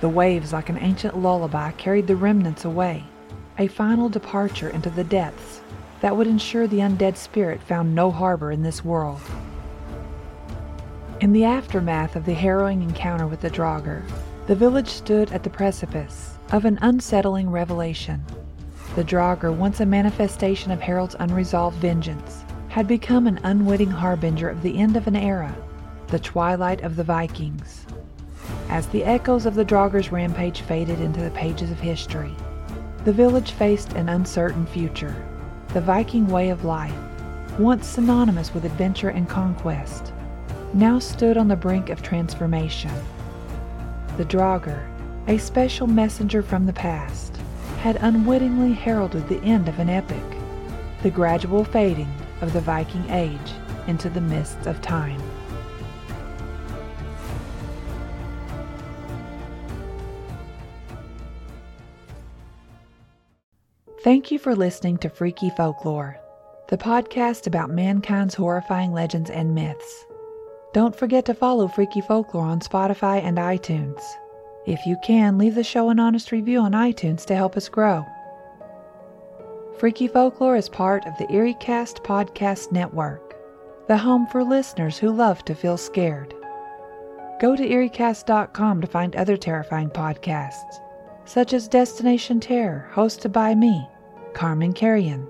The 0.00 0.10
waves, 0.10 0.52
like 0.52 0.68
an 0.68 0.78
ancient 0.78 1.16
lullaby, 1.16 1.70
carried 1.72 2.06
the 2.06 2.16
remnants 2.16 2.66
away, 2.66 3.04
a 3.58 3.66
final 3.66 4.10
departure 4.10 4.68
into 4.68 4.90
the 4.90 5.04
depths 5.04 5.61
that 6.02 6.16
would 6.16 6.26
ensure 6.26 6.66
the 6.66 6.80
undead 6.80 7.16
spirit 7.16 7.62
found 7.62 7.94
no 7.94 8.10
harbor 8.10 8.50
in 8.50 8.64
this 8.64 8.84
world. 8.84 9.20
In 11.20 11.32
the 11.32 11.44
aftermath 11.44 12.16
of 12.16 12.26
the 12.26 12.34
harrowing 12.34 12.82
encounter 12.82 13.28
with 13.28 13.40
the 13.40 13.50
Draugr, 13.50 14.02
the 14.48 14.56
village 14.56 14.88
stood 14.88 15.30
at 15.30 15.44
the 15.44 15.50
precipice 15.50 16.34
of 16.50 16.64
an 16.64 16.76
unsettling 16.82 17.50
revelation. 17.50 18.24
The 18.96 19.04
Draugr, 19.04 19.54
once 19.54 19.78
a 19.78 19.86
manifestation 19.86 20.72
of 20.72 20.80
Harold's 20.80 21.14
unresolved 21.20 21.76
vengeance, 21.76 22.42
had 22.68 22.88
become 22.88 23.28
an 23.28 23.38
unwitting 23.44 23.90
harbinger 23.90 24.48
of 24.48 24.62
the 24.62 24.76
end 24.78 24.96
of 24.96 25.06
an 25.06 25.14
era, 25.14 25.54
the 26.08 26.18
twilight 26.18 26.80
of 26.80 26.96
the 26.96 27.04
Vikings. 27.04 27.86
As 28.68 28.88
the 28.88 29.04
echoes 29.04 29.46
of 29.46 29.54
the 29.54 29.64
Draugr's 29.64 30.10
rampage 30.10 30.62
faded 30.62 31.00
into 31.00 31.20
the 31.20 31.30
pages 31.30 31.70
of 31.70 31.78
history, 31.78 32.34
the 33.04 33.12
village 33.12 33.52
faced 33.52 33.92
an 33.92 34.08
uncertain 34.08 34.66
future 34.66 35.14
the 35.72 35.80
Viking 35.80 36.26
way 36.26 36.50
of 36.50 36.64
life, 36.64 36.94
once 37.58 37.86
synonymous 37.86 38.52
with 38.52 38.66
adventure 38.66 39.08
and 39.08 39.26
conquest, 39.26 40.12
now 40.74 40.98
stood 40.98 41.38
on 41.38 41.48
the 41.48 41.56
brink 41.56 41.88
of 41.88 42.02
transformation. 42.02 42.92
The 44.18 44.26
Draugr, 44.26 44.86
a 45.28 45.38
special 45.38 45.86
messenger 45.86 46.42
from 46.42 46.66
the 46.66 46.74
past, 46.74 47.38
had 47.80 47.96
unwittingly 48.02 48.74
heralded 48.74 49.26
the 49.28 49.42
end 49.42 49.66
of 49.66 49.78
an 49.78 49.88
epic, 49.88 50.22
the 51.02 51.10
gradual 51.10 51.64
fading 51.64 52.12
of 52.42 52.52
the 52.52 52.60
Viking 52.60 53.08
age 53.08 53.52
into 53.86 54.10
the 54.10 54.20
mists 54.20 54.66
of 54.66 54.82
time. 54.82 55.22
Thank 64.02 64.32
you 64.32 64.38
for 64.40 64.56
listening 64.56 64.96
to 64.98 65.08
Freaky 65.08 65.50
Folklore, 65.50 66.18
the 66.66 66.76
podcast 66.76 67.46
about 67.46 67.70
mankind's 67.70 68.34
horrifying 68.34 68.92
legends 68.92 69.30
and 69.30 69.54
myths. 69.54 70.06
Don't 70.74 70.96
forget 70.96 71.24
to 71.26 71.34
follow 71.34 71.68
Freaky 71.68 72.00
Folklore 72.00 72.46
on 72.46 72.58
Spotify 72.58 73.22
and 73.22 73.38
iTunes. 73.38 74.02
If 74.66 74.84
you 74.86 74.96
can, 75.04 75.38
leave 75.38 75.54
the 75.54 75.62
show 75.62 75.88
an 75.88 76.00
honest 76.00 76.32
review 76.32 76.58
on 76.58 76.72
iTunes 76.72 77.24
to 77.26 77.36
help 77.36 77.56
us 77.56 77.68
grow. 77.68 78.04
Freaky 79.78 80.08
Folklore 80.08 80.56
is 80.56 80.68
part 80.68 81.06
of 81.06 81.16
the 81.18 81.26
EerieCast 81.26 82.02
Podcast 82.02 82.72
Network, 82.72 83.36
the 83.86 83.98
home 83.98 84.26
for 84.26 84.42
listeners 84.42 84.98
who 84.98 85.12
love 85.12 85.44
to 85.44 85.54
feel 85.54 85.76
scared. 85.76 86.34
Go 87.40 87.54
to 87.54 87.62
EerieCast.com 87.62 88.80
to 88.80 88.86
find 88.88 89.14
other 89.14 89.36
terrifying 89.36 89.90
podcasts, 89.90 90.80
such 91.24 91.52
as 91.52 91.68
Destination 91.68 92.40
Terror, 92.40 92.90
hosted 92.92 93.30
by 93.30 93.54
me, 93.54 93.88
Carman 94.34 94.72
Carrion. 94.72 95.26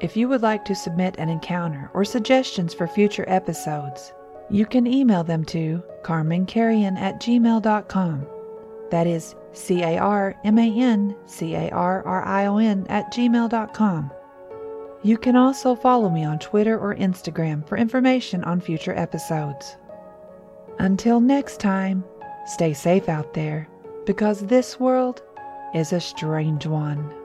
If 0.00 0.16
you 0.16 0.28
would 0.28 0.42
like 0.42 0.64
to 0.64 0.74
submit 0.74 1.14
an 1.18 1.28
encounter 1.28 1.90
or 1.94 2.04
suggestions 2.04 2.74
for 2.74 2.86
future 2.86 3.24
episodes, 3.28 4.12
you 4.50 4.66
can 4.66 4.86
email 4.86 5.22
them 5.24 5.44
to 5.46 5.82
carmancarrion 6.02 6.98
at 6.98 7.20
gmail.com. 7.20 8.26
That 8.90 9.06
is 9.06 9.34
C 9.52 9.82
A 9.82 9.98
R 9.98 10.34
M 10.44 10.58
A 10.58 10.78
N 10.78 11.16
C 11.26 11.54
A 11.54 11.70
R 11.70 12.02
R 12.04 12.24
I 12.24 12.46
O 12.46 12.58
N 12.58 12.86
at 12.88 13.12
gmail.com. 13.12 14.10
You 15.02 15.18
can 15.18 15.36
also 15.36 15.74
follow 15.74 16.10
me 16.10 16.24
on 16.24 16.38
Twitter 16.38 16.78
or 16.78 16.94
Instagram 16.94 17.66
for 17.66 17.76
information 17.76 18.44
on 18.44 18.60
future 18.60 18.96
episodes. 18.96 19.76
Until 20.78 21.20
next 21.20 21.60
time, 21.60 22.04
stay 22.46 22.72
safe 22.72 23.08
out 23.08 23.34
there 23.34 23.68
because 24.04 24.40
this 24.40 24.78
world 24.78 25.22
is 25.74 25.92
a 25.92 26.00
strange 26.00 26.66
one. 26.66 27.21